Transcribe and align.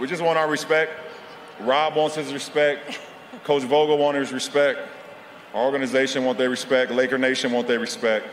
We 0.00 0.08
just 0.08 0.22
want 0.22 0.36
our 0.38 0.50
respect. 0.50 0.90
Rob 1.60 1.94
wants 1.94 2.16
his 2.16 2.32
respect. 2.32 2.98
Coach 3.44 3.62
Vogel 3.62 3.96
wants 3.96 4.18
his 4.18 4.32
respect. 4.32 4.80
Our 5.54 5.64
organization 5.64 6.24
want 6.24 6.36
their 6.36 6.50
respect. 6.50 6.90
Laker 6.90 7.16
Nation 7.16 7.52
want 7.52 7.68
their 7.68 7.78
respect. 7.78 8.26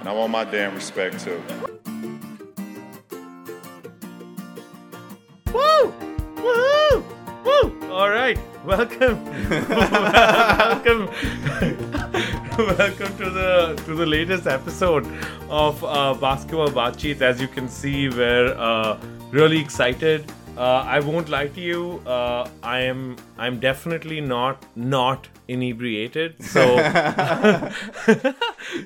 And 0.00 0.08
I 0.08 0.12
want 0.12 0.32
my 0.32 0.44
damn 0.44 0.74
respect 0.74 1.20
too. 1.20 1.42
Woo! 5.52 5.92
Woo! 6.36 7.04
Woo! 7.44 7.92
All 7.92 8.08
right, 8.08 8.38
welcome, 8.64 9.22
welcome, 9.50 11.06
welcome 12.56 13.16
to 13.18 13.30
the 13.30 13.82
to 13.84 13.94
the 13.94 14.06
latest 14.06 14.46
episode 14.46 15.06
of 15.50 15.84
uh, 15.84 16.14
Basketball 16.14 16.68
Baatcheet. 16.68 17.20
As 17.20 17.42
you 17.42 17.48
can 17.48 17.68
see, 17.68 18.08
we're 18.08 18.54
uh, 18.56 18.98
really 19.30 19.58
excited. 19.58 20.32
Uh, 20.56 20.82
I 20.86 21.00
won't 21.00 21.28
lie 21.28 21.48
to 21.48 21.60
you. 21.60 21.98
Uh, 22.06 22.48
I 22.62 22.80
am. 22.80 23.16
I'm 23.36 23.60
definitely 23.60 24.22
not 24.22 24.64
not 24.74 25.28
inebriated. 25.48 26.42
So, 26.42 26.60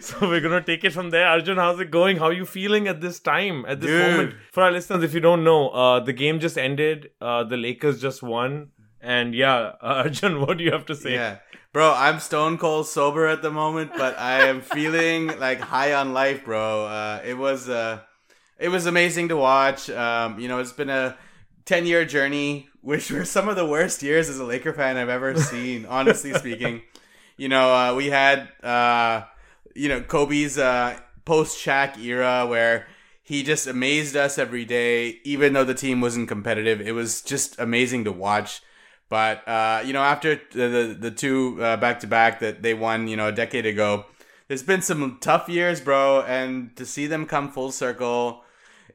so 0.01 0.17
we're 0.23 0.41
gonna 0.41 0.63
take 0.63 0.83
it 0.83 0.93
from 0.93 1.11
there. 1.11 1.27
Arjun, 1.27 1.59
how's 1.59 1.79
it 1.79 1.93
going? 1.93 2.17
How 2.17 2.27
are 2.27 2.33
you 2.33 2.45
feeling 2.45 2.89
at 2.89 3.01
this 3.01 3.21
time? 3.21 3.65
At 3.67 3.81
this 3.81 3.91
Dude. 3.91 4.11
moment? 4.11 4.35
For 4.53 4.65
our 4.65 4.73
listeners, 4.73 5.05
if 5.05 5.15
you 5.15 5.21
don't 5.21 5.45
know, 5.45 5.69
uh, 5.69 6.01
the 6.01 6.13
game 6.13 6.41
just 6.41 6.59
ended. 6.59 7.11
Uh, 7.21 7.45
the 7.45 7.57
Lakers 7.57 8.01
just 8.01 8.21
won, 8.21 8.71
and 9.01 9.33
yeah, 9.33 9.75
Arjun, 9.81 10.41
what 10.41 10.59
do 10.59 10.65
you 10.65 10.73
have 10.73 10.87
to 10.87 10.97
say? 10.97 11.15
Yeah. 11.15 11.37
Bro, 11.73 11.95
I'm 11.97 12.19
stone 12.19 12.59
cold 12.59 12.89
sober 12.89 13.29
at 13.29 13.43
the 13.43 13.51
moment, 13.53 13.93
but 13.97 14.19
I 14.19 14.49
am 14.49 14.61
feeling 14.75 15.39
like 15.39 15.61
high 15.61 15.95
on 15.95 16.13
life, 16.13 16.45
bro. 16.45 16.87
Uh, 16.87 17.23
it 17.25 17.35
was 17.35 17.69
uh, 17.69 18.01
it 18.59 18.71
was 18.71 18.87
amazing 18.87 19.29
to 19.29 19.37
watch. 19.37 19.89
Um, 19.89 20.41
you 20.41 20.49
know, 20.49 20.59
it's 20.59 20.73
been 20.73 20.91
a 20.91 21.17
10 21.71 21.87
year 21.87 22.05
journey, 22.05 22.69
which 22.81 23.13
were 23.13 23.25
some 23.25 23.49
of 23.49 23.55
the 23.55 23.65
worst 23.65 24.03
years 24.03 24.29
as 24.29 24.41
a 24.41 24.45
Laker 24.45 24.73
fan 24.73 24.97
I've 24.97 25.09
ever 25.09 25.37
seen, 25.41 25.87
honestly 25.87 26.35
speaking. 26.35 26.83
You 27.37 27.49
know, 27.49 27.73
uh, 27.73 27.95
we 27.95 28.09
had, 28.09 28.49
uh, 28.61 29.23
you 29.77 29.89
know, 29.89 30.01
Kobe's 30.01 30.59
uh, 30.59 30.99
post 31.25 31.65
Shaq 31.65 31.97
era 32.03 32.45
where 32.45 32.89
he 33.23 33.45
just 33.45 33.69
amazed 33.69 34.17
us 34.17 34.37
every 34.37 34.65
day, 34.65 35.21
even 35.23 35.53
though 35.53 35.63
the 35.63 35.75
team 35.75 36.01
wasn't 36.01 36.27
competitive. 36.27 36.81
It 36.81 36.91
was 36.91 37.23
just 37.23 37.57
amazing 37.61 38.03
to 38.03 38.11
watch. 38.11 38.63
But, 39.09 39.47
uh, 39.47 39.83
you 39.85 39.93
know, 39.93 40.03
after 40.03 40.41
the, 40.51 40.67
the, 40.67 40.97
the 40.99 41.11
two 41.13 41.59
back 41.59 42.01
to 42.01 42.09
back 42.09 42.41
that 42.41 42.63
they 42.63 42.75
won, 42.75 43.07
you 43.07 43.17
know, 43.17 43.29
a 43.29 43.33
decade 43.33 43.65
ago, 43.65 44.07
there's 44.49 44.65
been 44.65 44.83
some 44.83 45.19
tough 45.21 45.49
years, 45.49 45.81
bro. 45.81 46.23
And 46.23 46.75
to 46.75 46.85
see 46.85 47.07
them 47.07 47.27
come 47.27 47.49
full 47.49 47.71
circle, 47.71 48.43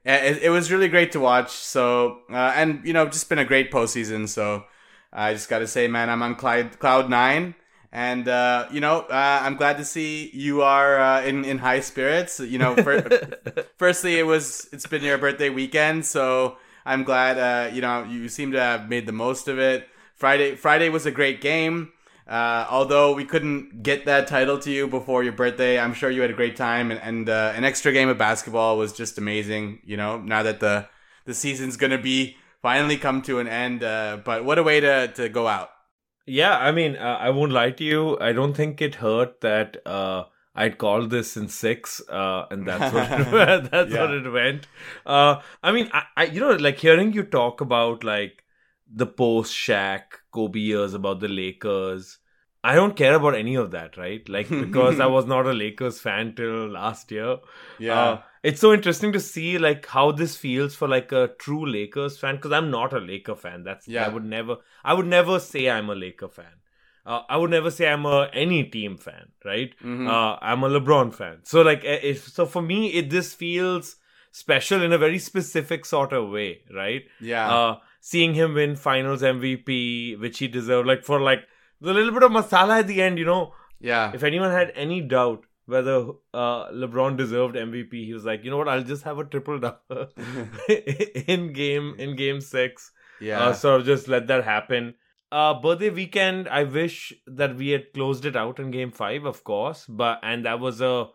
it, 0.05 0.43
it 0.43 0.49
was 0.49 0.71
really 0.71 0.87
great 0.87 1.11
to 1.13 1.19
watch. 1.19 1.51
So, 1.51 2.19
uh, 2.29 2.53
and 2.55 2.85
you 2.85 2.93
know, 2.93 3.07
just 3.07 3.27
been 3.29 3.39
a 3.39 3.45
great 3.45 3.71
postseason. 3.71 4.29
So, 4.29 4.65
I 5.11 5.33
just 5.33 5.49
got 5.49 5.59
to 5.59 5.67
say, 5.67 5.87
man, 5.87 6.09
I'm 6.09 6.21
on 6.21 6.35
cloud 6.35 6.77
cloud 6.77 7.09
nine, 7.09 7.55
and 7.91 8.27
uh, 8.27 8.67
you 8.71 8.81
know, 8.81 8.99
uh, 9.01 9.39
I'm 9.41 9.55
glad 9.55 9.77
to 9.77 9.85
see 9.85 10.29
you 10.33 10.61
are 10.61 10.99
uh, 10.99 11.21
in 11.23 11.45
in 11.45 11.57
high 11.57 11.79
spirits. 11.79 12.39
You 12.39 12.59
know, 12.59 12.75
for, 12.75 13.01
firstly, 13.77 14.19
it 14.19 14.23
was 14.23 14.67
it's 14.71 14.85
been 14.85 15.03
your 15.03 15.17
birthday 15.17 15.49
weekend, 15.49 16.05
so 16.05 16.57
I'm 16.85 17.03
glad. 17.03 17.37
Uh, 17.37 17.73
you 17.73 17.81
know, 17.81 18.03
you 18.03 18.29
seem 18.29 18.51
to 18.51 18.59
have 18.59 18.89
made 18.89 19.05
the 19.05 19.13
most 19.13 19.47
of 19.47 19.57
it. 19.57 19.87
Friday 20.15 20.55
Friday 20.55 20.89
was 20.89 21.05
a 21.05 21.11
great 21.11 21.41
game. 21.41 21.91
Uh, 22.27 22.65
although 22.71 23.13
we 23.13 23.23
couldn't 23.23 23.83
get 23.83 24.05
that 24.05 24.27
title 24.27 24.57
to 24.59 24.71
you 24.71 24.87
before 24.87 25.23
your 25.23 25.33
birthday, 25.33 25.77
I'm 25.79 25.93
sure 25.93 26.09
you 26.09 26.21
had 26.21 26.31
a 26.31 26.33
great 26.33 26.55
time, 26.55 26.89
and, 26.89 26.99
and 27.01 27.29
uh, 27.29 27.53
an 27.55 27.63
extra 27.63 27.91
game 27.91 28.09
of 28.09 28.17
basketball 28.17 28.77
was 28.77 28.93
just 28.93 29.17
amazing. 29.19 29.79
You 29.85 29.97
know, 29.97 30.19
now 30.19 30.41
that 30.43 30.59
the 30.59 30.87
the 31.25 31.33
season's 31.35 31.77
gonna 31.77 31.99
be 32.01 32.37
finally 32.61 32.97
come 32.97 33.21
to 33.23 33.39
an 33.39 33.47
end, 33.47 33.83
uh, 33.83 34.17
but 34.25 34.43
what 34.43 34.57
a 34.57 34.63
way 34.63 34.79
to 34.79 35.07
to 35.09 35.29
go 35.29 35.47
out. 35.47 35.69
Yeah, 36.25 36.57
I 36.57 36.71
mean, 36.71 36.95
uh, 36.95 37.17
I 37.21 37.29
won't 37.29 37.51
lie 37.51 37.71
to 37.71 37.83
you. 37.83 38.17
I 38.19 38.33
don't 38.33 38.55
think 38.55 38.81
it 38.81 38.95
hurt 38.95 39.41
that 39.41 39.77
uh, 39.85 40.23
I'd 40.55 40.79
called 40.79 41.11
this 41.11 41.37
in 41.37 41.47
six, 41.47 42.01
uh, 42.09 42.45
and 42.49 42.67
that's 42.67 42.91
what 42.91 43.11
it, 43.11 43.69
that's 43.71 43.93
Yeah. 43.93 44.01
what 44.01 44.11
it 44.11 44.31
went. 44.31 44.67
Uh, 45.05 45.41
I 45.61 45.71
mean, 45.71 45.89
I, 45.93 46.03
I 46.17 46.23
you 46.25 46.39
know, 46.39 46.51
like 46.53 46.79
hearing 46.79 47.13
you 47.13 47.23
talk 47.23 47.61
about 47.61 48.03
like 48.03 48.43
the 48.91 49.05
post 49.05 49.53
Shaq 49.53 50.01
Kobe 50.35 50.59
years 50.59 50.93
about 50.93 51.19
the 51.19 51.27
Lakers. 51.27 52.19
I 52.63 52.73
don't 52.75 52.95
care 52.95 53.15
about 53.15 53.35
any 53.35 53.55
of 53.55 53.71
that, 53.71 53.97
right? 53.97 54.27
Like 54.35 54.49
because 54.65 54.99
I 54.99 55.05
was 55.15 55.25
not 55.25 55.45
a 55.45 55.53
Lakers 55.53 55.99
fan 56.05 56.33
till 56.35 56.67
last 56.77 57.11
year. 57.11 57.37
Uh, 57.89 58.17
it's 58.43 58.61
so 58.61 58.73
interesting 58.73 59.11
to 59.13 59.19
see 59.19 59.57
like 59.57 59.85
how 59.85 60.11
this 60.11 60.35
feels 60.35 60.75
for 60.75 60.87
like 60.87 61.11
a 61.11 61.27
true 61.39 61.65
Lakers 61.65 62.17
fan 62.19 62.35
because 62.35 62.51
I'm 62.51 62.69
not 62.71 62.93
a 62.93 62.99
Laker 62.99 63.35
fan. 63.35 63.63
That's 63.63 63.87
Yeah. 63.87 64.05
I 64.05 64.13
would 64.17 64.25
never 64.25 64.57
I 64.83 64.93
would 64.93 65.07
never 65.07 65.39
say 65.39 65.69
I'm 65.69 65.89
a 65.89 65.95
Laker 65.95 66.27
fan. 66.27 66.61
Uh, 67.05 67.21
I 67.29 67.37
would 67.37 67.51
never 67.51 67.69
say 67.69 67.87
I'm 67.87 68.05
a 68.05 68.29
any 68.33 68.63
team 68.75 68.97
fan, 68.97 69.27
right? 69.43 69.75
Mhm. 69.83 70.07
Uh, 70.07 70.37
I'm 70.41 70.63
a 70.63 70.69
LeBron 70.69 71.13
fan. 71.13 71.39
So 71.43 71.61
like 71.61 71.85
eh, 71.85 71.99
if 72.13 72.27
so 72.27 72.45
for 72.45 72.61
me 72.61 72.79
it 73.01 73.09
this 73.09 73.33
feels 73.33 73.95
special 74.31 74.81
in 74.89 74.91
a 74.91 74.97
very 74.97 75.19
specific 75.31 75.85
sort 75.85 76.13
of 76.13 76.29
way, 76.29 76.61
right? 76.83 77.03
yeah, 77.21 77.51
Uh, 77.57 77.75
seeing 78.05 78.35
him 78.35 78.53
win 78.53 78.75
Finals 78.75 79.23
MVP, 79.23 80.19
which 80.19 80.37
he 80.37 80.47
deserved, 80.47 80.87
like 80.87 81.03
for 81.03 81.19
like 81.19 81.39
the 81.81 81.91
little 81.91 82.11
bit 82.11 82.21
of 82.21 82.31
masala 82.31 82.81
at 82.81 82.87
the 82.87 83.01
end, 83.01 83.17
you 83.17 83.25
know, 83.25 83.53
yeah, 83.79 84.11
if 84.13 84.21
anyone 84.23 84.51
had 84.51 84.71
any 84.75 85.01
doubt 85.01 85.45
whether 85.65 85.95
uh, 86.31 86.69
LeBron 86.81 87.17
deserved 87.17 87.55
MVP, 87.55 88.05
he 88.05 88.13
was 88.13 88.23
like, 88.23 88.43
you 88.43 88.51
know 88.51 88.57
what, 88.57 88.67
I'll 88.67 88.83
just 88.83 89.01
have 89.05 89.17
a 89.17 89.23
triple 89.23 89.57
double 89.57 90.09
in 90.69 91.51
game 91.53 91.95
in 91.97 92.15
game 92.15 92.41
six. 92.41 92.91
yeah. 93.19 93.39
Uh, 93.39 93.53
so 93.53 93.81
just 93.81 94.07
let 94.07 94.27
that 94.27 94.43
happen. 94.43 94.93
Uh, 95.31 95.55
birthday 95.59 95.89
weekend. 95.89 96.47
I 96.47 96.63
wish 96.63 97.11
that 97.25 97.55
we 97.55 97.69
had 97.69 97.91
closed 97.91 98.25
it 98.25 98.35
out 98.35 98.59
in 98.59 98.69
game 98.69 98.91
five, 98.91 99.25
of 99.25 99.43
course, 99.43 99.87
but 99.89 100.19
and 100.21 100.45
that 100.45 100.59
was 100.59 100.79
a 100.79 101.07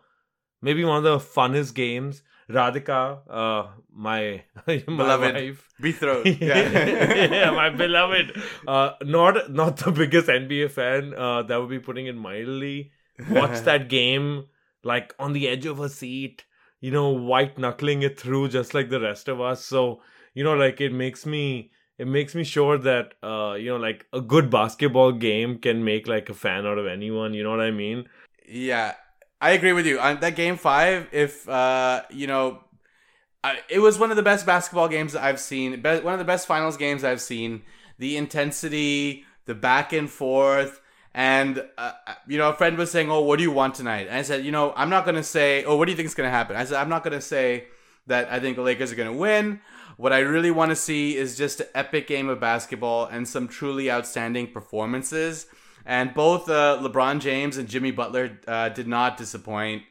maybe 0.61 0.83
one 0.83 0.97
of 0.97 1.03
the 1.03 1.17
funnest 1.19 1.73
games. 1.73 2.21
Radhika, 2.51 3.19
uh, 3.29 3.67
my 3.93 4.43
my 4.67 4.77
Beloved. 4.77 5.33
wife, 5.35 5.67
Betrothed. 5.81 6.27
yeah. 6.41 7.25
Yeah. 7.31 7.51
my 7.51 7.69
beloved. 7.69 8.37
Uh, 8.67 8.91
not 9.03 9.51
not 9.51 9.77
the 9.77 9.91
biggest 9.91 10.27
NBA 10.27 10.71
fan. 10.71 11.13
Uh, 11.13 11.43
that 11.43 11.57
would 11.59 11.69
be 11.69 11.79
putting 11.79 12.07
it 12.07 12.15
mildly. 12.15 12.91
Watch 13.29 13.61
that 13.61 13.87
game 13.89 14.45
like 14.83 15.13
on 15.19 15.33
the 15.33 15.47
edge 15.47 15.65
of 15.65 15.77
her 15.77 15.89
seat. 15.89 16.45
You 16.79 16.89
know, 16.91 17.09
white 17.09 17.57
knuckling 17.59 18.01
it 18.01 18.19
through 18.19 18.47
just 18.49 18.73
like 18.73 18.89
the 18.89 18.99
rest 18.99 19.27
of 19.27 19.39
us. 19.39 19.63
So 19.63 20.01
you 20.33 20.43
know, 20.43 20.53
like 20.53 20.81
it 20.81 20.91
makes 20.93 21.25
me. 21.25 21.71
It 21.97 22.07
makes 22.07 22.33
me 22.33 22.43
sure 22.43 22.79
that 22.79 23.13
uh, 23.21 23.53
you 23.59 23.69
know, 23.69 23.77
like 23.77 24.07
a 24.11 24.21
good 24.21 24.49
basketball 24.49 25.11
game 25.11 25.59
can 25.59 25.83
make 25.83 26.07
like 26.07 26.29
a 26.31 26.33
fan 26.33 26.65
out 26.65 26.79
of 26.79 26.87
anyone. 26.87 27.35
You 27.35 27.43
know 27.43 27.51
what 27.51 27.61
I 27.61 27.69
mean? 27.69 28.05
Yeah, 28.47 28.95
I 29.41 29.51
agree 29.51 29.73
with 29.73 29.87
you 29.87 29.99
on 29.99 30.19
that 30.19 30.35
game 30.35 30.55
five. 30.55 31.07
If 31.11 31.49
uh, 31.49 32.03
you 32.11 32.27
know, 32.27 32.63
I, 33.43 33.59
it 33.69 33.79
was 33.79 33.97
one 33.97 34.11
of 34.11 34.17
the 34.17 34.23
best 34.23 34.45
basketball 34.45 34.87
games 34.87 35.15
I've 35.15 35.39
seen. 35.39 35.81
Be- 35.81 35.99
one 35.99 36.13
of 36.13 36.19
the 36.19 36.25
best 36.25 36.45
finals 36.45 36.77
games 36.77 37.03
I've 37.03 37.21
seen. 37.21 37.63
The 37.97 38.17
intensity, 38.17 39.25
the 39.45 39.55
back 39.55 39.93
and 39.93 40.09
forth, 40.09 40.79
and 41.13 41.63
uh, 41.77 41.93
you 42.27 42.37
know, 42.37 42.49
a 42.49 42.53
friend 42.53 42.77
was 42.77 42.91
saying, 42.91 43.09
"Oh, 43.09 43.21
what 43.21 43.37
do 43.37 43.43
you 43.43 43.51
want 43.51 43.73
tonight?" 43.73 44.07
And 44.07 44.15
I 44.15 44.21
said, 44.21 44.45
"You 44.45 44.51
know, 44.51 44.73
I'm 44.75 44.91
not 44.91 45.05
gonna 45.05 45.23
say, 45.23 45.63
oh, 45.65 45.75
what 45.75 45.85
do 45.85 45.91
you 45.91 45.97
think 45.97 46.05
is 46.05 46.15
gonna 46.15 46.29
happen?" 46.29 46.55
I 46.55 46.63
said, 46.63 46.77
"I'm 46.77 46.89
not 46.89 47.03
gonna 47.03 47.19
say 47.19 47.65
that 48.05 48.31
I 48.31 48.39
think 48.39 48.57
the 48.57 48.61
Lakers 48.61 48.91
are 48.91 48.95
gonna 48.95 49.11
win." 49.11 49.59
What 49.97 50.13
I 50.13 50.19
really 50.19 50.51
want 50.51 50.69
to 50.69 50.75
see 50.75 51.17
is 51.17 51.37
just 51.37 51.59
an 51.59 51.67
epic 51.75 52.07
game 52.07 52.29
of 52.29 52.39
basketball 52.39 53.05
and 53.05 53.27
some 53.27 53.47
truly 53.47 53.91
outstanding 53.91 54.51
performances. 54.51 55.47
And 55.85 56.13
both 56.13 56.49
uh, 56.49 56.79
LeBron 56.81 57.19
James 57.19 57.57
and 57.57 57.67
Jimmy 57.67 57.91
Butler 57.91 58.39
uh, 58.47 58.69
did 58.69 58.87
not 58.87 59.17
disappoint. 59.17 59.83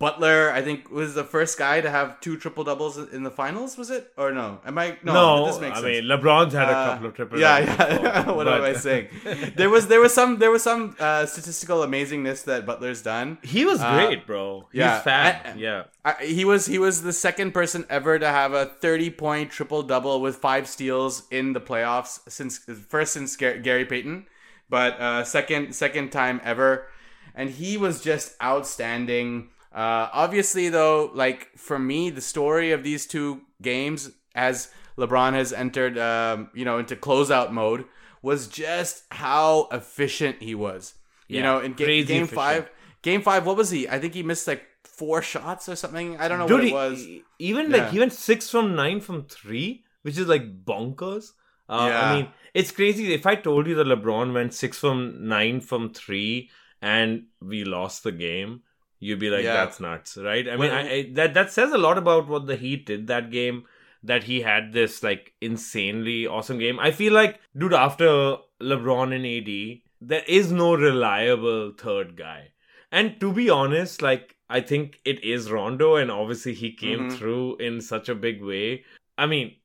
Butler, 0.00 0.50
I 0.50 0.60
think, 0.60 0.90
was 0.90 1.14
the 1.14 1.22
first 1.22 1.56
guy 1.56 1.80
to 1.80 1.88
have 1.88 2.20
two 2.20 2.36
triple 2.36 2.64
doubles 2.64 2.98
in 2.98 3.22
the 3.22 3.30
finals. 3.30 3.78
Was 3.78 3.90
it 3.90 4.12
or 4.18 4.32
no? 4.32 4.58
Am 4.66 4.76
I 4.76 4.98
no? 5.04 5.12
No, 5.14 5.46
this 5.46 5.60
makes 5.60 5.78
I 5.78 5.82
sense. 5.82 5.86
mean 5.86 6.04
LeBron's 6.04 6.52
had 6.52 6.68
a 6.68 6.72
Uh, 6.72 6.90
couple 6.94 7.06
of 7.06 7.14
triple. 7.14 7.38
yeah, 7.38 7.58
yeah. 7.60 8.18
before, 8.22 8.34
what 8.38 8.48
am 8.48 8.60
but- 8.60 8.70
I 8.70 8.74
saying? 8.74 9.08
There 9.56 9.70
was 9.70 9.86
there 9.86 10.00
was 10.00 10.12
some 10.12 10.40
there 10.40 10.50
was 10.50 10.64
some 10.64 10.96
uh, 10.98 11.26
statistical 11.26 11.78
amazingness 11.86 12.42
that 12.44 12.66
Butler's 12.66 13.02
done. 13.02 13.38
He 13.42 13.64
was 13.64 13.80
Uh, 13.80 13.94
great, 13.94 14.26
bro. 14.26 14.66
He's 14.72 14.80
yeah, 14.80 14.98
fat. 15.00 15.56
Yeah. 15.56 15.84
I, 16.04 16.14
he 16.24 16.44
was 16.44 16.66
he 16.66 16.78
was 16.80 17.02
the 17.02 17.12
second 17.12 17.52
person 17.52 17.86
ever 17.88 18.18
to 18.18 18.26
have 18.28 18.52
a 18.52 18.66
30 18.66 19.10
point 19.10 19.52
triple 19.52 19.84
double 19.84 20.20
with 20.20 20.36
five 20.36 20.66
steals 20.66 21.22
in 21.30 21.52
the 21.52 21.60
playoffs 21.60 22.18
since 22.28 22.58
first 22.88 23.12
since 23.12 23.36
Gar- 23.36 23.58
Gary 23.58 23.84
Payton, 23.86 24.26
but 24.68 25.00
uh, 25.00 25.24
second 25.24 25.74
second 25.74 26.10
time 26.10 26.40
ever, 26.44 26.86
and 27.34 27.50
he 27.50 27.76
was 27.76 28.00
just 28.02 28.34
outstanding. 28.42 29.48
Uh, 29.72 30.08
obviously, 30.12 30.68
though, 30.68 31.10
like 31.14 31.48
for 31.56 31.78
me, 31.78 32.10
the 32.10 32.20
story 32.20 32.72
of 32.72 32.82
these 32.84 33.06
two 33.06 33.40
games, 33.60 34.10
as 34.34 34.70
LeBron 34.96 35.32
has 35.32 35.52
entered, 35.52 35.98
um, 35.98 36.50
you 36.54 36.64
know, 36.64 36.78
into 36.78 36.94
closeout 36.96 37.50
mode, 37.50 37.84
was 38.22 38.46
just 38.46 39.02
how 39.10 39.68
efficient 39.72 40.40
he 40.42 40.54
was. 40.54 40.94
You 41.26 41.42
know, 41.42 41.58
in 41.60 41.72
ga- 41.72 42.04
game 42.04 42.24
efficient. 42.24 42.30
five, 42.30 42.70
game 43.02 43.22
five, 43.22 43.46
what 43.46 43.56
was 43.56 43.70
he? 43.70 43.88
I 43.88 43.98
think 43.98 44.14
he 44.14 44.22
missed 44.22 44.46
like 44.46 44.62
four 44.84 45.22
shots 45.22 45.68
or 45.68 45.74
something. 45.74 46.16
I 46.18 46.28
don't 46.28 46.38
know 46.38 46.46
Dude, 46.46 46.58
what 46.58 46.66
it 46.68 46.72
was. 46.74 46.98
he- 47.00 47.24
even 47.40 47.70
Yeah. 47.70 47.78
like 47.78 47.90
he 47.90 47.98
went 47.98 48.12
six 48.12 48.48
from 48.50 48.74
nine 48.76 49.00
from 49.00 49.24
three. 49.24 49.82
which 50.02 50.18
is 50.18 50.26
like 50.28 50.64
bonkers. 50.66 51.30
Uh, 51.66 51.86
Yeah. 51.88 52.00
I 52.10 52.14
mean, 52.14 52.28
it's 52.54 52.70
crazy. 52.70 53.12
If 53.12 53.26
I 53.26 53.34
told 53.34 53.66
you 53.66 53.74
that 53.76 53.86
LeBron 53.86 54.32
went 54.32 54.54
six 54.54 54.78
from 54.78 55.26
nine 55.28 55.60
from 55.60 55.92
three 55.92 56.50
and 56.80 57.24
we 57.40 57.64
lost 57.64 58.04
the 58.04 58.12
game, 58.12 58.62
you'd 59.00 59.18
be 59.18 59.30
like, 59.30 59.44
Yeah. 59.44 59.54
"That's 59.54 59.80
nuts," 59.80 60.16
right? 60.16 60.48
I 60.48 60.56
mean, 60.56 60.70
I, 60.70 60.92
I, 60.92 61.10
that 61.14 61.34
that 61.34 61.50
says 61.52 61.72
a 61.72 61.78
lot 61.78 61.98
about 61.98 62.28
what 62.28 62.46
the 62.46 62.56
Heat 62.56 62.86
did 62.86 63.06
that 63.08 63.30
game. 63.30 63.64
That 64.02 64.24
he 64.24 64.42
had 64.42 64.72
this 64.72 65.02
like 65.02 65.32
insanely 65.40 66.26
awesome 66.26 66.58
game. 66.58 66.78
I 66.78 66.90
feel 66.90 67.12
like, 67.14 67.40
dude, 67.56 67.72
after 67.72 68.36
LeBron 68.60 69.14
and 69.16 69.24
AD, 69.26 69.80
there 70.00 70.24
is 70.28 70.52
no 70.52 70.74
reliable 70.74 71.72
third 71.72 72.14
guy. 72.16 72.52
And 72.92 73.18
to 73.20 73.32
be 73.32 73.48
honest, 73.50 74.02
like 74.02 74.36
I 74.50 74.60
think 74.60 75.00
it 75.06 75.24
is 75.24 75.50
Rondo, 75.50 75.96
and 75.96 76.10
obviously 76.10 76.52
he 76.52 76.70
came 76.72 77.08
Mhm. 77.08 77.12
through 77.16 77.56
in 77.56 77.80
such 77.80 78.10
a 78.10 78.14
big 78.14 78.42
way. 78.42 78.84
I 79.16 79.24
mean, 79.26 79.56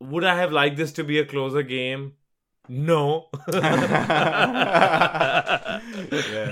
would 0.00 0.24
I 0.24 0.36
have 0.36 0.52
liked 0.52 0.76
this 0.76 0.92
to 0.92 1.04
be 1.04 1.18
a 1.18 1.24
closer 1.24 1.62
game? 1.62 2.12
No. 2.68 3.26
Yeah. 3.52 5.80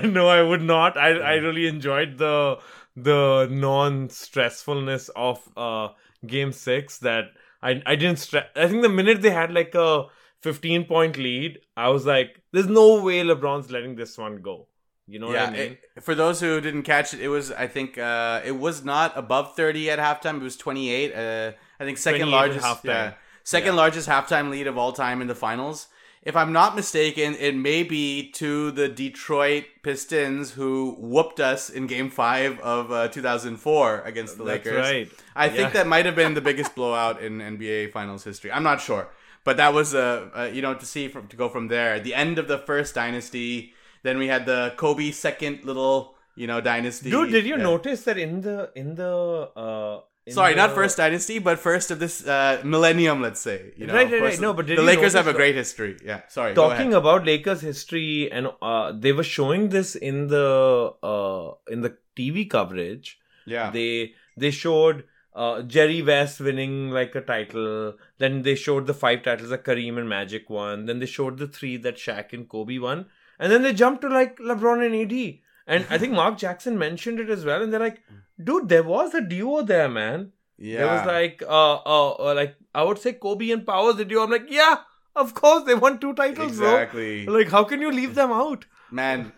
No, 0.04 0.28
I 0.28 0.42
would 0.42 0.62
not. 0.62 0.96
I 0.96 1.10
I 1.18 1.34
really 1.36 1.66
enjoyed 1.66 2.18
the 2.18 2.58
the 2.96 3.48
non 3.50 4.08
stressfulness 4.08 5.10
of 5.16 5.40
uh 5.56 5.88
game 6.26 6.52
six 6.52 6.98
that 6.98 7.24
I 7.62 7.82
I 7.86 7.96
didn't 7.96 8.18
stress 8.18 8.46
I 8.56 8.66
think 8.68 8.82
the 8.82 8.88
minute 8.88 9.22
they 9.22 9.30
had 9.30 9.52
like 9.52 9.74
a 9.74 10.06
15 10.42 10.84
point 10.84 11.16
lead, 11.16 11.58
I 11.76 11.88
was 11.88 12.04
like, 12.06 12.42
there's 12.52 12.66
no 12.66 13.02
way 13.02 13.22
LeBron's 13.22 13.70
letting 13.70 13.96
this 13.96 14.18
one 14.18 14.42
go. 14.42 14.68
You 15.06 15.18
know 15.18 15.32
yeah, 15.32 15.44
what 15.50 15.54
I 15.54 15.56
mean? 15.56 15.78
it- 15.96 16.02
for 16.02 16.14
those 16.14 16.40
who 16.40 16.60
didn't 16.60 16.82
catch 16.82 17.14
it, 17.14 17.20
it 17.20 17.28
was 17.28 17.50
I 17.52 17.66
think 17.66 17.98
uh, 17.98 18.40
it 18.44 18.52
was 18.52 18.84
not 18.84 19.16
above 19.16 19.56
thirty 19.56 19.90
at 19.90 19.98
halftime. 19.98 20.36
It 20.36 20.42
was 20.42 20.56
twenty 20.56 20.90
eight. 20.90 21.14
Uh, 21.14 21.52
I 21.80 21.84
think 21.84 21.98
second 21.98 22.30
largest 22.30 22.64
halftime. 22.64 22.84
Yeah, 22.84 23.12
second 23.42 23.74
Yeah. 23.74 23.80
largest 23.82 24.08
halftime 24.08 24.50
lead 24.50 24.66
of 24.66 24.78
all 24.78 24.92
time 24.92 25.20
in 25.20 25.26
the 25.28 25.34
finals. 25.34 25.88
If 26.24 26.36
I'm 26.36 26.52
not 26.54 26.74
mistaken, 26.74 27.36
it 27.38 27.54
may 27.54 27.82
be 27.82 28.30
to 28.32 28.70
the 28.70 28.88
Detroit 28.88 29.64
Pistons 29.82 30.52
who 30.52 30.96
whooped 30.98 31.38
us 31.38 31.68
in 31.68 31.86
Game 31.86 32.08
Five 32.08 32.58
of 32.60 32.90
uh, 32.90 33.08
2004 33.08 34.00
against 34.00 34.38
the 34.38 34.44
That's 34.44 34.64
Lakers. 34.64 34.80
right. 34.80 35.08
I 35.36 35.50
think 35.50 35.74
that 35.74 35.86
might 35.86 36.06
have 36.06 36.16
been 36.16 36.32
the 36.32 36.40
biggest 36.50 36.74
blowout 36.74 37.22
in 37.22 37.38
NBA 37.40 37.92
Finals 37.92 38.24
history. 38.24 38.50
I'm 38.50 38.62
not 38.62 38.80
sure, 38.80 39.08
but 39.44 39.58
that 39.58 39.74
was 39.74 39.94
uh, 39.94 40.30
uh 40.34 40.44
you 40.44 40.62
know 40.62 40.74
to 40.74 40.86
see 40.86 41.08
from 41.08 41.28
to 41.28 41.36
go 41.36 41.48
from 41.50 41.68
there. 41.68 42.00
The 42.00 42.14
end 42.14 42.38
of 42.38 42.48
the 42.48 42.58
first 42.58 42.94
dynasty. 42.94 43.74
Then 44.02 44.18
we 44.18 44.26
had 44.28 44.44
the 44.46 44.72
Kobe 44.76 45.10
second 45.10 45.64
little 45.64 46.14
you 46.36 46.46
know 46.46 46.60
dynasty. 46.62 47.10
Dude, 47.10 47.32
did 47.32 47.44
you 47.44 47.56
Yeah. 47.56 47.62
notice 47.62 48.04
that 48.04 48.16
in 48.18 48.40
the 48.40 48.70
in 48.74 48.94
the 48.94 49.50
uh 49.56 50.00
Sorry, 50.30 50.54
not 50.54 50.72
first 50.74 50.96
dynasty, 50.96 51.38
but 51.38 51.58
first 51.58 51.90
of 51.90 51.98
this 51.98 52.26
uh, 52.26 52.60
millennium, 52.64 53.20
let's 53.20 53.40
say. 53.40 53.72
You 53.76 53.86
know, 53.86 53.94
Right, 53.94 54.10
right, 54.10 54.22
right. 54.22 54.40
No, 54.40 54.54
but 54.54 54.66
the 54.66 54.76
Lakers 54.80 55.12
have 55.12 55.26
a 55.26 55.34
great 55.34 55.54
history. 55.54 55.96
Yeah, 56.02 56.22
sorry. 56.28 56.54
talking 56.54 56.94
about 56.94 57.26
Lakers 57.26 57.60
history 57.60 58.30
and 58.32 58.48
uh 58.62 58.92
they 58.92 59.12
were 59.12 59.22
showing 59.22 59.68
this 59.68 59.94
in 59.94 60.28
the 60.28 60.92
uh 61.02 61.52
in 61.70 61.82
the 61.82 61.96
TV 62.16 62.48
coverage. 62.48 63.18
yeah, 63.44 63.70
They 63.70 64.14
they 64.36 64.50
showed 64.50 65.04
uh, 65.34 65.62
Jerry 65.62 66.00
West 66.00 66.40
winning 66.40 66.90
like 66.90 67.14
a 67.14 67.20
title. 67.20 67.94
Then 68.18 68.42
they 68.42 68.54
showed 68.54 68.86
the 68.86 68.94
five 68.94 69.24
titles 69.24 69.50
that 69.50 69.64
Kareem 69.64 69.98
and 69.98 70.08
Magic 70.08 70.48
won. 70.48 70.86
Then 70.86 71.00
they 71.00 71.06
showed 71.06 71.38
the 71.38 71.48
three 71.48 71.76
that 71.78 71.96
Shaq 71.96 72.32
and 72.32 72.48
Kobe 72.48 72.78
won. 72.78 73.06
And 73.38 73.50
then 73.52 73.62
they 73.62 73.72
jumped 73.72 74.02
to 74.02 74.08
like 74.08 74.38
LeBron 74.38 74.86
and 74.86 74.94
AD. 75.12 75.38
And 75.66 75.86
I 75.90 75.98
think 75.98 76.12
Mark 76.12 76.36
Jackson 76.38 76.78
mentioned 76.78 77.20
it 77.20 77.30
as 77.30 77.44
well. 77.44 77.62
And 77.62 77.72
they're 77.72 77.80
like, 77.80 78.02
dude, 78.42 78.68
there 78.68 78.82
was 78.82 79.14
a 79.14 79.20
duo 79.20 79.62
there, 79.62 79.88
man. 79.88 80.32
yeah. 80.58 80.78
There 80.78 80.86
was 80.94 81.06
like, 81.06 81.42
uh, 81.42 81.74
uh, 81.76 82.10
uh, 82.30 82.34
like 82.34 82.56
I 82.74 82.82
would 82.82 82.98
say 82.98 83.12
Kobe 83.14 83.50
and 83.50 83.66
Pau's 83.66 83.96
the 83.96 84.04
duo. 84.04 84.24
I'm 84.24 84.30
like, 84.30 84.46
yeah, 84.50 84.76
of 85.16 85.32
course 85.34 85.64
they 85.64 85.74
won 85.74 85.98
two 85.98 86.12
titles, 86.14 86.52
exactly. 86.52 87.24
bro. 87.24 87.34
Like, 87.38 87.48
how 87.48 87.64
can 87.64 87.80
you 87.80 87.90
leave 87.90 88.14
them 88.14 88.30
out? 88.32 88.66
Man, 88.90 89.32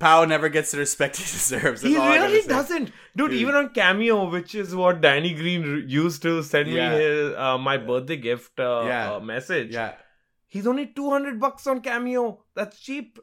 Pau 0.00 0.24
never 0.24 0.48
gets 0.48 0.72
the 0.72 0.78
respect 0.78 1.16
he 1.16 1.22
deserves. 1.38 1.82
That's 1.82 1.94
he 1.94 1.96
all 1.96 2.02
I 2.08 2.16
gotta 2.18 2.32
really 2.32 2.48
doesn't, 2.48 2.86
dude, 3.16 3.30
Dude. 3.30 3.32
Even 3.34 3.54
on 3.54 3.68
Cameo, 3.70 4.30
which 4.30 4.54
is 4.54 4.74
what 4.74 5.00
Danny 5.00 5.34
Green 5.34 5.84
used 5.88 6.22
to 6.22 6.42
send 6.42 6.68
Yeah. 6.70 6.90
me 6.90 6.96
his 7.04 7.34
uh, 7.36 7.56
my 7.58 7.76
birthday 7.76 8.16
gift 8.16 8.58
uh, 8.58 8.82
Yeah. 8.86 9.14
uh, 9.14 9.20
message. 9.20 9.72
Yeah, 9.74 9.94
He's 10.46 10.66
only 10.66 10.86
two 10.86 11.08
hundred 11.10 11.38
bucks 11.38 11.66
on 11.66 11.80
Cameo. 11.82 12.42
That's 12.54 12.80
cheap. 12.80 13.18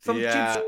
Some 0.00 0.18
Yeah. 0.18 0.54
cheap. 0.54 0.64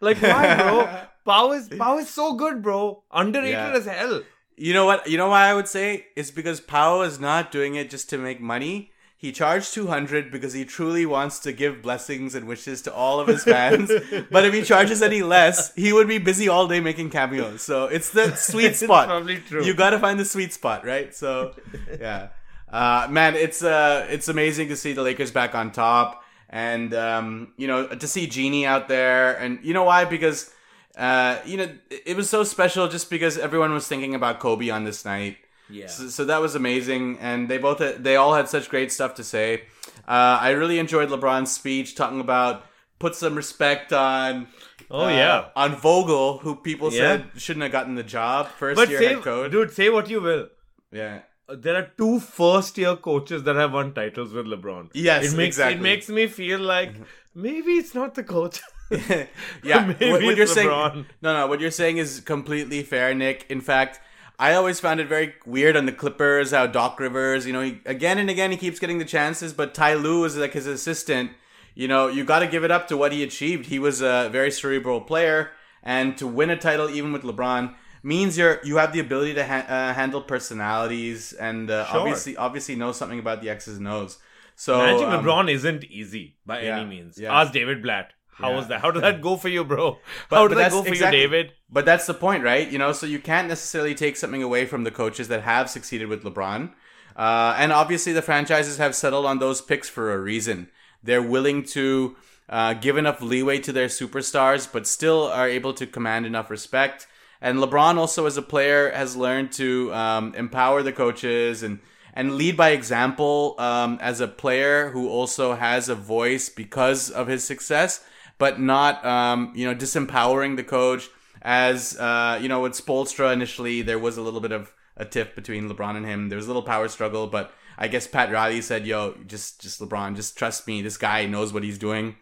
Like 0.00 0.20
why, 0.22 0.54
bro? 0.56 0.88
Pau 1.24 1.52
is 1.52 1.68
Pau 1.68 1.98
is 1.98 2.08
so 2.08 2.34
good, 2.34 2.62
bro. 2.62 3.02
Underrated 3.12 3.52
Yeah. 3.52 3.72
as 3.72 3.86
hell. 3.86 4.22
You 4.56 4.74
know 4.74 4.86
what? 4.86 5.08
You 5.08 5.18
know 5.18 5.28
why 5.28 5.46
I 5.46 5.54
would 5.54 5.68
say 5.68 6.06
it's 6.16 6.30
because 6.30 6.60
Pau 6.60 7.02
is 7.02 7.20
not 7.20 7.52
doing 7.52 7.74
it 7.76 7.90
just 7.90 8.08
to 8.10 8.18
make 8.18 8.40
money. 8.40 8.90
He 9.16 9.32
charged 9.32 9.74
two 9.74 9.88
hundred 9.88 10.30
because 10.30 10.52
he 10.52 10.64
truly 10.64 11.04
wants 11.04 11.40
to 11.40 11.52
give 11.52 11.82
blessings 11.82 12.36
and 12.36 12.46
wishes 12.46 12.82
to 12.82 12.94
all 12.94 13.18
of 13.18 13.26
his 13.26 13.42
fans. 13.44 13.90
but 14.30 14.44
if 14.44 14.54
he 14.54 14.62
charges 14.62 15.02
any 15.02 15.22
less, 15.22 15.74
he 15.74 15.92
would 15.92 16.06
be 16.06 16.18
busy 16.18 16.48
all 16.48 16.68
day 16.68 16.78
making 16.80 17.10
cameos. 17.10 17.62
So 17.62 17.86
it's 17.86 18.10
the 18.10 18.34
sweet 18.36 18.66
It's 18.72 18.78
spot. 18.80 19.08
probably 19.08 19.38
true. 19.38 19.64
You 19.64 19.74
got 19.74 19.90
to 19.90 19.98
find 19.98 20.20
the 20.20 20.24
sweet 20.24 20.52
spot, 20.52 20.86
right? 20.86 21.12
So, 21.14 21.54
yeah, 22.00 22.28
uh, 22.72 23.08
man, 23.10 23.34
it's 23.34 23.60
uh, 23.62 24.06
it's 24.08 24.28
amazing 24.28 24.68
to 24.68 24.76
see 24.76 24.92
the 24.92 25.02
Lakers 25.02 25.32
back 25.32 25.52
on 25.54 25.72
top, 25.72 26.22
and 26.50 26.94
um, 26.94 27.52
you 27.56 27.66
know, 27.66 27.86
to 27.88 28.06
see 28.08 28.26
Jeanie 28.26 28.66
out 28.66 28.88
there, 28.88 29.34
and 29.38 29.58
you 29.62 29.74
know 29.74 29.84
why? 29.84 30.04
Because 30.04 30.50
uh, 30.96 31.38
you 31.44 31.56
know, 31.56 31.68
it 31.90 32.16
was 32.16 32.28
so 32.28 32.42
special 32.44 32.88
just 32.88 33.08
because 33.10 33.38
everyone 33.38 33.72
was 33.72 33.86
thinking 33.86 34.14
about 34.14 34.40
Kobe 34.40 34.68
on 34.70 34.84
this 34.84 35.04
night. 35.04 35.36
Yeah. 35.70 35.86
So, 35.86 36.08
so 36.08 36.24
that 36.24 36.40
was 36.40 36.54
amazing, 36.54 37.18
and 37.20 37.48
they 37.48 37.58
both 37.58 37.78
they 38.02 38.16
all 38.16 38.34
had 38.34 38.48
such 38.48 38.68
great 38.68 38.90
stuff 38.92 39.14
to 39.16 39.24
say. 39.24 39.62
Uh, 40.06 40.38
I 40.40 40.50
really 40.50 40.78
enjoyed 40.78 41.10
LeBron's 41.10 41.52
speech 41.52 41.94
talking 41.94 42.20
about 42.20 42.64
put 42.98 43.14
some 43.14 43.34
respect 43.34 43.92
on. 43.92 44.48
Oh, 44.90 45.04
uh, 45.04 45.08
yeah. 45.10 45.44
on 45.54 45.76
Vogel, 45.76 46.38
who 46.38 46.56
people 46.56 46.90
Yeah. 46.90 46.98
said 47.18 47.24
shouldn't 47.36 47.62
have 47.62 47.72
gotten 47.72 47.94
the 47.94 48.02
job, 48.02 48.48
first 48.58 48.76
But 48.76 48.88
year 48.88 48.98
say, 48.98 49.06
head 49.14 49.22
coach. 49.22 49.52
dude, 49.52 49.70
say 49.72 49.90
what 49.90 50.08
you 50.08 50.22
will. 50.22 50.48
Yeah, 50.90 51.20
There 51.48 51.76
are 51.76 51.90
two 51.96 52.20
first 52.20 52.76
year 52.76 52.96
coaches 52.96 53.42
that 53.44 53.56
have 53.56 53.72
won 53.72 53.94
titles 53.94 54.34
with 54.34 54.46
LeBron. 54.46 54.90
Yes, 54.92 55.32
it 55.32 55.36
makes 55.36 55.56
exactly. 55.56 55.78
it 55.78 55.82
makes 55.82 56.08
me 56.10 56.26
feel 56.26 56.60
like 56.60 56.94
maybe 57.34 57.72
it's 57.72 57.94
not 57.94 58.14
the 58.14 58.22
coach. 58.22 58.60
yeah. 58.90 59.26
Maybe 59.62 60.10
what, 60.10 60.22
what 60.22 60.30
it's 60.30 60.36
you're 60.36 60.46
saying, 60.46 60.68
LeBron. 60.68 61.06
no, 61.22 61.34
no, 61.34 61.46
what 61.46 61.60
you're 61.60 61.70
saying 61.70 61.98
is 61.98 62.20
completely 62.20 62.82
fair, 62.82 63.14
Nick. 63.14 63.44
In 63.50 63.60
fact, 63.60 64.00
I 64.38 64.54
always 64.54 64.80
found 64.80 65.00
it 65.00 65.08
very 65.08 65.34
weird 65.44 65.76
on 65.76 65.84
the 65.84 65.92
Clippers 65.92 66.52
how 66.52 66.66
Doc 66.66 67.00
Rivers, 67.00 67.46
you 67.46 67.52
know, 67.52 67.60
he, 67.60 67.80
again 67.84 68.18
and 68.18 68.30
again 68.30 68.50
he 68.50 68.56
keeps 68.56 68.78
getting 68.78 68.98
the 68.98 69.04
chances, 69.04 69.52
but 69.52 69.74
Ty 69.74 69.94
Lue 69.94 70.24
is 70.24 70.36
like 70.36 70.52
his 70.52 70.66
assistant. 70.66 71.32
You 71.74 71.88
know, 71.88 72.08
you 72.08 72.24
got 72.24 72.40
to 72.40 72.46
give 72.46 72.64
it 72.64 72.70
up 72.70 72.88
to 72.88 72.96
what 72.96 73.12
he 73.12 73.22
achieved. 73.22 73.66
He 73.66 73.78
was 73.78 74.00
a 74.00 74.28
very 74.30 74.50
cerebral 74.50 75.00
player, 75.00 75.50
and 75.82 76.16
to 76.18 76.26
win 76.26 76.50
a 76.50 76.56
title 76.56 76.90
even 76.90 77.12
with 77.12 77.22
LeBron 77.22 77.74
means 78.02 78.36
you're 78.38 78.60
you 78.64 78.76
have 78.76 78.92
the 78.92 79.00
ability 79.00 79.34
to 79.34 79.44
ha- 79.46 79.66
uh, 79.68 79.92
handle 79.94 80.20
personalities 80.22 81.32
and 81.32 81.70
uh, 81.70 81.84
Sure. 81.86 82.00
obviously 82.00 82.36
obviously 82.36 82.74
know 82.76 82.92
something 82.92 83.18
about 83.18 83.42
the 83.42 83.50
X's 83.50 83.78
and 83.78 83.88
O's. 83.88 84.18
So 84.56 84.78
Managing 84.78 85.08
um, 85.08 85.24
LeBron 85.24 85.50
isn't 85.52 85.84
easy 85.84 86.36
by 86.44 86.62
yeah, 86.62 86.78
any 86.80 86.88
means. 86.88 87.18
yeah. 87.18 87.38
Ask 87.40 87.52
David 87.52 87.82
Blatt. 87.82 88.12
How 88.32 88.50
Yeah. 88.50 88.56
was 88.56 88.68
that? 88.68 88.80
How 88.80 88.90
did 88.90 89.02
that 89.02 89.20
go 89.20 89.36
for 89.36 89.48
you, 89.48 89.64
bro? 89.64 89.98
But- 90.28 90.36
How 90.36 90.48
did 90.48 90.58
that 90.58 90.70
go 90.72 90.82
for 90.82 90.88
exactly- 90.88 91.20
you, 91.20 91.28
David? 91.28 91.52
But 91.70 91.84
that's 91.84 92.06
the 92.06 92.14
point, 92.14 92.42
right? 92.44 92.68
You 92.70 92.78
know, 92.78 92.92
so 92.92 93.06
you 93.06 93.18
can't 93.20 93.48
necessarily 93.48 93.94
take 93.94 94.16
something 94.16 94.42
away 94.42 94.64
from 94.66 94.84
the 94.84 94.90
coaches 94.90 95.28
that 95.28 95.42
have 95.42 95.68
succeeded 95.70 96.08
with 96.08 96.24
LeBron. 96.24 96.72
Uh, 97.16 97.54
and 97.58 97.72
obviously, 97.72 98.12
the 98.12 98.22
franchises 98.22 98.78
have 98.78 98.94
settled 98.94 99.26
on 99.26 99.38
those 99.38 99.60
picks 99.60 99.88
for 99.88 100.12
a 100.12 100.18
reason. 100.18 100.70
They're 101.02 101.22
willing 101.22 101.62
to 101.76 102.16
uh, 102.48 102.74
give 102.74 102.96
enough 102.96 103.20
leeway 103.20 103.58
to 103.60 103.72
their 103.72 103.88
superstars, 103.88 104.70
but 104.72 104.86
still 104.86 105.24
are 105.28 105.48
able 105.48 105.72
to 105.74 105.86
command 105.86 106.24
enough 106.26 106.48
respect. 106.50 107.06
And 107.40 107.58
LeBron, 107.58 107.96
also 107.96 108.26
as 108.26 108.36
a 108.36 108.42
player, 108.42 108.90
has 108.90 109.16
learned 109.16 109.52
to 109.52 109.92
um, 109.94 110.34
empower 110.34 110.82
the 110.82 110.92
coaches 110.92 111.62
and 111.62 111.78
and 112.14 112.34
lead 112.34 112.56
by 112.56 112.70
example 112.70 113.54
um, 113.58 113.96
as 114.00 114.20
a 114.20 114.26
player 114.26 114.90
who 114.90 115.08
also 115.08 115.54
has 115.54 115.88
a 115.88 115.94
voice 115.94 116.48
because 116.48 117.10
of 117.10 117.28
his 117.28 117.44
success, 117.44 118.04
but 118.38 118.58
not 118.58 119.04
um, 119.06 119.52
you 119.54 119.64
know 119.64 119.74
disempowering 119.74 120.56
the 120.56 120.64
coach. 120.64 121.08
As 121.42 121.96
uh, 121.96 122.38
you 122.42 122.48
know, 122.48 122.62
with 122.62 122.72
Spoelstra 122.72 123.32
initially, 123.32 123.82
there 123.82 123.98
was 123.98 124.16
a 124.16 124.22
little 124.22 124.40
bit 124.40 124.50
of 124.50 124.74
a 124.96 125.04
tiff 125.04 125.36
between 125.36 125.70
LeBron 125.70 125.96
and 125.96 126.04
him. 126.04 126.28
There 126.28 126.36
was 126.36 126.46
a 126.46 126.48
little 126.48 126.62
power 126.62 126.88
struggle, 126.88 127.28
but 127.28 127.52
I 127.78 127.86
guess 127.86 128.08
Pat 128.08 128.32
Riley 128.32 128.62
said, 128.62 128.84
"Yo, 128.84 129.14
just 129.26 129.60
just 129.60 129.80
LeBron, 129.80 130.16
just 130.16 130.36
trust 130.36 130.66
me. 130.66 130.82
This 130.82 130.96
guy 130.96 131.26
knows 131.26 131.52
what 131.52 131.62
he's 131.62 131.78
doing." 131.78 132.16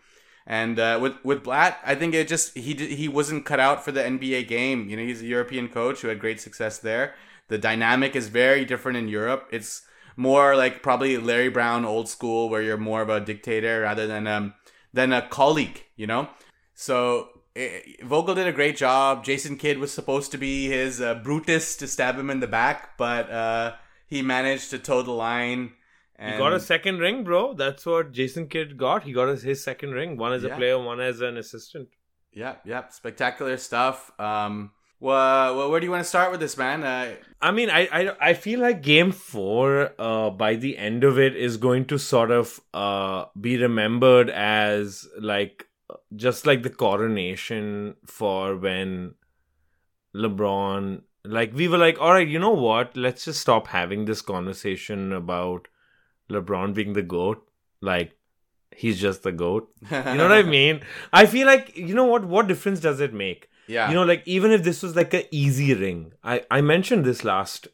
And 0.47 0.79
uh, 0.79 0.99
with 1.03 1.15
with 1.25 1.43
Blatt, 1.43 1.81
I 1.85 1.97
think 1.97 2.15
it 2.15 2.29
just 2.29 2.57
he 2.57 2.75
he 2.75 3.09
wasn't 3.09 3.45
cut 3.45 3.59
out 3.59 3.85
for 3.85 3.91
the 3.91 4.03
NBA 4.03 4.47
game. 4.47 4.89
You 4.89 4.97
know, 4.97 5.03
he's 5.03 5.23
a 5.23 5.27
European 5.27 5.69
coach 5.69 6.01
who 6.01 6.09
had 6.09 6.21
great 6.21 6.41
success 6.41 6.79
there. 6.79 7.15
The 7.49 7.59
dynamic 7.59 8.15
is 8.15 8.29
very 8.29 8.65
different 8.65 8.97
in 8.99 9.09
Europe. 9.09 9.49
It's 9.51 9.83
more 10.17 10.55
like 10.57 10.83
probably 10.83 11.19
Larry 11.19 11.49
Brown 11.49 11.85
old 11.85 12.09
school, 12.09 12.49
where 12.49 12.63
you're 12.63 12.77
more 12.77 13.03
of 13.03 13.09
a 13.09 13.21
dictator 13.21 13.81
rather 13.81 14.07
than 14.07 14.29
um 14.29 14.55
than 14.93 15.13
a 15.13 15.23
colleague. 15.23 15.85
You 15.97 16.07
know, 16.07 16.29
so 16.75 17.29
eh, 17.57 17.81
Vogel 18.05 18.37
did 18.37 18.47
a 18.47 18.53
great 18.53 18.77
job. 18.77 19.25
Jason 19.25 19.57
Kidd 19.57 19.79
was 19.79 19.93
supposed 19.93 20.31
to 20.31 20.39
be 20.39 20.69
his 20.69 21.01
uh, 21.01 21.17
Brutus 21.17 21.77
to 21.79 21.89
stab 21.89 22.17
him 22.17 22.31
in 22.31 22.39
the 22.39 22.47
back, 22.47 22.97
but 22.97 23.29
uh, 23.31 23.75
he 24.07 24.23
managed 24.23 24.71
to 24.71 24.79
toe 24.79 25.03
the 25.03 25.11
line. 25.11 25.73
And 26.19 26.33
He 26.33 26.39
got 26.39 26.53
a 26.55 26.61
second 26.61 26.99
ring, 26.99 27.25
bro. 27.25 27.53
That's 27.55 27.85
what 27.85 28.13
Jason 28.13 28.49
Kidd 28.49 28.77
got. 28.79 29.03
He 29.05 29.13
got 29.13 29.29
his, 29.29 29.43
his 29.43 29.63
second 29.63 29.91
ring. 29.91 30.17
One 30.17 30.33
as 30.33 30.45
a 30.45 30.49
player, 30.51 30.79
one 30.79 31.01
as 31.01 31.21
an 31.21 31.37
assistant. 31.37 31.89
yeah, 32.33 32.57
yeah, 32.65 32.89
spectacular 32.89 33.57
stuff. 33.59 34.11
Um, 34.19 34.71
well, 34.99 35.71
where 35.71 35.79
do 35.79 35.85
you 35.85 35.91
want 35.93 36.03
to 36.05 36.09
start 36.09 36.31
with 36.31 36.41
this, 36.41 36.57
man? 36.57 36.83
Uh, 36.83 37.17
I 37.43 37.51
mean, 37.51 37.69
I, 37.69 37.87
I 37.93 38.17
I 38.31 38.35
feel 38.35 38.61
like 38.61 38.83
Game 38.83 39.13
Four, 39.13 39.93
uh, 39.99 40.31
by 40.31 40.55
the 40.57 40.79
end 40.79 41.05
of 41.05 41.19
it, 41.19 41.37
is 41.37 41.59
going 41.59 41.85
to 41.87 41.99
sort 41.99 42.31
of 42.31 42.61
uh 42.73 43.27
be 43.39 43.59
remembered 43.59 44.31
as 44.31 45.07
like 45.21 45.67
just 46.15 46.47
like 46.47 46.63
the 46.63 46.71
coronation 46.71 47.95
for 48.07 48.57
when 48.57 49.15
LeBron. 50.15 51.03
Like 51.25 51.53
we 51.55 51.69
were 51.69 51.79
like, 51.79 52.01
all 52.01 52.13
right, 52.13 52.27
you 52.29 52.39
know 52.39 52.51
what? 52.55 52.97
Let's 52.97 53.25
just 53.25 53.41
stop 53.41 53.67
having 53.69 54.05
this 54.05 54.23
conversation 54.23 55.13
about 55.13 55.69
LeBron 56.31 56.75
being 56.75 56.93
the 56.93 57.03
goat. 57.03 57.47
Like 57.81 58.17
he's 58.75 59.01
just 59.01 59.23
the 59.23 59.33
goat. 59.33 59.71
You 59.91 60.03
know 60.03 60.29
what 60.29 60.33
I 60.33 60.43
mean? 60.59 60.81
I 61.13 61.27
feel 61.27 61.47
like 61.47 61.77
you 61.77 61.95
know 61.95 62.05
what? 62.05 62.25
What 62.25 62.49
difference 62.49 62.81
does 62.81 63.01
it 63.01 63.13
make? 63.13 63.49
Yeah, 63.69 63.89
you 63.89 63.95
know 63.97 64.05
like 64.05 64.23
even 64.27 64.53
if 64.53 64.63
this 64.63 64.81
was 64.81 64.95
like 64.95 65.13
a 65.13 65.27
easy 65.35 65.75
ring 65.75 66.13
i 66.23 66.41
i 66.53 66.61
mentioned 66.61 67.05
this 67.05 67.25
last 67.25 67.67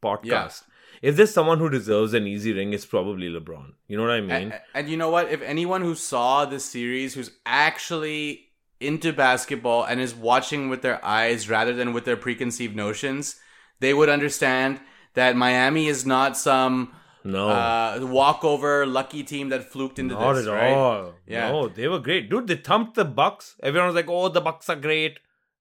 podcast 0.00 0.62
if 1.02 1.16
there's 1.16 1.34
someone 1.34 1.58
who 1.58 1.68
deserves 1.68 2.14
an 2.14 2.28
easy 2.28 2.52
ring 2.52 2.72
it's 2.72 2.86
probably 2.86 3.28
lebron 3.28 3.72
you 3.88 3.96
know 3.96 4.04
what 4.04 4.12
i 4.12 4.20
mean 4.20 4.30
And, 4.52 4.60
and 4.74 4.88
you 4.88 4.96
know 4.96 5.10
what? 5.10 5.28
If 5.28 5.42
anyone 5.42 5.82
who 5.82 5.96
saw 5.96 6.44
this 6.44 6.64
series 6.64 7.14
who's 7.14 7.32
actually 7.44 8.50
into 8.78 9.12
basketball 9.12 9.82
and 9.82 10.00
is 10.00 10.14
watching 10.14 10.68
with 10.68 10.82
their 10.82 11.04
eyes 11.04 11.48
rather 11.50 11.72
than 11.74 11.92
with 11.92 12.04
their 12.04 12.16
preconceived 12.16 12.76
notions, 12.76 13.34
they 13.80 13.92
would 13.92 14.08
understand 14.08 14.78
that 15.14 15.34
Miami 15.34 15.88
is 15.88 16.06
not 16.06 16.36
some 16.36 16.94
no. 17.24 17.48
Uh, 17.48 17.98
walkover 18.02 18.86
lucky 18.86 19.22
team 19.22 19.48
that 19.50 19.64
fluked 19.70 19.98
into 19.98 20.14
not 20.14 20.34
this, 20.34 20.46
at 20.46 20.52
right? 20.52 20.72
all. 20.72 21.14
Yeah. 21.26 21.50
no 21.50 21.68
they 21.68 21.88
were 21.88 21.98
great. 21.98 22.30
Dude 22.30 22.46
they 22.46 22.56
thumped 22.56 22.94
the 22.94 23.04
bucks. 23.04 23.56
Everyone 23.62 23.88
was 23.88 23.94
like 23.96 24.08
oh 24.08 24.28
the 24.28 24.40
bucks 24.40 24.68
are 24.68 24.76
great. 24.76 25.18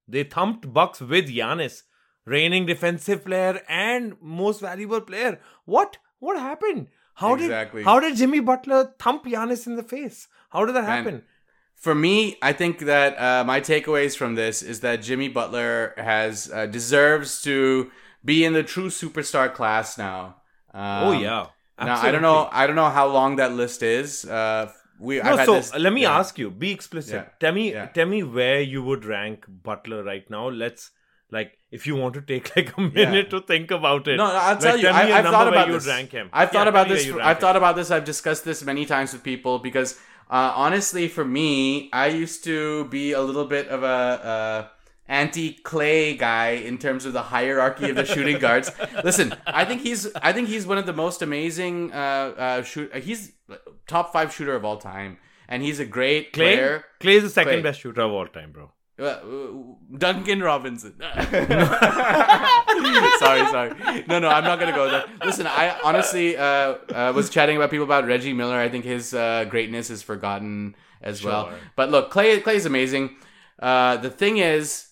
They 0.08 0.24
thumped 0.24 0.72
bucks 0.74 1.00
with 1.02 1.28
Giannis, 1.30 1.84
reigning 2.26 2.66
defensive 2.66 3.26
player 3.26 3.62
and 3.70 4.16
most 4.22 4.62
valuable 4.62 5.02
player. 5.02 5.40
What? 5.66 5.98
What 6.20 6.40
happened? 6.40 6.88
How 7.16 7.36
Exactly. 7.36 7.82
did 7.82 7.86
how 7.86 8.00
did 8.00 8.16
jimmy 8.16 8.40
butler 8.40 8.94
thump 8.98 9.26
Giannis 9.26 9.68
in 9.68 9.76
the 9.76 9.84
face? 9.84 10.28
How 10.50 10.66
did 10.66 10.76
that 10.76 10.84
Man, 10.86 10.98
happen? 11.04 11.24
For 11.76 11.96
me, 11.96 12.38
I 12.42 12.52
think 12.52 12.80
that 12.80 13.18
uh, 13.18 13.44
my 13.46 13.62
takeaways 13.62 14.18
from 14.18 14.36
this 14.36 14.62
is 14.62 14.82
that 14.82 15.02
Jimmy 15.02 15.30
Butler 15.30 15.94
has 15.96 16.52
uh, 16.54 16.66
deserves 16.66 17.42
to 17.44 17.90
be 18.26 18.44
in 18.44 18.52
the 18.52 18.64
true 18.64 18.88
superstar 18.90 19.54
class 19.54 19.98
now. 19.98 20.39
Um, 20.74 21.08
oh 21.08 21.12
yeah 21.14 21.48
Now 21.80 22.02
I 22.02 22.12
don't 22.12 22.22
know. 22.22 22.50
I 22.52 22.68
don't 22.68 22.76
know 22.76 22.90
how 22.90 23.08
long 23.08 23.38
that 23.38 23.54
list 23.54 23.84
is. 23.84 24.26
Uh, 24.26 24.72
we. 25.00 25.20
No, 25.22 25.36
so 25.46 25.54
this- 25.56 25.74
let 25.76 25.94
me 25.94 26.02
yeah. 26.02 26.18
ask 26.20 26.38
you. 26.38 26.50
Be 26.52 26.72
explicit. 26.72 27.14
Yeah. 27.14 27.26
Tell 27.40 27.54
me, 27.54 27.72
Yeah. 27.72 27.86
tell 27.88 28.06
me 28.06 28.22
where 28.24 28.60
you 28.62 28.84
would 28.84 29.06
rank 29.06 29.46
Butler 29.48 30.04
right 30.04 30.30
now. 30.30 30.50
Let's 30.50 30.92
like, 31.32 31.58
if 31.72 31.88
you 31.88 31.96
want 31.96 32.16
to 32.16 32.22
take 32.22 32.54
like 32.56 32.76
a 32.78 32.82
minute 32.82 33.30
to 33.30 33.40
think 33.42 33.72
about 33.72 34.08
it. 34.08 34.18
No, 34.18 34.28
no, 34.28 34.34
I'll 34.36 34.56
Like, 34.56 34.60
tell 34.60 34.78
you. 34.78 34.90
I, 34.90 35.04
a 35.08 35.14
I've 35.20 35.26
thought 35.26 35.48
about 35.48 35.68
you 35.68 35.74
this. 35.74 35.86
would 35.86 35.92
rank 35.92 36.12
him. 36.12 36.30
I've 36.34 36.52
thought 36.52 36.68
about 36.68 36.88
this. 36.90 37.08
I've 37.08 37.16
rank 37.16 37.40
thought 37.40 37.56
about 37.56 37.76
this. 37.78 37.92
I've 37.92 38.06
discussed 38.06 38.44
this 38.44 38.64
many 38.64 38.86
times 38.86 39.14
with 39.14 39.24
people 39.24 39.60
because 39.60 39.98
uh, 40.30 40.52
honestly, 40.56 41.08
for 41.08 41.24
me, 41.26 41.90
I 41.94 42.08
used 42.08 42.44
to 42.44 42.86
be 42.86 43.14
a 43.14 43.22
little 43.22 43.46
bit 43.46 43.68
of 43.70 43.84
a. 43.84 43.88
Uh, 44.34 44.68
anti-clay 45.10 46.16
guy 46.16 46.52
in 46.52 46.78
terms 46.78 47.04
of 47.06 47.12
the 47.14 47.24
hierarchy 47.24 47.90
of 47.90 47.96
the 47.98 48.06
shooting 48.06 48.40
guards. 48.46 48.72
Listen, 49.04 49.34
I 49.46 49.66
think 49.66 49.82
he's 49.82 50.08
I 50.16 50.32
think 50.32 50.48
he's 50.48 50.66
one 50.66 50.78
of 50.78 50.86
the 50.86 50.94
most 50.94 51.22
amazing 51.22 51.92
uh, 51.92 51.96
uh, 51.96 52.64
shoot. 52.64 52.96
He's 52.96 53.34
top 53.88 54.14
five 54.14 54.34
shooter 54.34 54.56
of 54.56 54.64
all 54.64 54.78
time, 54.78 55.18
and 55.50 55.62
he's 55.64 55.80
a 55.80 55.86
great 55.86 56.32
Clay. 56.32 56.56
player. 56.56 56.86
Clay 57.00 57.16
is 57.16 57.24
the 57.24 57.30
second 57.30 57.54
Clay. 57.54 57.62
best 57.62 57.82
shooter 57.82 58.02
of 58.02 58.12
all 58.12 58.28
time, 58.28 58.52
bro. 58.52 58.72
Uh, 59.00 59.04
uh, 59.04 59.98
Duncan 59.98 60.42
Robinson. 60.42 60.94
sorry, 63.20 63.46
sorry. 63.48 64.04
No, 64.08 64.20
no, 64.20 64.28
I'm 64.30 64.44
not 64.44 64.60
gonna 64.60 64.76
go 64.76 64.90
there. 64.92 65.06
Listen, 65.24 65.48
I 65.48 65.78
honestly 65.84 66.36
uh, 66.38 66.44
uh, 66.44 67.14
was 67.16 67.30
chatting 67.30 67.56
about 67.58 67.72
people 67.72 67.86
about 67.86 68.06
Reggie 68.06 68.34
Miller. 68.34 68.58
I 68.58 68.68
think 68.70 68.84
his 68.86 69.14
uh, 69.14 69.46
greatness 69.50 69.90
is 69.90 70.02
forgotten 70.04 70.76
as 71.02 71.24
well. 71.24 71.52
But 71.78 71.90
look, 71.92 72.12
Clay, 72.12 72.40
Clay 72.42 72.58
is 72.58 72.66
amazing. 72.66 73.16
Uh, 73.58 73.96
the 73.98 74.10
thing 74.10 74.38
is, 74.38 74.89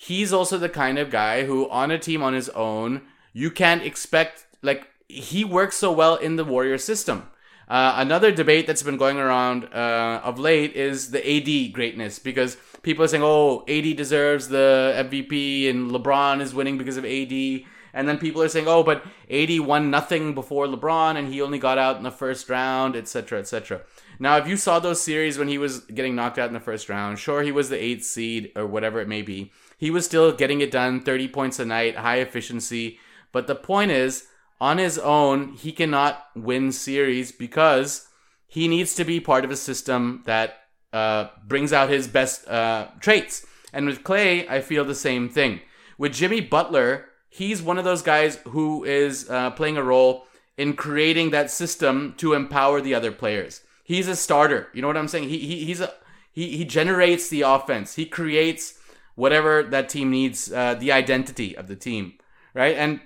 he's 0.00 0.32
also 0.32 0.56
the 0.56 0.68
kind 0.68 0.96
of 0.96 1.10
guy 1.10 1.44
who, 1.44 1.68
on 1.70 1.90
a 1.90 1.98
team 1.98 2.22
on 2.22 2.32
his 2.32 2.48
own, 2.50 3.02
you 3.32 3.50
can't 3.50 3.82
expect 3.82 4.46
like 4.62 4.86
he 5.08 5.44
works 5.44 5.76
so 5.76 5.90
well 5.90 6.14
in 6.14 6.36
the 6.36 6.44
Warrior 6.44 6.78
system. 6.78 7.28
Uh, 7.66 7.94
another 7.96 8.30
debate 8.30 8.66
that's 8.66 8.82
been 8.84 8.96
going 8.96 9.18
around 9.18 9.64
uh, 9.74 10.20
of 10.22 10.38
late 10.38 10.74
is 10.74 11.10
the 11.10 11.18
AD 11.18 11.72
greatness 11.72 12.20
because 12.20 12.56
people 12.82 13.04
are 13.04 13.08
saying, 13.08 13.24
"Oh, 13.24 13.64
AD 13.68 13.96
deserves 13.96 14.48
the 14.48 14.94
MVP 14.96 15.68
and 15.68 15.90
LeBron 15.90 16.40
is 16.40 16.54
winning 16.54 16.78
because 16.78 16.96
of 16.96 17.04
AD," 17.04 17.64
and 17.92 18.08
then 18.08 18.18
people 18.18 18.40
are 18.40 18.48
saying, 18.48 18.68
"Oh, 18.68 18.84
but 18.84 19.04
AD 19.28 19.58
won 19.60 19.90
nothing 19.90 20.32
before 20.32 20.66
LeBron 20.66 21.16
and 21.16 21.26
he 21.26 21.42
only 21.42 21.58
got 21.58 21.76
out 21.76 21.96
in 21.96 22.04
the 22.04 22.12
first 22.12 22.48
round, 22.48 22.94
etc., 22.94 23.40
etc." 23.40 23.82
Now, 24.20 24.36
if 24.36 24.46
you 24.46 24.56
saw 24.56 24.78
those 24.78 25.00
series 25.00 25.38
when 25.38 25.48
he 25.48 25.58
was 25.58 25.80
getting 25.80 26.14
knocked 26.14 26.38
out 26.38 26.48
in 26.48 26.54
the 26.54 26.60
first 26.60 26.88
round, 26.88 27.18
sure 27.18 27.42
he 27.42 27.52
was 27.52 27.68
the 27.68 27.82
eighth 27.82 28.04
seed 28.04 28.52
or 28.56 28.66
whatever 28.66 29.00
it 29.00 29.08
may 29.08 29.22
be, 29.22 29.52
he 29.78 29.90
was 29.90 30.04
still 30.04 30.32
getting 30.32 30.60
it 30.60 30.70
done, 30.70 31.00
thirty 31.00 31.28
points 31.28 31.58
a 31.58 31.64
night, 31.64 31.96
high 31.96 32.18
efficiency. 32.18 32.98
But 33.32 33.46
the 33.46 33.54
point 33.54 33.90
is, 33.90 34.26
on 34.60 34.78
his 34.78 34.98
own, 34.98 35.54
he 35.54 35.72
cannot 35.72 36.26
win 36.34 36.72
series 36.72 37.32
because 37.32 38.08
he 38.46 38.68
needs 38.68 38.94
to 38.96 39.04
be 39.04 39.20
part 39.20 39.44
of 39.44 39.50
a 39.50 39.56
system 39.56 40.22
that 40.26 40.56
uh, 40.92 41.28
brings 41.46 41.72
out 41.72 41.90
his 41.90 42.08
best 42.08 42.48
uh, 42.48 42.88
traits. 43.00 43.46
And 43.72 43.86
with 43.86 44.02
Clay, 44.02 44.48
I 44.48 44.60
feel 44.60 44.84
the 44.84 44.94
same 44.94 45.28
thing. 45.28 45.60
With 45.98 46.14
Jimmy 46.14 46.40
Butler, 46.40 47.06
he's 47.28 47.62
one 47.62 47.78
of 47.78 47.84
those 47.84 48.02
guys 48.02 48.38
who 48.48 48.84
is 48.84 49.28
uh, 49.28 49.50
playing 49.50 49.76
a 49.76 49.82
role 49.82 50.26
in 50.56 50.72
creating 50.72 51.30
that 51.30 51.50
system 51.50 52.14
to 52.16 52.34
empower 52.34 52.80
the 52.80 52.94
other 52.94 53.12
players. 53.12 53.60
He's 53.84 54.08
a 54.08 54.16
starter. 54.16 54.68
You 54.72 54.82
know 54.82 54.88
what 54.88 54.96
I'm 54.96 55.08
saying? 55.08 55.28
He, 55.28 55.38
he 55.38 55.64
he's 55.64 55.80
a 55.80 55.92
he 56.32 56.56
he 56.56 56.64
generates 56.64 57.28
the 57.28 57.42
offense. 57.42 57.94
He 57.94 58.06
creates 58.06 58.77
whatever 59.18 59.62
that 59.64 59.88
team 59.88 60.10
needs, 60.10 60.52
uh, 60.52 60.74
the 60.74 60.92
identity 60.92 61.56
of 61.56 61.66
the 61.66 61.74
team, 61.76 62.12
right? 62.54 62.76
And 62.76 63.00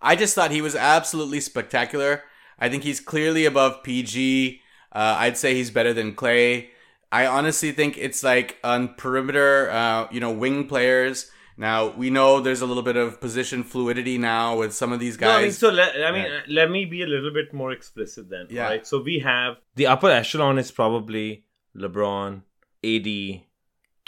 I 0.00 0.14
just 0.14 0.34
thought 0.34 0.52
he 0.52 0.62
was 0.62 0.76
absolutely 0.76 1.40
spectacular. 1.40 2.22
I 2.58 2.68
think 2.68 2.84
he's 2.84 3.00
clearly 3.00 3.44
above 3.44 3.82
PG. 3.82 4.60
Uh, 4.92 5.16
I'd 5.18 5.36
say 5.36 5.54
he's 5.54 5.70
better 5.72 5.92
than 5.92 6.14
Clay. 6.14 6.70
I 7.10 7.26
honestly 7.26 7.72
think 7.72 7.98
it's 7.98 8.22
like 8.22 8.58
on 8.62 8.94
perimeter, 8.94 9.70
uh, 9.70 10.06
you 10.12 10.20
know, 10.20 10.30
wing 10.30 10.68
players. 10.68 11.30
Now 11.56 11.88
we 12.02 12.10
know 12.10 12.38
there's 12.40 12.60
a 12.60 12.66
little 12.66 12.84
bit 12.84 12.96
of 12.96 13.20
position 13.20 13.64
fluidity 13.64 14.18
now 14.18 14.56
with 14.56 14.72
some 14.72 14.92
of 14.92 15.00
these 15.00 15.18
No, 15.20 15.30
I 15.30 15.36
mean, 15.38 15.46
guys. 15.46 15.58
so 15.58 15.70
let, 15.70 15.96
I 16.08 16.12
mean, 16.12 16.26
Yeah. 16.30 16.40
let 16.60 16.70
me 16.70 16.84
be 16.84 17.02
a 17.02 17.06
little 17.06 17.32
bit 17.32 17.52
more 17.52 17.72
explicit 17.72 18.30
then. 18.30 18.46
Yeah. 18.50 18.66
Right. 18.68 18.86
So 18.86 19.02
we 19.02 19.18
have 19.18 19.56
the 19.74 19.86
upper 19.88 20.10
echelon 20.10 20.58
is 20.58 20.70
probably 20.70 21.44
LeBron, 21.76 22.42
AD, 22.84 23.40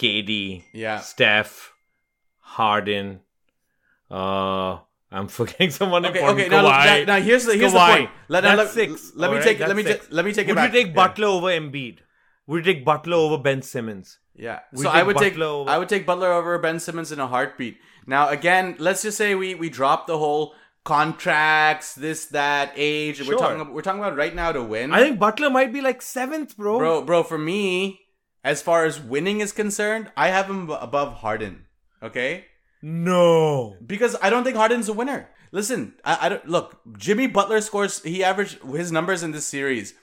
KD, 0.01 0.65
Yeah. 0.73 1.01
Steph, 1.01 1.73
Harden. 2.41 3.21
Uh, 4.11 4.79
I'm 5.13 5.29
forgetting 5.39 5.71
someone 5.71 6.05
Okay, 6.07 6.19
important. 6.21 6.41
okay. 6.41 6.49
Now, 6.51 6.65
Kawhi. 6.71 7.07
now, 7.07 7.17
now 7.17 7.23
here's 7.23 7.45
the 7.45 7.57
here's 7.57 7.73
Kawhi. 7.73 7.87
the 7.93 7.97
point. 7.99 8.11
Let, 8.29 8.45
now, 8.45 8.57
That's 8.57 8.77
let, 8.77 8.89
six. 8.91 9.13
let 9.15 9.31
me 9.31 9.37
Alright, 9.39 9.45
take 9.59 9.59
let 9.69 9.77
me 9.77 9.83
six. 9.83 10.09
let 10.11 10.25
me 10.25 10.33
take 10.33 10.47
it 10.47 10.51
Would 10.51 10.57
back. 10.57 10.73
you 10.73 10.79
take 10.81 10.87
Yeah. 10.89 10.93
Butler 10.95 11.27
over 11.29 11.47
Embiid? 11.49 11.99
Would 12.47 12.65
you 12.67 12.73
take 12.75 12.85
Butler 12.85 13.17
over 13.17 13.39
Ben 13.39 13.63
Simmons? 13.63 14.19
Yeah. 14.35 14.61
We 14.73 14.83
so 14.85 14.89
I 14.91 15.03
would 15.03 15.17
take 15.19 15.35
Butler 15.35 15.47
over- 15.47 15.71
I 15.71 15.79
would 15.79 15.89
take 15.89 16.07
Butler 16.07 16.33
over 16.33 16.59
Ben 16.59 16.81
Simmons 16.81 17.13
in 17.13 17.21
a 17.21 17.27
heartbeat. 17.27 17.79
Now 18.07 18.29
again, 18.29 18.77
let's 18.79 19.03
just 19.03 19.19
say 19.19 19.35
we 19.35 19.55
we 19.55 19.69
drop 19.69 20.07
the 20.07 20.19
whole 20.19 20.55
contracts, 20.85 21.95
this 21.95 22.27
that 22.27 22.73
age. 22.75 23.21
We're 23.27 23.37
talking 23.37 23.61
about, 23.61 23.73
we're 23.75 23.83
talking 23.83 24.01
about 24.01 24.17
right 24.17 24.35
now 24.35 24.51
to 24.53 24.63
win. 24.63 24.93
I 24.93 25.01
think 25.01 25.19
Butler 25.19 25.51
might 25.51 25.73
be 25.73 25.81
like 25.81 26.01
seventh, 26.03 26.57
bro. 26.57 26.79
bro, 26.79 27.03
bro, 27.03 27.23
for 27.23 27.39
me, 27.39 28.01
as 28.43 28.63
far 28.63 28.85
as 28.85 29.01
winning 29.01 29.41
is 29.41 29.53
concerned, 29.53 30.11
I 30.17 30.29
have 30.29 30.49
him 30.49 30.71
above 30.71 31.15
Harden. 31.15 31.67
Okay? 32.03 32.47
No. 32.83 33.77
Because 33.85 34.17
I 34.23 34.31
don't 34.31 34.45
think 34.45 34.57
Harden's 34.57 34.89
a 34.89 34.93
winner. 34.93 35.29
Listen, 35.53 35.95
I, 36.05 36.27
I 36.27 36.29
don't 36.31 36.49
look. 36.49 36.81
Jimmy 36.97 37.27
Butler 37.27 37.61
scores. 37.61 38.03
He 38.03 38.25
averaged 38.25 38.63
his 38.63 38.93
numbers 38.93 39.23
in 39.23 39.33
this 39.33 39.47
series. 39.47 39.95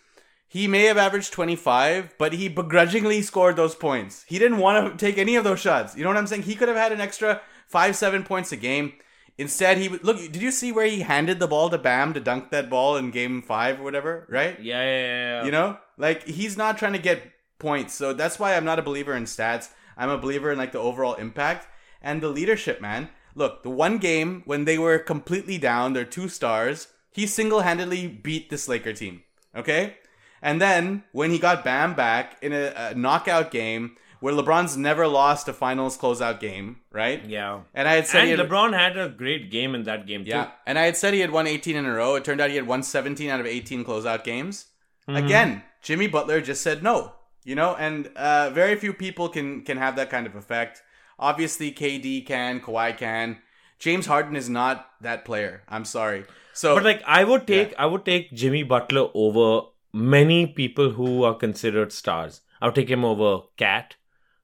He 0.50 0.68
may 0.68 0.84
have 0.84 0.98
averaged 0.98 1.34
25, 1.34 2.16
but 2.18 2.34
he 2.34 2.48
begrudgingly 2.48 3.22
scored 3.22 3.58
those 3.58 3.76
points. 3.76 4.24
He 4.28 4.40
didn't 4.40 4.60
want 4.60 4.92
to 4.98 5.06
take 5.06 5.18
any 5.18 5.36
of 5.36 5.44
those 5.44 5.60
shots. 5.60 5.96
You 5.98 6.04
know 6.04 6.10
what 6.10 6.18
I'm 6.18 6.28
saying? 6.28 6.44
He 6.44 6.56
could 6.56 6.70
have 6.70 6.78
had 6.78 6.94
an 6.94 7.02
extra 7.02 7.42
five, 7.68 7.96
seven 7.96 8.24
points 8.24 8.52
a 8.52 8.58
game. 8.58 8.94
Instead, 9.38 9.78
he 9.78 9.88
would 9.88 10.04
look. 10.04 10.18
Did 10.18 10.42
you 10.42 10.52
see 10.52 10.72
where 10.72 10.86
he 10.86 11.02
handed 11.02 11.40
the 11.40 11.48
ball 11.48 11.70
to 11.70 11.78
Bam 11.78 12.14
to 12.14 12.20
dunk 12.20 12.50
that 12.52 12.70
ball 12.70 12.96
in 12.96 13.12
Game 13.12 13.42
Five 13.42 13.80
or 13.80 13.84
whatever? 13.84 14.26
Right? 14.30 14.60
Yeah, 14.60 14.84
yeah, 14.84 14.90
yeah. 14.90 15.40
yeah. 15.40 15.46
You 15.46 15.52
know, 15.52 15.78
like 15.98 16.24
he's 16.24 16.58
not 16.58 16.78
trying 16.78 16.94
to 16.94 17.00
get 17.00 17.22
points. 17.60 17.94
So 17.94 18.14
that's 18.14 18.40
why 18.40 18.56
I'm 18.56 18.66
not 18.66 18.80
a 18.80 18.84
believer 18.84 19.14
in 19.14 19.24
stats. 19.24 19.70
I'm 19.98 20.10
a 20.10 20.18
believer 20.18 20.52
in 20.52 20.58
like 20.58 20.72
the 20.72 20.80
overall 20.80 21.16
impact 21.16 21.68
and 22.02 22.22
the 22.22 22.30
leadership, 22.30 22.82
man. 22.82 23.10
Look, 23.36 23.64
the 23.64 23.70
one 23.70 23.98
game 23.98 24.44
when 24.46 24.66
they 24.66 24.78
were 24.78 25.00
completely 25.00 25.58
down, 25.58 25.94
they're 25.94 26.06
two 26.06 26.30
stars. 26.30 26.88
He 27.12 27.28
single 27.28 27.62
handedly 27.62 28.08
beat 28.08 28.50
this 28.50 28.68
Laker 28.68 28.94
team. 28.94 29.24
Okay? 29.56 29.96
And 30.42 30.62
then 30.62 31.04
when 31.12 31.32
he 31.32 31.40
got 31.40 31.64
Bam 31.64 31.96
back 31.96 32.38
in 32.42 32.54
a, 32.54 32.74
a 32.76 32.96
knockout 32.96 33.52
game 33.52 33.96
where 34.20 34.34
LeBron's 34.34 34.76
never 34.76 35.08
lost 35.08 35.48
a 35.48 35.54
finals 35.54 35.98
closeout 35.98 36.40
game, 36.40 36.78
right? 36.92 37.24
Yeah. 37.26 37.62
And 37.74 37.88
I 37.88 37.94
had 37.96 38.08
said 38.08 38.28
And 38.28 38.40
had, 38.40 38.50
LeBron 38.50 38.74
had 38.74 38.98
a 38.98 39.10
great 39.10 39.52
game 39.52 39.76
in 39.76 39.84
that 39.84 40.08
game 40.08 40.24
yeah, 40.26 40.46
too. 40.46 40.52
and 40.66 40.80
I 40.80 40.84
had 40.84 40.98
said 40.98 41.14
he 41.14 41.20
had 41.20 41.32
won 41.32 41.46
18 41.46 41.76
in 41.76 41.86
a 41.86 41.94
row. 41.94 42.16
It 42.16 42.24
turned 42.26 42.42
out 42.42 42.50
he 42.50 42.56
had 42.56 42.68
won 42.68 42.82
17 42.84 43.30
out 43.30 43.40
of 43.40 43.46
18 43.46 43.86
closeout 43.86 44.24
games. 44.24 44.66
Mm-hmm. 45.08 45.26
Again, 45.26 45.64
Jimmy 45.82 46.08
Butler 46.08 46.42
just 46.42 46.62
said 46.62 46.82
no. 46.82 47.14
You 47.48 47.56
know, 47.56 47.76
and 47.80 48.08
uh, 48.18 48.50
very 48.54 48.76
few 48.76 48.94
people 49.02 49.30
can 49.34 49.62
can 49.68 49.78
have 49.82 49.96
that 49.98 50.10
kind 50.14 50.28
of 50.30 50.36
effect. 50.36 50.82
Obviously, 51.18 51.72
KD 51.72 52.26
can, 52.30 52.60
Kawhi 52.60 52.88
can. 53.02 53.38
James 53.80 54.06
Harden 54.06 54.36
is 54.36 54.50
not 54.50 54.90
that 55.02 55.24
player. 55.24 55.62
I'm 55.70 55.86
sorry. 55.86 56.26
So, 56.54 56.74
But 56.76 56.84
like 56.84 57.04
I 57.06 57.24
would 57.30 57.46
take 57.48 57.74
I 57.86 57.86
would 57.86 58.04
take 58.10 58.34
Jimmy 58.42 58.64
Butler 58.64 59.06
over 59.26 59.68
many 59.94 60.40
people 60.58 60.90
who 60.98 61.24
are 61.24 61.36
considered 61.44 61.94
stars. 61.98 62.42
I 62.62 62.66
would 62.66 62.76
take 62.76 62.90
him 62.90 63.06
over 63.06 63.30
KAT. 63.64 63.96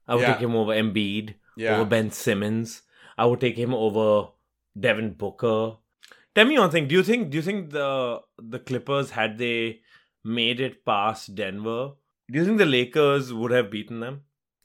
I 0.08 0.14
would 0.14 0.22
Yeah. 0.22 0.32
take 0.32 0.44
him 0.46 0.56
over 0.60 0.72
Embiid. 0.72 1.34
Yeah. 1.56 1.74
Over 1.74 1.84
Ben 1.90 2.10
Simmons. 2.20 2.76
I 3.18 3.26
would 3.26 3.42
take 3.42 3.58
him 3.64 3.74
over 3.74 4.28
Devin 4.86 5.10
Booker. 5.24 5.58
Tell 6.34 6.46
me 6.52 6.58
one 6.58 6.70
thing. 6.70 6.88
Do 6.88 6.94
you 7.00 7.02
think 7.10 7.28
do 7.34 7.36
you 7.36 7.44
think 7.50 7.68
the 7.76 7.90
the 8.54 8.62
Clippers 8.70 9.12
had 9.18 9.36
they 9.44 9.58
made 10.40 10.64
it 10.70 10.80
past 10.92 11.34
Denver? 11.42 11.82
Do 12.30 12.38
you 12.38 12.44
think 12.44 12.58
the 12.58 12.66
Lakers 12.66 13.32
would 13.32 13.50
have 13.50 13.70
beaten 13.70 14.00
them? 14.00 14.22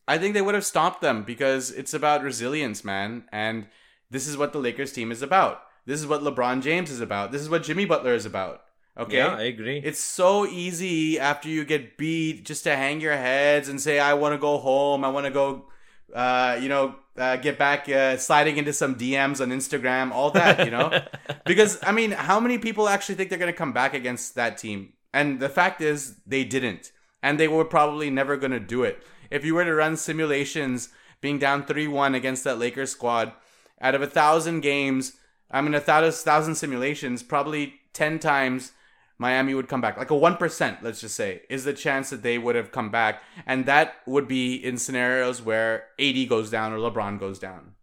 I 0.08 0.18
think 0.18 0.34
they 0.34 0.42
would 0.42 0.56
have 0.56 0.66
stopped 0.66 1.02
them 1.02 1.24
because 1.24 1.72
it's 1.72 1.94
about 1.94 2.24
resilience, 2.24 2.84
man. 2.84 3.26
And 3.32 3.68
this 4.10 4.28
is 4.28 4.38
what 4.38 4.54
the 4.54 4.60
Lakers 4.60 4.92
team 4.92 5.12
is 5.12 5.22
about. 5.22 5.62
This 5.86 6.00
is 6.00 6.08
what 6.08 6.22
LeBron 6.22 6.62
James 6.62 6.90
is 6.90 7.02
about. 7.02 7.32
This 7.32 7.42
is 7.42 7.50
what 7.50 7.64
Jimmy 7.64 7.86
Butler 7.86 8.14
is 8.14 8.26
about. 8.26 8.62
Okay? 8.98 9.18
Yeah, 9.18 9.36
I 9.36 9.44
agree. 9.44 9.82
It's 9.84 10.00
so 10.00 10.46
easy 10.46 11.20
after 11.20 11.48
you 11.48 11.64
get 11.64 11.98
beat 11.98 12.44
just 12.46 12.64
to 12.64 12.76
hang 12.76 13.02
your 13.02 13.16
heads 13.16 13.70
and 13.70 13.80
say, 13.80 14.00
I 14.00 14.14
want 14.14 14.34
to 14.34 14.40
go 14.40 14.58
home. 14.58 15.06
I 15.06 15.10
want 15.10 15.26
to 15.26 15.32
go, 15.32 15.66
uh, 16.14 16.58
you 16.62 16.70
know, 16.70 16.96
uh, 17.18 17.36
get 17.36 17.58
back 17.58 17.88
uh, 17.88 18.18
sliding 18.18 18.58
into 18.58 18.74
some 18.74 18.96
DMs 18.96 19.42
on 19.42 19.50
Instagram, 19.50 20.12
all 20.12 20.32
that, 20.32 20.66
you 20.66 20.72
know? 20.72 21.02
because, 21.46 21.78
I 21.84 21.92
mean, 21.92 22.12
how 22.12 22.40
many 22.40 22.58
people 22.58 22.90
actually 22.90 23.16
think 23.16 23.30
they're 23.30 23.40
going 23.40 23.52
to 23.52 23.58
come 23.58 23.74
back 23.74 23.94
against 23.94 24.36
that 24.36 24.58
team? 24.58 24.94
And 25.14 25.40
the 25.40 25.50
fact 25.50 25.82
is, 25.82 26.16
they 26.26 26.44
didn't. 26.44 26.92
And 27.22 27.40
they 27.40 27.48
were 27.48 27.66
probably 27.66 28.10
never 28.10 28.38
going 28.38 28.52
to 28.52 28.60
do 28.60 28.84
it. 28.84 29.04
If 29.30 29.46
you 29.46 29.56
were 29.56 29.66
to 29.66 29.74
run 29.74 29.98
simulations 29.98 30.90
being 31.22 31.38
down 31.38 31.66
3 31.66 31.88
1 31.88 32.16
against 32.16 32.44
that 32.46 32.60
Lakers 32.60 32.92
squad, 32.92 33.34
out 33.82 33.96
of 33.96 34.02
a 34.02 34.08
thousand 34.08 34.62
games, 34.62 35.14
I 35.52 35.62
mean, 35.62 35.74
a 35.74 35.80
thousand, 35.80 36.24
thousand 36.24 36.56
simulations, 36.56 37.24
probably 37.24 37.76
10 37.94 38.20
times 38.20 38.72
Miami 39.18 39.54
would 39.54 39.68
come 39.68 39.82
back. 39.82 39.98
Like 39.98 40.12
a 40.12 40.16
1%, 40.16 40.82
let's 40.82 41.02
just 41.02 41.16
say, 41.16 41.42
is 41.50 41.66
the 41.66 41.74
chance 41.74 42.10
that 42.10 42.24
they 42.24 42.38
would 42.38 42.56
have 42.56 42.72
come 42.72 42.90
back. 42.90 43.22
And 43.46 43.66
that 43.66 43.96
would 44.06 44.28
be 44.28 44.56
in 44.56 44.78
scenarios 44.78 45.42
where 45.42 45.86
AD 46.00 46.30
goes 46.30 46.50
down 46.50 46.72
or 46.72 46.78
LeBron 46.78 47.20
goes 47.20 47.38
down. 47.38 47.74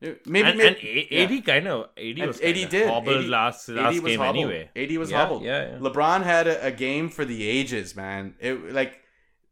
Maybe, 0.00 0.18
and, 0.50 0.58
maybe 0.58 1.08
and 1.10 1.32
AD 1.32 1.44
kind 1.46 1.68
of 1.68 1.80
AD 1.96 2.18
and 2.18 2.26
was 2.26 2.40
AD 2.40 2.68
did. 2.68 2.88
hobbled 2.88 3.16
AD 3.24 3.24
last 3.28 3.68
AD 3.70 3.76
last 3.76 4.00
was 4.02 4.10
game 4.12 4.20
hobbled. 4.20 4.36
anyway. 4.44 4.70
AD 4.76 4.96
was 4.98 5.10
Yeah, 5.10 5.16
hobbled. 5.18 5.42
yeah, 5.42 5.70
yeah. 5.72 5.78
LeBron 5.78 6.22
had 6.22 6.46
a, 6.46 6.66
a 6.66 6.70
game 6.70 7.08
for 7.08 7.24
the 7.24 7.48
ages, 7.48 7.96
man. 7.96 8.34
It 8.38 8.72
like 8.74 9.00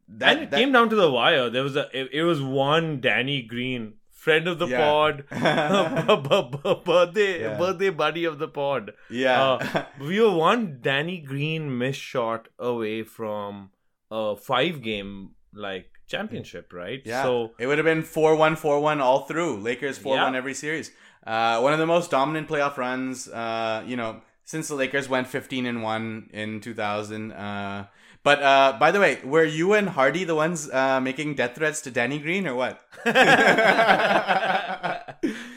that. 0.09 0.35
and 0.37 0.43
it 0.45 0.51
that- 0.51 0.59
came 0.59 0.71
down 0.73 0.91
to 0.91 0.97
the 0.97 1.11
wire. 1.11 1.49
There 1.49 1.63
was 1.63 1.77
a 1.77 1.89
it, 1.99 2.11
it 2.13 2.23
was 2.25 2.43
one 2.43 3.01
Danny 3.01 3.41
Green, 3.41 3.95
friend 4.11 4.47
of 4.47 4.59
the 4.59 4.67
Yeah. 4.69 4.79
pod, 4.81 5.25
birthday 6.85 7.41
Yeah. 7.41 7.59
birthday 7.59 7.91
buddy 7.91 8.25
of 8.25 8.39
the 8.39 8.49
pod. 8.49 8.93
yeah. 9.11 9.43
Uh, 9.53 9.85
we 10.01 10.21
were 10.21 10.31
one 10.31 10.79
Danny 10.83 11.19
Green 11.19 11.77
miss 11.79 11.97
shot 11.97 12.49
away 12.59 13.03
from 13.03 13.71
a 14.11 14.37
five 14.37 14.83
game 14.83 15.31
like 15.55 15.91
championship, 16.16 16.73
right? 16.73 17.00
Yeah. 17.04 17.23
So 17.25 17.52
it 17.58 17.67
would 17.67 17.78
have 17.78 17.84
been 17.84 18.02
4 18.02 18.36
1 18.36 18.56
4 18.56 18.80
1 18.80 19.00
all 19.00 19.21
through. 19.26 19.58
Lakers 19.60 19.99
4 19.99 20.17
1 20.17 20.34
every 20.36 20.54
series. 20.54 20.91
Uh, 21.26 21.60
one 21.60 21.73
of 21.73 21.78
the 21.78 21.86
most 21.86 22.10
dominant 22.10 22.49
playoff 22.49 22.76
runs, 22.76 23.28
uh, 23.28 23.82
you 23.86 23.97
know, 23.97 24.21
since 24.45 24.69
the 24.69 24.75
Lakers 24.75 25.08
went 25.08 25.26
15 25.26 25.65
and 25.67 25.82
1 25.82 26.30
in 26.32 26.60
2000. 26.60 27.32
Uh, 27.32 27.86
but 28.23 28.43
uh, 28.43 28.76
by 28.78 28.91
the 28.91 29.00
way, 29.00 29.19
were 29.25 29.45
you 29.45 29.75
and 29.75 29.89
Hardy 29.89 30.25
the 30.25 30.34
ones 30.34 30.71
uh, 30.71 31.00
making 31.00 31.34
death 31.34 31.54
threats 31.56 31.80
to 31.82 31.91
Danny 31.91 32.19
Green 32.19 32.47
or 32.47 32.54
what? 32.54 32.80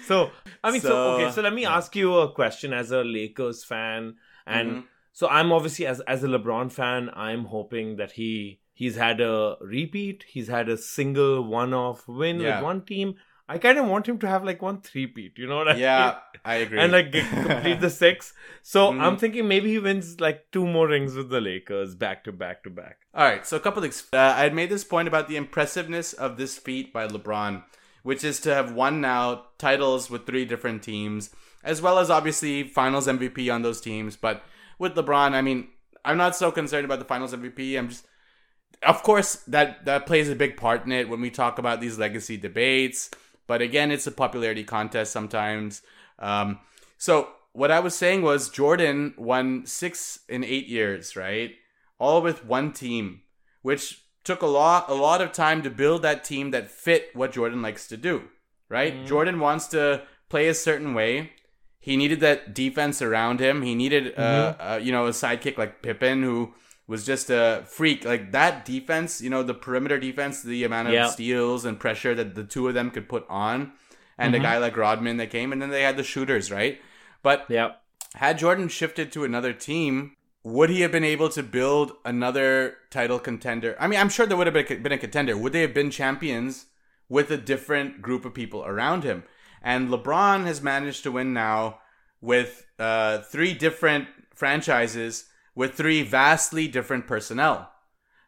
so 0.05 0.31
I 0.63 0.71
mean, 0.71 0.81
so, 0.81 0.89
So, 0.89 1.11
okay. 1.15 1.31
So 1.31 1.41
let 1.41 1.53
me 1.53 1.65
ask 1.65 1.95
you 1.95 2.17
a 2.17 2.31
question 2.31 2.73
as 2.73 2.91
a 2.91 3.03
Lakers 3.03 3.63
fan, 3.63 4.15
and 4.45 4.67
Mhm. 4.69 4.83
so 5.13 5.27
I'm 5.27 5.51
obviously 5.51 5.85
as 5.85 5.99
as 6.01 6.23
a 6.23 6.27
LeBron 6.27 6.71
fan, 6.71 7.09
I'm 7.13 7.45
hoping 7.45 7.97
that 7.97 8.11
he 8.13 8.59
he's 8.81 8.95
had 8.95 9.21
a 9.21 9.55
repeat, 9.61 10.23
he's 10.35 10.47
had 10.57 10.69
a 10.69 10.77
single 10.77 11.43
one-off 11.43 12.07
win 12.07 12.39
Yeah. 12.39 12.55
with 12.57 12.63
one 12.71 12.81
team. 12.91 13.15
I 13.49 13.57
kind 13.63 13.77
of 13.81 13.85
want 13.91 14.07
him 14.11 14.17
to 14.19 14.27
have 14.27 14.43
like 14.43 14.61
one 14.61 14.81
three-peat, 14.87 15.37
you 15.41 15.47
know 15.47 15.55
what 15.61 15.69
I 15.69 15.75
yeah, 15.75 16.05
mean? 16.05 16.41
I 16.53 16.55
agree. 16.63 16.79
And 16.81 16.91
like 16.91 17.11
complete 17.13 17.79
the 17.85 17.89
six. 17.89 18.33
So 18.61 18.81
Mhm. 18.91 19.01
I'm 19.01 19.17
thinking 19.17 19.47
maybe 19.47 19.69
he 19.75 19.79
wins 19.79 20.19
like 20.19 20.41
two 20.51 20.65
more 20.67 20.87
rings 20.89 21.15
with 21.15 21.29
the 21.29 21.39
Lakers 21.41 21.95
back 21.95 22.23
to 22.25 22.33
back 22.43 22.63
to 22.65 22.69
back. 22.81 22.97
All 23.13 23.23
right, 23.29 23.47
so 23.47 23.55
a 23.57 23.59
couple 23.61 23.81
things. 23.81 24.03
Uh, 24.11 24.17
I 24.17 24.41
had 24.47 24.53
made 24.53 24.69
this 24.69 24.83
point 24.83 25.07
about 25.07 25.27
the 25.29 25.37
impressiveness 25.37 26.11
of 26.27 26.35
this 26.37 26.57
feat 26.57 26.91
by 26.91 27.07
LeBron, 27.07 27.63
which 28.03 28.23
is 28.25 28.41
to 28.41 28.53
have 28.53 28.73
won 28.73 28.99
now 29.01 29.45
titles 29.57 30.09
with 30.09 30.25
three 30.27 30.43
different 30.45 30.83
teams, 30.83 31.29
as 31.63 31.81
well 31.81 31.99
as 31.99 32.09
obviously 32.09 32.63
Finals 32.63 33.07
MVP 33.07 33.49
on 33.53 33.61
those 33.61 33.79
teams. 33.81 34.17
But 34.17 34.43
with 34.77 34.95
LeBron, 34.95 35.31
I 35.33 35.41
mean, 35.41 35.69
I'm 36.03 36.17
not 36.17 36.35
so 36.35 36.51
concerned 36.51 36.85
about 36.85 36.99
the 36.99 37.05
Finals 37.13 37.33
MVP. 37.33 37.77
I'm 37.79 37.89
just, 37.89 38.05
of 38.83 39.03
course, 39.03 39.35
that 39.47 39.85
that 39.85 40.05
plays 40.05 40.29
a 40.29 40.35
big 40.35 40.57
part 40.57 40.85
in 40.85 40.91
it 40.91 41.09
when 41.09 41.21
we 41.21 41.29
talk 41.29 41.59
about 41.59 41.81
these 41.81 41.97
legacy 41.97 42.37
debates. 42.37 43.09
But 43.47 43.61
again, 43.61 43.91
it's 43.91 44.07
a 44.07 44.11
popularity 44.11 44.63
contest 44.63 45.11
sometimes. 45.11 45.81
Um, 46.19 46.59
so 46.97 47.29
what 47.53 47.71
I 47.71 47.79
was 47.79 47.95
saying 47.95 48.21
was 48.21 48.49
Jordan 48.49 49.13
won 49.17 49.65
six 49.65 50.19
in 50.29 50.43
eight 50.43 50.67
years, 50.67 51.15
right? 51.15 51.55
All 51.99 52.21
with 52.21 52.45
one 52.45 52.71
team, 52.71 53.21
which 53.61 54.03
took 54.23 54.41
a 54.41 54.47
lot 54.47 54.89
a 54.89 54.93
lot 54.93 55.21
of 55.21 55.31
time 55.31 55.63
to 55.63 55.69
build 55.69 56.01
that 56.01 56.23
team 56.23 56.51
that 56.51 56.69
fit 56.69 57.09
what 57.15 57.31
Jordan 57.31 57.61
likes 57.61 57.87
to 57.87 57.97
do, 57.97 58.23
right? 58.69 59.05
Jordan 59.05 59.39
wants 59.39 59.67
to 59.67 60.03
play 60.29 60.47
a 60.47 60.53
certain 60.53 60.93
way. 60.93 61.31
He 61.79 61.95
needed 61.95 62.19
that 62.19 62.53
defense 62.53 63.01
around 63.01 63.39
him. 63.39 63.61
He 63.61 63.73
needed, 63.73 64.13
uh, 64.17 64.55
uh, 64.59 64.79
you 64.83 64.91
know, 64.91 65.07
a 65.07 65.11
sidekick 65.11 65.57
like 65.57 65.81
Pippen 65.81 66.21
who 66.21 66.53
was 66.87 67.05
just 67.05 67.29
a 67.29 67.63
freak. 67.67 68.05
Like 68.05 68.31
that 68.31 68.65
defense, 68.65 69.21
you 69.21 69.29
know, 69.29 69.43
the 69.43 69.53
perimeter 69.53 69.99
defense, 69.99 70.41
the 70.41 70.63
amount 70.63 70.87
of 70.87 70.93
Yeah. 70.93 71.07
steals 71.07 71.65
and 71.65 71.79
pressure 71.79 72.15
that 72.15 72.35
the 72.35 72.43
two 72.43 72.67
of 72.67 72.73
them 72.73 72.91
could 72.91 73.09
put 73.09 73.25
on, 73.29 73.73
and 74.17 74.33
a 74.33 74.39
guy 74.39 74.57
like 74.57 74.77
Rodman 74.77 75.17
that 75.17 75.29
came, 75.29 75.51
and 75.51 75.61
then 75.61 75.69
they 75.69 75.83
had 75.83 75.97
the 75.97 76.03
shooters, 76.03 76.49
right? 76.51 76.81
But 77.21 77.45
Yeah. 77.49 77.73
had 78.15 78.39
Jordan 78.39 78.69
shifted 78.69 79.11
to 79.11 79.23
another 79.25 79.53
team, 79.53 80.15
would 80.43 80.69
he 80.69 80.81
have 80.81 80.91
been 80.93 81.03
able 81.03 81.29
to 81.29 81.43
build 81.43 81.91
another 82.05 82.77
title 82.89 83.19
contender? 83.19 83.75
I 83.79 83.87
mean, 83.87 83.99
I'm 83.99 84.09
sure 84.09 84.25
there 84.25 84.37
would 84.37 84.47
have 84.47 84.53
been 84.53 84.81
been 84.81 84.91
a 84.93 84.97
contender. 84.97 85.37
Would 85.37 85.51
they 85.53 85.61
have 85.61 85.73
been 85.73 85.91
champions 85.91 86.67
with 87.09 87.29
a 87.31 87.37
different 87.37 88.01
group 88.01 88.23
of 88.23 88.33
people 88.33 88.63
around 88.65 89.03
him? 89.03 89.23
And 89.61 89.89
LeBron 89.89 90.45
has 90.45 90.61
managed 90.61 91.03
to 91.03 91.11
win 91.11 91.33
now 91.33 91.79
with 92.21 92.65
uh, 92.79 93.19
three 93.19 93.53
different 93.53 94.07
franchises 94.33 95.25
with 95.57 95.73
three 95.75 96.03
vastly 96.03 96.67
different 96.67 97.07
personnel. 97.07 97.69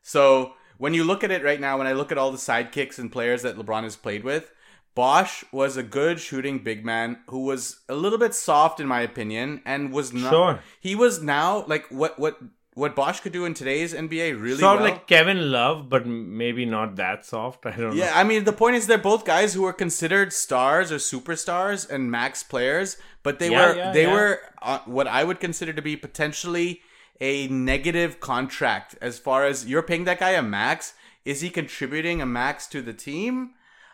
So 0.02 0.54
when 0.78 0.94
you 0.94 1.04
look 1.04 1.24
at 1.24 1.32
it 1.32 1.44
right 1.44 1.60
now, 1.60 1.78
when 1.78 1.88
I 1.88 1.94
look 1.94 2.12
at 2.12 2.18
all 2.18 2.32
the 2.32 2.38
sidekicks 2.38 2.98
and 3.00 3.12
players 3.12 3.42
that 3.44 3.56
LeBron 3.58 3.84
has 3.84 3.96
played 3.96 4.24
with, 4.24 4.52
Bosh 4.96 5.46
was 5.52 5.78
a 5.78 5.84
good 5.84 6.20
shooting 6.20 6.60
big 6.60 6.84
man 6.84 7.20
who 7.28 7.46
was 7.46 7.82
a 7.88 7.96
little 7.96 8.18
bit 8.18 8.34
soft 8.34 8.80
in 8.80 8.88
my 8.88 9.02
opinion 9.02 9.62
and 9.66 9.94
was 9.94 10.12
not 10.12 10.32
Sure. 10.32 10.60
he 10.82 10.96
was 10.96 11.22
now 11.22 11.64
like 11.68 11.86
what 11.90 12.18
what 12.20 12.38
what 12.74 12.96
Bosh 12.96 13.20
could 13.20 13.34
do 13.34 13.46
in 13.46 13.54
today's 13.54 13.94
NBA 13.94 14.34
really 14.42 14.60
Sort 14.60 14.78
of 14.78 14.82
well. 14.82 14.92
like 14.92 15.06
Kevin 15.08 15.52
Love, 15.52 15.90
but 15.90 16.06
maybe 16.08 16.66
not 16.66 16.96
that 16.96 17.26
soft. 17.26 17.66
I 17.66 17.72
don't 17.72 17.90
know. 17.96 17.96
Yeah, 18.04 18.12
I 18.16 18.24
mean 18.24 18.44
the 18.46 18.54
point 18.54 18.76
is 18.78 18.88
they're 18.88 18.98
both 18.98 19.24
guys 19.26 19.54
who 19.54 19.62
were 19.62 19.74
considered 19.74 20.34
stars 20.34 20.92
or 20.92 20.96
superstars 20.98 21.90
and 21.90 22.10
max 22.10 22.42
players, 22.44 22.98
but 23.22 23.40
they 23.40 23.52
Yeah, 23.52 23.68
were 23.68 23.76
yeah, 23.78 23.92
they 23.92 24.04
yeah. 24.08 24.14
were 24.14 24.40
uh, 24.62 24.80
what 24.86 25.08
I 25.08 25.24
would 25.24 25.40
consider 25.40 25.72
to 25.74 25.82
be 25.82 25.96
potentially 25.96 26.82
a 27.22 27.48
negative 27.48 28.20
contract 28.20 28.96
as 29.02 29.20
far 29.20 29.46
as 29.46 29.68
you're 29.68 29.84
paying 29.84 30.06
that 30.06 30.20
guy 30.20 30.32
a 30.32 30.42
max. 30.42 30.94
Is 31.26 31.42
he 31.42 31.50
contributing 31.50 32.22
a 32.22 32.26
max 32.26 32.66
to 32.68 32.82
the 32.82 32.94
team? 32.94 33.52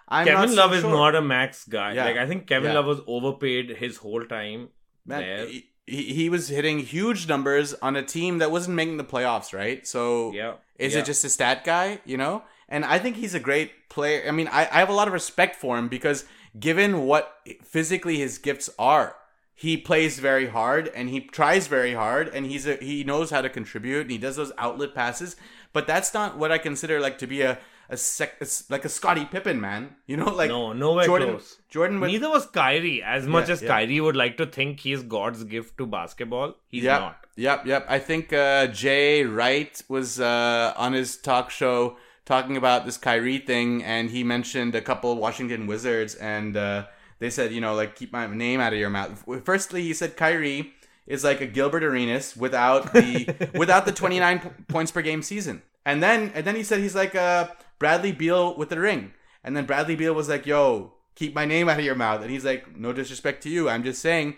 I'm 0.08 0.28
Kevin 0.28 0.42
not 0.42 0.50
so 0.50 0.56
Love 0.56 0.74
is 0.74 0.82
sure. 0.82 0.92
not 0.92 1.16
a 1.16 1.22
max 1.22 1.66
guy. 1.68 1.94
Yeah. 1.94 2.06
Like 2.06 2.18
I 2.18 2.28
think 2.28 2.48
Kevin 2.48 2.70
Yeah. 2.72 2.76
Love 2.76 2.86
was 2.86 3.00
overpaid 3.08 3.72
his 3.78 3.98
whole 3.98 4.24
time 4.26 4.70
Man, 5.06 5.22
there. 5.22 5.46
he, 5.48 5.66
he 5.88 6.04
he 6.14 6.30
was 6.30 6.50
hitting 6.50 6.80
huge 6.80 7.28
numbers 7.28 7.74
on 7.82 7.96
a 7.96 8.04
team 8.04 8.38
that 8.38 8.52
wasn't 8.52 8.76
making 8.76 8.98
the 8.98 9.04
playoffs, 9.04 9.54
right? 9.54 9.86
So 9.88 10.32
Yeah. 10.34 10.54
is 10.78 10.94
Yeah. 10.94 11.00
it 11.00 11.06
just 11.06 11.24
a 11.24 11.30
stat 11.30 11.64
guy, 11.64 12.00
you 12.06 12.18
know? 12.18 12.44
And 12.70 12.86
I 12.86 13.00
think 13.00 13.16
he's 13.18 13.34
a 13.34 13.40
great 13.40 13.90
player. 13.90 14.24
I 14.28 14.32
mean, 14.32 14.48
I, 14.48 14.62
I 14.62 14.80
have 14.80 14.90
a 14.90 14.94
lot 14.94 15.08
of 15.08 15.14
respect 15.14 15.56
for 15.56 15.78
him 15.78 15.88
because 15.88 16.26
given 16.60 17.02
what 17.06 17.36
physically 17.64 18.18
his 18.18 18.38
gifts 18.38 18.70
are, 18.80 19.16
he 19.56 19.78
plays 19.78 20.20
very 20.20 20.48
hard 20.48 20.90
and 20.90 21.10
he 21.10 21.22
tries 21.22 21.68
very 21.68 21.94
hard 21.94 22.28
and 22.28 22.46
he's 22.46 22.68
a 22.68 22.76
he 22.76 23.04
knows 23.06 23.32
how 23.32 23.42
to 23.42 23.50
contribute 23.50 24.02
and 24.02 24.12
he 24.12 24.18
does 24.18 24.36
those 24.36 24.52
outlet 24.58 24.94
passes. 24.94 25.38
But 25.72 25.88
that's 25.88 26.14
not 26.14 26.38
what 26.38 26.52
I 26.52 26.58
consider 26.58 27.00
like 27.00 27.18
to 27.20 27.28
be 27.28 27.42
a 27.42 27.58
a, 27.90 27.98
sec, 27.98 28.42
a 28.42 28.48
like 28.70 28.84
a 28.84 28.90
Scottie 28.90 29.26
Pippen 29.26 29.62
man. 29.62 29.96
You 30.08 30.18
know, 30.18 30.30
like 30.30 30.50
No, 30.50 30.74
nowhere 30.74 31.06
Jordan, 31.06 31.30
close. 31.30 31.58
Jordan 31.70 32.00
with 32.00 32.12
Neither 32.12 32.30
was 32.30 32.46
Kyrie. 32.48 33.02
As 33.02 33.26
much 33.28 33.48
Yeah, 33.48 33.54
as 33.54 33.62
yeah. 33.62 33.68
Kyrie 33.70 34.02
would 34.02 34.16
like 34.16 34.38
to 34.38 34.46
think 34.46 34.82
he's 34.82 35.04
God's 35.04 35.44
gift 35.44 35.78
to 35.78 35.86
basketball, 35.86 36.56
he's 36.68 36.84
yep, 36.84 37.00
not. 37.02 37.18
Yep, 37.38 37.66
yep. 37.66 37.86
I 37.88 38.00
think 38.00 38.34
uh, 38.34 38.68
Jay 38.68 39.24
Wright 39.24 39.82
was 39.88 40.20
uh, 40.20 40.74
on 40.78 40.94
his 40.94 41.18
talk 41.18 41.50
show 41.50 41.98
talking 42.26 42.58
about 42.58 42.86
this 42.86 42.98
Kyrie 42.98 43.38
thing, 43.40 43.84
and 43.84 44.10
he 44.10 44.24
mentioned 44.24 44.76
a 44.76 44.82
couple 44.82 45.16
Washington 45.16 45.68
Wizards, 45.68 46.16
and 46.16 46.58
uh, 46.58 46.86
they 47.20 47.30
said, 47.30 47.52
you 47.52 47.62
know, 47.62 47.74
like 47.76 47.96
keep 47.96 48.12
my 48.12 48.28
name 48.28 48.60
out 48.60 48.74
of 48.74 48.80
your 48.80 48.90
mouth. 48.90 49.24
Firstly, 49.44 49.82
he 49.84 49.94
said 49.94 50.18
Kyrie 50.18 50.74
is 51.08 51.24
like 51.24 51.42
a 51.42 51.46
Gilbert 51.46 51.84
Arenas 51.84 52.36
without 52.36 52.94
the 52.94 53.50
without 53.56 53.86
the 53.86 53.92
29 53.92 54.40
p- 54.40 54.50
points 54.68 54.92
per 54.92 55.02
game 55.02 55.22
season, 55.22 55.62
and 55.86 56.02
then 56.02 56.32
and 56.36 56.46
then 56.46 56.56
he 56.56 56.64
said 56.64 56.80
he's 56.80 56.96
like 56.96 57.16
uh, 57.16 57.48
Bradley 57.80 58.12
Beal 58.12 58.56
with 58.56 58.70
the 58.70 58.80
ring, 58.80 59.14
and 59.44 59.56
then 59.56 59.66
Bradley 59.66 59.96
Beal 59.96 60.14
was 60.14 60.30
like, 60.30 60.46
yo. 60.46 60.92
Keep 61.16 61.34
my 61.34 61.46
name 61.46 61.70
out 61.70 61.80
of 61.80 61.86
your 61.86 61.96
mouth, 61.96 62.22
and 62.22 62.30
he's 62.30 62.44
like, 62.44 62.76
"No 62.76 62.92
disrespect 62.92 63.42
to 63.44 63.50
you. 63.50 63.70
I'm 63.70 63.86
just 63.86 64.02
saying, 64.02 64.36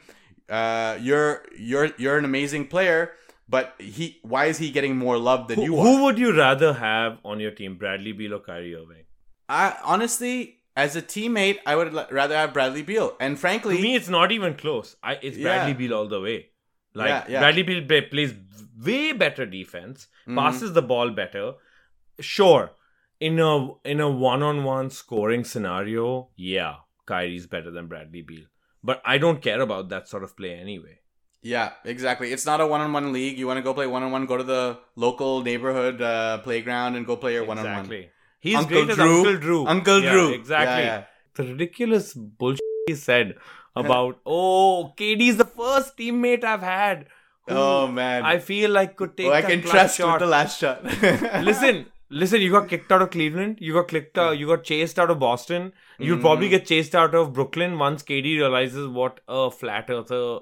uh, 0.47 0.99
you're 1.01 1.43
you're 1.57 1.89
you're 1.97 2.19
an 2.19 2.23
amazing 2.23 2.67
player, 2.67 3.13
but 3.49 3.73
he 3.79 4.19
why 4.21 4.45
is 4.45 4.59
he 4.59 4.69
getting 4.69 4.95
more 4.95 5.17
love 5.17 5.47
than 5.47 5.57
Who, 5.57 5.63
you 5.63 5.79
are? 5.79 5.83
who 5.83 6.03
would 6.03 6.19
you 6.19 6.37
rather 6.37 6.73
have 6.73 7.17
on 7.25 7.39
your 7.39 7.49
team, 7.49 7.77
Bradley 7.79 8.11
Beal 8.11 8.35
or 8.35 8.41
Kyrie 8.41 8.75
Irving? 8.75 9.05
I 9.49 9.75
honestly, 9.83 10.56
as 10.85 10.95
a 10.95 11.01
teammate, 11.11 11.59
I 11.65 11.75
would 11.77 11.93
l- 11.93 12.07
rather 12.17 12.35
have 12.41 12.53
Bradley 12.57 12.83
Beal, 12.89 13.07
and 13.19 13.39
frankly, 13.45 13.77
To 13.77 13.81
me, 13.87 13.95
it's 13.99 14.09
not 14.15 14.31
even 14.37 14.53
close. 14.63 14.95
I, 15.03 15.13
it's 15.29 15.37
Yeah. 15.37 15.43
Bradley 15.49 15.73
Beal 15.81 15.93
all 15.99 16.07
the 16.15 16.21
way. 16.27 16.37
Like 16.93 17.09
Yeah, 17.09 17.23
yeah. 17.35 17.39
Bradley 17.45 17.63
Beal 17.69 17.85
play, 17.91 18.01
plays 18.11 18.33
way 18.89 19.01
better 19.23 19.45
defense, 19.55 20.07
Mhm. 20.27 20.35
passes 20.41 20.73
the 20.79 20.83
ball 20.91 21.09
better. 21.21 21.47
Sure, 22.19 22.71
in 23.19 23.39
a 23.39 23.51
in 23.95 23.99
a 23.99 24.09
one 24.09 24.43
on 24.51 24.63
one 24.63 24.89
scoring 24.89 25.43
scenario, 25.43 26.29
yeah, 26.35 26.75
Kyrie's 27.05 27.47
better 27.47 27.71
than 27.71 27.87
Bradley 27.87 28.21
Beal. 28.31 28.45
But 28.83 29.01
I 29.05 29.17
don't 29.17 29.41
care 29.41 29.61
about 29.61 29.89
that 29.89 30.07
sort 30.07 30.23
of 30.29 30.35
play 30.37 30.53
anyway. 30.67 30.99
yeah, 31.49 31.71
exactly. 31.91 32.31
It's 32.35 32.45
not 32.47 32.59
a 32.63 32.65
one-on-one 32.67 33.05
league. 33.13 33.37
You 33.41 33.47
want 33.49 33.57
to 33.59 33.65
go 33.67 33.73
play 33.73 33.85
one-on-one, 33.87 34.25
go 34.31 34.37
to 34.39 34.43
the 34.43 34.61
local 34.95 35.43
neighborhood 35.49 36.01
uh, 36.01 36.39
playground 36.39 36.95
and 36.97 37.05
go 37.11 37.15
play 37.15 37.33
your 37.35 37.45
one-on-one. 37.45 37.85
Exactly. 37.85 38.09
He's 38.39 38.55
Uncle 38.55 38.69
great 38.85 38.89
as 38.91 38.95
Drew. 38.97 39.17
Uncle 39.17 39.37
Drew. 39.37 39.65
Uncle 39.67 40.01
Yeah, 40.03 40.11
Drew. 40.11 40.29
Exactly. 40.33 40.83
Yeah, 40.85 40.97
yeah. 40.97 41.03
The 41.35 41.43
ridiculous 41.43 42.13
bullshit 42.13 42.61
he 42.87 42.95
said 42.95 43.35
about, 43.75 44.19
oh, 44.25 44.93
KD's 44.97 45.37
the 45.37 45.45
first 45.45 45.97
teammate 45.97 46.43
I've 46.43 46.61
had. 46.61 47.07
who 47.47 47.55
Oh 47.55 47.87
man, 47.87 48.23
I 48.25 48.39
feel 48.39 48.71
like 48.71 48.95
could 48.95 49.15
take 49.17 49.27
oh, 49.27 49.33
I 49.33 49.41
can 49.41 49.61
trust 49.61 49.97
shot. 49.97 50.13
with 50.13 50.19
the 50.21 50.25
last 50.27 50.59
shot. 50.59 50.83
listen, 51.43 51.85
listen. 52.09 52.41
You 52.41 52.51
got 52.51 52.67
kicked 52.69 52.91
out 52.91 53.01
of 53.01 53.11
Cleveland. 53.11 53.57
You 53.61 53.73
got 53.73 53.87
kicked 53.87 54.17
out. 54.17 54.37
You 54.37 54.47
got 54.47 54.63
chased 54.63 54.99
out 54.99 55.09
of 55.09 55.19
Boston. 55.19 55.73
You'll 55.99 56.15
Mm-hmm. 56.17 56.21
probably 56.21 56.49
get 56.49 56.65
chased 56.65 56.93
out 56.95 57.15
of 57.15 57.33
Brooklyn 57.33 57.77
once 57.79 58.03
KD 58.03 58.37
realizes 58.37 58.87
what 58.87 59.19
a 59.27 59.49
flat 59.51 59.89
earther 59.89 60.39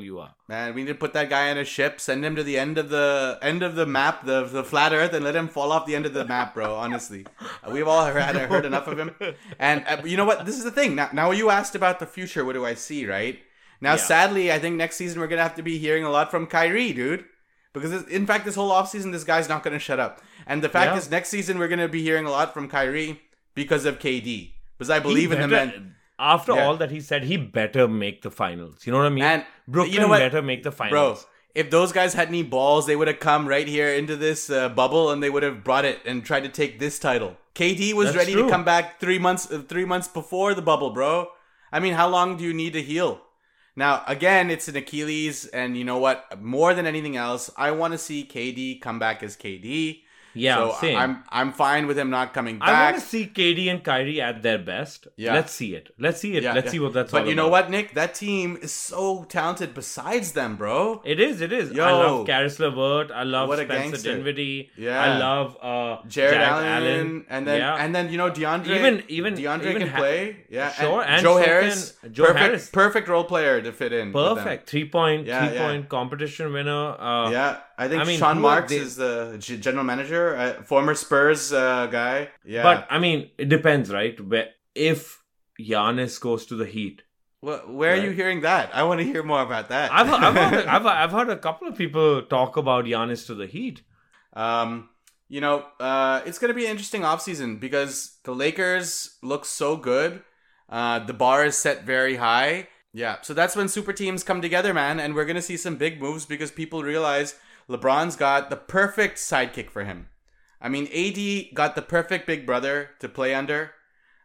you 0.00 0.18
are. 0.20 0.34
Man, 0.48 0.74
we 0.74 0.82
need 0.82 0.88
to 0.88 0.94
put 0.94 1.12
that 1.12 1.28
guy 1.28 1.50
on 1.50 1.58
a 1.58 1.64
ship, 1.64 2.00
send 2.00 2.24
him 2.24 2.34
to 2.36 2.42
the 2.42 2.58
end 2.58 2.78
of 2.78 2.88
the 2.88 3.38
end 3.42 3.62
of 3.62 3.74
the 3.74 3.84
map, 3.86 4.24
the 4.24 4.44
the 4.44 4.64
flat 4.64 4.92
Earth, 4.92 5.12
and 5.12 5.24
let 5.24 5.36
him 5.36 5.48
fall 5.48 5.70
off 5.72 5.86
the 5.86 5.94
end 5.94 6.06
of 6.06 6.14
the 6.14 6.24
map, 6.24 6.54
bro. 6.54 6.74
Honestly, 6.74 7.26
we've 7.70 7.86
all 7.88 8.06
heard, 8.06 8.34
heard 8.36 8.64
enough 8.64 8.86
of 8.86 8.98
him. 8.98 9.14
And 9.58 9.84
uh, 9.86 9.98
you 10.04 10.16
know 10.16 10.24
what? 10.24 10.46
This 10.46 10.56
is 10.56 10.64
the 10.64 10.70
thing. 10.70 10.94
Now, 10.94 11.10
now 11.12 11.30
you 11.30 11.50
asked 11.50 11.74
about 11.74 11.98
the 12.00 12.06
future. 12.06 12.44
What 12.44 12.54
do 12.54 12.64
I 12.64 12.74
see? 12.74 13.06
Right 13.06 13.38
now, 13.80 13.92
Yeah. 13.92 13.96
sadly, 13.98 14.50
I 14.52 14.58
think 14.58 14.76
next 14.76 14.96
season 14.96 15.20
we're 15.20 15.26
gonna 15.28 15.42
have 15.42 15.56
to 15.56 15.62
be 15.62 15.78
hearing 15.78 16.04
a 16.04 16.10
lot 16.10 16.30
from 16.30 16.46
Kyrie, 16.46 16.92
dude. 16.92 17.24
Because 17.74 18.06
in 18.08 18.26
fact, 18.26 18.44
this 18.44 18.54
whole 18.54 18.70
offseason, 18.70 19.12
this 19.12 19.24
guy's 19.24 19.48
not 19.48 19.62
gonna 19.62 19.78
shut 19.78 20.00
up. 20.00 20.20
And 20.46 20.62
the 20.62 20.68
fact 20.68 20.92
Yeah. 20.92 20.98
is, 20.98 21.10
next 21.10 21.28
season 21.28 21.58
we're 21.58 21.68
gonna 21.68 21.88
be 21.88 22.02
hearing 22.02 22.26
a 22.26 22.30
lot 22.30 22.52
from 22.54 22.68
Kyrie 22.68 23.20
because 23.54 23.84
of 23.84 23.98
KD. 23.98 24.52
Because 24.78 24.90
I 24.90 24.98
believe 25.00 25.30
He 25.30 25.36
in 25.36 25.42
the 25.42 25.48
man. 25.48 25.94
After 26.18 26.54
Yeah. 26.54 26.66
all 26.66 26.76
that 26.76 26.90
he 26.90 27.00
said, 27.00 27.24
he 27.24 27.36
better 27.36 27.88
make 27.88 28.22
the 28.22 28.30
finals. 28.30 28.86
You 28.86 28.92
know 28.92 28.98
what 28.98 29.06
I 29.06 29.10
mean? 29.10 29.24
And 29.24 29.44
Brooklyn 29.66 29.94
you 29.94 30.00
know 30.00 30.08
what? 30.08 30.18
better 30.18 30.42
make 30.42 30.62
the 30.62 30.70
finals. 30.72 31.22
Bro, 31.22 31.28
if 31.54 31.70
those 31.70 31.92
guys 31.92 32.14
had 32.14 32.28
any 32.28 32.42
balls, 32.42 32.86
they 32.86 32.96
would 32.96 33.08
have 33.08 33.20
come 33.20 33.46
right 33.48 33.66
here 33.66 33.88
into 33.88 34.16
this 34.16 34.48
uh, 34.50 34.68
bubble 34.68 35.10
and 35.10 35.22
they 35.22 35.30
would 35.30 35.42
have 35.42 35.64
brought 35.64 35.84
it 35.84 36.00
and 36.06 36.24
tried 36.24 36.42
to 36.44 36.48
take 36.48 36.78
this 36.78 36.98
title. 36.98 37.36
KD 37.54 37.92
was 37.92 38.06
That's 38.06 38.16
ready 38.18 38.32
true. 38.32 38.44
to 38.44 38.48
come 38.50 38.64
back 38.64 38.98
three 39.00 39.18
months 39.18 39.50
uh, 39.50 39.62
three 39.68 39.84
months 39.84 40.08
before 40.08 40.54
the 40.54 40.62
bubble, 40.62 40.90
bro. 40.90 41.28
I 41.70 41.80
mean, 41.80 41.94
how 41.94 42.08
long 42.08 42.36
do 42.36 42.44
you 42.44 42.54
need 42.54 42.72
to 42.74 42.82
heal? 42.82 43.20
Now, 43.74 44.02
again, 44.06 44.50
it's 44.50 44.68
an 44.68 44.76
Achilles, 44.76 45.46
and 45.46 45.76
you 45.78 45.84
know 45.84 45.96
what? 45.98 46.40
More 46.42 46.74
than 46.74 46.86
anything 46.86 47.16
else, 47.16 47.50
I 47.56 47.70
want 47.70 47.92
to 47.92 47.98
see 47.98 48.24
KD 48.30 48.80
come 48.82 48.98
back 48.98 49.22
as 49.22 49.34
KD. 49.36 50.00
Yeah, 50.34 50.56
so 50.56 50.76
same. 50.80 50.96
I'm 50.98 51.22
I'm 51.28 51.52
fine 51.52 51.86
with 51.86 51.98
him 51.98 52.10
not 52.10 52.32
coming 52.32 52.58
back. 52.58 52.68
I 52.68 52.90
want 52.92 53.02
to 53.02 53.08
see 53.08 53.26
KD 53.26 53.70
and 53.70 53.84
Kyrie 53.84 54.20
at 54.20 54.42
their 54.42 54.58
best. 54.58 55.08
Yeah. 55.16 55.34
Let's 55.34 55.52
see 55.52 55.74
it. 55.74 55.90
Let's 55.98 56.20
see 56.20 56.36
it. 56.36 56.42
Yeah, 56.42 56.54
Let's 56.54 56.66
yeah. 56.66 56.70
see 56.72 56.80
what 56.80 56.92
that's 56.94 57.12
about. 57.12 57.22
But 57.24 57.28
you 57.28 57.34
know 57.34 57.48
about. 57.48 57.64
what, 57.64 57.70
Nick? 57.70 57.94
That 57.94 58.14
team 58.14 58.58
is 58.62 58.72
so 58.72 59.24
talented. 59.24 59.74
Besides 59.74 60.32
them, 60.32 60.56
bro. 60.56 61.02
It 61.04 61.20
is. 61.20 61.40
It 61.40 61.52
is. 61.52 61.70
Yo. 61.72 61.84
I 61.84 61.90
love 61.92 62.26
Caris 62.26 62.58
LeVert. 62.58 63.10
I 63.10 63.24
love 63.24 63.48
What 63.48 63.58
Spencer 63.58 63.90
gangster. 63.90 64.14
Dinwiddie. 64.16 64.70
Yeah. 64.76 65.00
I 65.02 65.18
love 65.18 65.56
uh, 65.62 66.02
Jarrett 66.08 66.34
Jack 66.34 66.64
Allen, 66.64 67.26
and 67.28 67.46
then 67.46 67.58
yeah. 67.60 67.74
and 67.76 67.94
then 67.94 68.10
you 68.10 68.16
know 68.18 68.30
DeAndre 68.30 68.68
Even- 68.78 69.02
even- 69.08 69.34
DeAndre 69.34 69.66
even 69.70 69.78
can 69.82 69.88
Ha- 69.88 69.98
play, 69.98 70.36
yeah. 70.50 70.70
Sure, 70.72 71.02
and 71.02 71.22
Joe 71.22 71.36
so 71.38 71.42
Harris, 71.44 71.92
can- 72.00 72.12
Joe 72.14 72.24
perfect, 72.26 72.40
Harris. 72.40 72.70
perfect 72.70 73.08
role 73.08 73.24
player 73.24 73.60
to 73.60 73.72
fit 73.72 73.92
in. 73.92 74.12
perfect 74.12 74.68
three 74.70 74.88
point, 74.88 75.26
three 75.26 75.58
point 75.58 75.88
competition 75.88 76.52
winner. 76.52 76.96
Uh, 76.98 77.30
Yeah, 77.30 77.56
I 77.82 77.88
think 77.88 78.00
I 78.02 78.04
mean, 78.04 78.18
Sean 78.18 78.40
Marks 78.40 78.70
they- 78.70 78.78
is 78.78 78.96
the 78.96 79.36
general 79.38 79.84
manager, 79.84 80.36
uh, 80.36 80.62
former 80.62 80.94
Spurs 80.94 81.52
uh, 81.52 81.86
guy. 81.86 82.28
Yeah, 82.44 82.62
But 82.62 82.86
I 82.90 82.98
mean, 82.98 83.30
it 83.38 83.48
depends, 83.48 83.90
right? 83.92 84.18
Where 84.20 84.48
if 84.74 85.22
Giannis 85.60 86.20
goes 86.20 86.46
to 86.46 86.54
the 86.56 86.66
Heat, 86.66 87.02
Wh- 87.40 87.66
where 87.68 87.92
are 87.94 88.02
you 88.06 88.10
hearing 88.10 88.42
that? 88.42 88.70
I 88.74 88.82
want 88.84 89.00
to 89.00 89.04
hear 89.04 89.22
more 89.22 89.42
about 89.42 89.68
that. 89.68 89.92
I've 89.92 90.10
I've 90.10 90.34
heard, 90.34 90.66
I've, 90.74 90.86
I've 90.86 91.12
heard 91.12 91.30
a 91.30 91.36
couple 91.36 91.68
of 91.68 91.76
people 91.76 92.22
talk 92.22 92.56
about 92.56 92.84
Giannis 92.84 93.26
to 93.26 93.34
the 93.34 93.46
Heat. 93.46 93.82
Um, 94.34 94.88
you 95.28 95.40
know, 95.40 95.64
uh, 95.80 96.20
it's 96.26 96.38
going 96.38 96.50
to 96.50 96.54
be 96.54 96.66
an 96.66 96.70
interesting 96.70 97.02
offseason 97.02 97.58
because 97.58 98.18
the 98.24 98.34
Lakers 98.34 99.16
look 99.22 99.44
so 99.44 99.76
good. 99.76 100.22
Uh, 100.68 100.98
the 101.00 101.14
bar 101.14 101.44
is 101.44 101.56
set 101.56 101.84
very 101.84 102.16
high. 102.16 102.68
Yeah, 102.94 103.16
so 103.22 103.32
that's 103.32 103.56
when 103.56 103.68
super 103.68 103.94
teams 103.94 104.22
come 104.22 104.42
together, 104.42 104.74
man, 104.74 105.00
and 105.00 105.14
we're 105.14 105.24
going 105.24 105.36
to 105.36 105.42
see 105.42 105.56
some 105.56 105.76
big 105.76 106.00
moves 106.00 106.26
because 106.26 106.50
people 106.50 106.82
realize 106.82 107.34
LeBron's 107.72 108.16
got 108.16 108.50
the 108.50 108.56
perfect 108.56 109.18
sidekick 109.18 109.70
for 109.70 109.84
him. 109.84 110.08
I 110.60 110.68
mean, 110.68 110.86
AD 110.86 111.54
got 111.54 111.74
the 111.74 111.82
perfect 111.82 112.26
big 112.26 112.46
brother 112.46 112.90
to 113.00 113.08
play 113.08 113.34
under. 113.34 113.72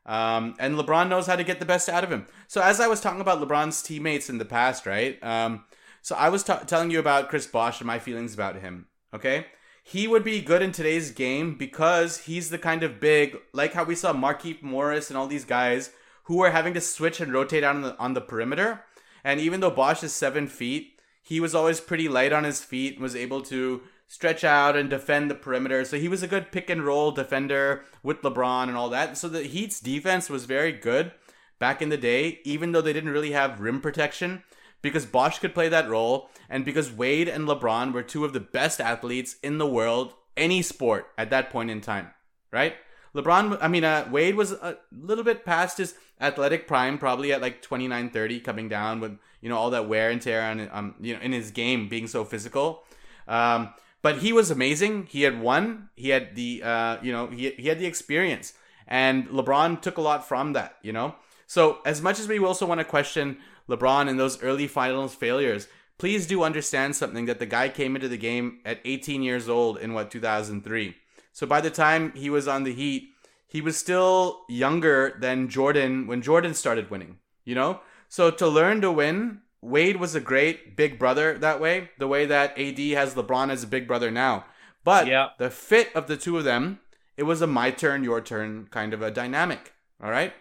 Um, 0.05 0.55
and 0.59 0.75
LeBron 0.75 1.09
knows 1.09 1.27
how 1.27 1.35
to 1.35 1.43
get 1.43 1.59
the 1.59 1.65
best 1.65 1.89
out 1.89 2.03
of 2.03 2.11
him. 2.11 2.27
So 2.47 2.61
as 2.61 2.79
I 2.79 2.87
was 2.87 3.01
talking 3.01 3.21
about 3.21 3.41
LeBron's 3.41 3.81
teammates 3.81 4.29
in 4.29 4.37
the 4.37 4.45
past, 4.45 4.85
right? 4.85 5.21
Um, 5.23 5.65
so 6.01 6.15
I 6.15 6.29
was 6.29 6.43
ta 6.43 6.59
telling 6.59 6.91
you 6.91 6.99
about 6.99 7.27
Chris 7.27 7.45
Bosh 7.45 7.81
and 7.81 7.87
my 7.87 7.99
feelings 7.99 8.33
about 8.33 8.55
him. 8.55 8.87
Okay, 9.13 9.47
he 9.83 10.07
would 10.07 10.23
be 10.23 10.41
good 10.41 10.61
in 10.61 10.71
today's 10.71 11.11
game 11.11 11.55
because 11.55 12.19
he's 12.19 12.49
the 12.49 12.57
kind 12.57 12.83
of 12.83 12.99
big, 12.99 13.37
like 13.51 13.73
how 13.73 13.83
we 13.83 13.95
saw 13.95 14.13
Markieff 14.13 14.61
Morris 14.61 15.09
and 15.09 15.17
all 15.17 15.27
these 15.27 15.45
guys 15.45 15.91
who 16.23 16.41
are 16.41 16.51
having 16.51 16.73
to 16.73 16.81
switch 16.81 17.19
and 17.19 17.33
rotate 17.33 17.63
on 17.63 17.81
the 17.81 17.97
on 17.97 18.13
the 18.13 18.21
perimeter. 18.21 18.83
And 19.23 19.41
even 19.41 19.59
though 19.59 19.71
Bosh 19.71 20.03
is 20.03 20.13
seven 20.13 20.47
feet, 20.47 20.96
he 21.27 21.41
was 21.41 21.53
always 21.53 21.81
pretty 21.81 22.07
light 22.07 22.31
on 22.31 22.45
his 22.45 22.63
feet 22.63 22.93
and 22.93 23.03
was 23.03 23.13
able 23.13 23.41
to 23.41 23.81
stretch 24.07 24.45
out 24.45 24.77
and 24.77 24.89
defend 24.89 25.29
the 25.29 25.35
perimeter. 25.35 25.83
So 25.83 25.97
he 25.97 26.07
was 26.07 26.23
a 26.23 26.27
good 26.27 26.53
pick 26.53 26.69
and 26.69 26.85
roll 26.85 27.11
defender 27.11 27.83
with 28.01 28.21
LeBron 28.21 28.69
and 28.69 28.77
all 28.77 28.89
that. 28.91 29.17
So 29.17 29.27
the 29.27 29.43
Heat's 29.43 29.81
defense 29.81 30.29
was 30.29 30.45
very 30.45 30.71
good 30.71 31.11
back 31.59 31.81
in 31.81 31.89
the 31.89 31.97
day, 31.97 32.39
even 32.45 32.71
though 32.71 32.79
they 32.79 32.93
didn't 32.93 33.11
really 33.11 33.31
have 33.31 33.59
rim 33.59 33.81
protection, 33.81 34.41
because 34.81 35.05
Bosh 35.05 35.39
could 35.39 35.53
play 35.53 35.67
that 35.67 35.89
role 35.89 36.29
and 36.49 36.63
because 36.63 36.93
Wade 36.93 37.27
and 37.27 37.45
LeBron 37.45 37.91
were 37.91 38.03
two 38.03 38.23
of 38.23 38.31
the 38.31 38.39
best 38.39 38.79
athletes 38.79 39.35
in 39.43 39.57
the 39.57 39.67
world, 39.67 40.13
any 40.37 40.61
sport 40.61 41.07
at 41.17 41.29
that 41.31 41.49
point 41.49 41.69
in 41.69 41.81
time, 41.81 42.11
right? 42.53 42.75
LeBron, 43.15 43.57
I 43.61 43.67
mean, 43.67 43.83
uh, 43.83 44.07
Wade 44.11 44.35
was 44.35 44.51
a 44.51 44.77
little 44.91 45.23
bit 45.23 45.45
past 45.45 45.77
his 45.77 45.95
athletic 46.19 46.67
prime, 46.67 46.97
probably 46.97 47.31
at 47.33 47.41
like 47.41 47.61
29, 47.61 48.09
30, 48.09 48.39
coming 48.39 48.69
down 48.69 48.99
with, 48.99 49.17
you 49.41 49.49
know, 49.49 49.57
all 49.57 49.69
that 49.71 49.87
wear 49.87 50.09
and 50.09 50.21
tear 50.21 50.41
on, 50.41 50.69
um, 50.71 50.95
you 50.99 51.15
know, 51.15 51.21
in 51.21 51.31
his 51.31 51.51
game 51.51 51.87
being 51.87 52.07
so 52.07 52.23
physical. 52.23 52.83
Um, 53.27 53.73
but 54.01 54.19
he 54.19 54.31
was 54.31 54.51
amazing. 54.51 55.07
He 55.09 55.23
had 55.23 55.41
won. 55.41 55.89
He 55.95 56.09
had 56.09 56.35
the, 56.35 56.61
uh, 56.63 56.97
you 57.01 57.11
know, 57.11 57.27
he, 57.27 57.51
he 57.51 57.67
had 57.67 57.79
the 57.79 57.85
experience. 57.85 58.53
And 58.87 59.27
LeBron 59.27 59.81
took 59.81 59.97
a 59.97 60.01
lot 60.01 60.27
from 60.27 60.53
that, 60.53 60.77
you 60.81 60.93
know? 60.93 61.15
So 61.45 61.79
as 61.85 62.01
much 62.01 62.19
as 62.19 62.27
we 62.27 62.39
also 62.39 62.65
want 62.65 62.79
to 62.79 62.85
question 62.85 63.37
LeBron 63.67 64.07
and 64.07 64.19
those 64.19 64.41
early 64.41 64.67
finals 64.67 65.13
failures, 65.13 65.67
please 65.97 66.27
do 66.27 66.43
understand 66.43 66.95
something 66.95 67.25
that 67.25 67.39
the 67.39 67.45
guy 67.45 67.69
came 67.69 67.95
into 67.95 68.07
the 68.07 68.17
game 68.17 68.59
at 68.65 68.79
18 68.85 69.23
years 69.23 69.49
old 69.49 69.77
in 69.77 69.93
what, 69.93 70.11
2003. 70.11 70.95
So 71.37 71.45
by 71.45 71.61
the 71.61 71.69
time 71.69 72.13
he 72.15 72.31
was 72.31 72.47
on 72.47 72.63
the 72.63 72.73
Heat, 72.73 73.11
he 73.47 73.61
was 73.61 73.77
still 73.77 74.41
younger 74.49 75.15
than 75.21 75.49
Jordan 75.49 76.07
when 76.07 76.23
Jordan 76.23 76.55
started 76.55 76.89
winning, 76.89 77.19
you 77.45 77.53
know? 77.53 77.81
So 78.09 78.31
to 78.31 78.47
learn 78.47 78.81
to 78.81 78.91
win 78.91 79.41
Wade 79.61 79.97
was 79.97 80.15
a 80.15 80.19
great 80.19 80.75
big 80.75 80.97
brother 80.97 81.37
that 81.37 81.61
way, 81.61 81.91
the 81.99 82.07
way 82.07 82.25
that 82.25 82.57
AD 82.57 82.79
has 82.93 83.13
LeBron 83.13 83.51
as 83.51 83.61
a 83.61 83.67
big 83.67 83.87
brother 83.87 84.09
now. 84.09 84.45
But 84.83 85.05
Yeah. 85.05 85.29
the 85.37 85.51
fit 85.51 85.95
of 85.95 86.07
the 86.07 86.17
two 86.17 86.39
of 86.39 86.43
them, 86.43 86.79
it 87.17 87.23
was 87.29 87.39
a 87.39 87.45
my 87.45 87.69
turn, 87.69 88.03
your 88.03 88.19
turn 88.19 88.67
kind 88.71 88.91
of 88.91 89.03
a 89.03 89.11
dynamic. 89.11 89.73
All 90.01 90.09
right. 90.09 90.33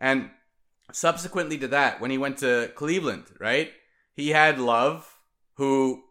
And 0.00 0.30
subsequently 0.90 1.58
to 1.58 1.68
that, 1.68 2.00
when 2.00 2.10
he 2.10 2.18
went 2.18 2.38
to 2.38 2.72
Cleveland, 2.74 3.26
right, 3.38 3.72
he 4.12 4.30
had 4.30 4.58
Love, 4.58 5.20
who 5.58 6.02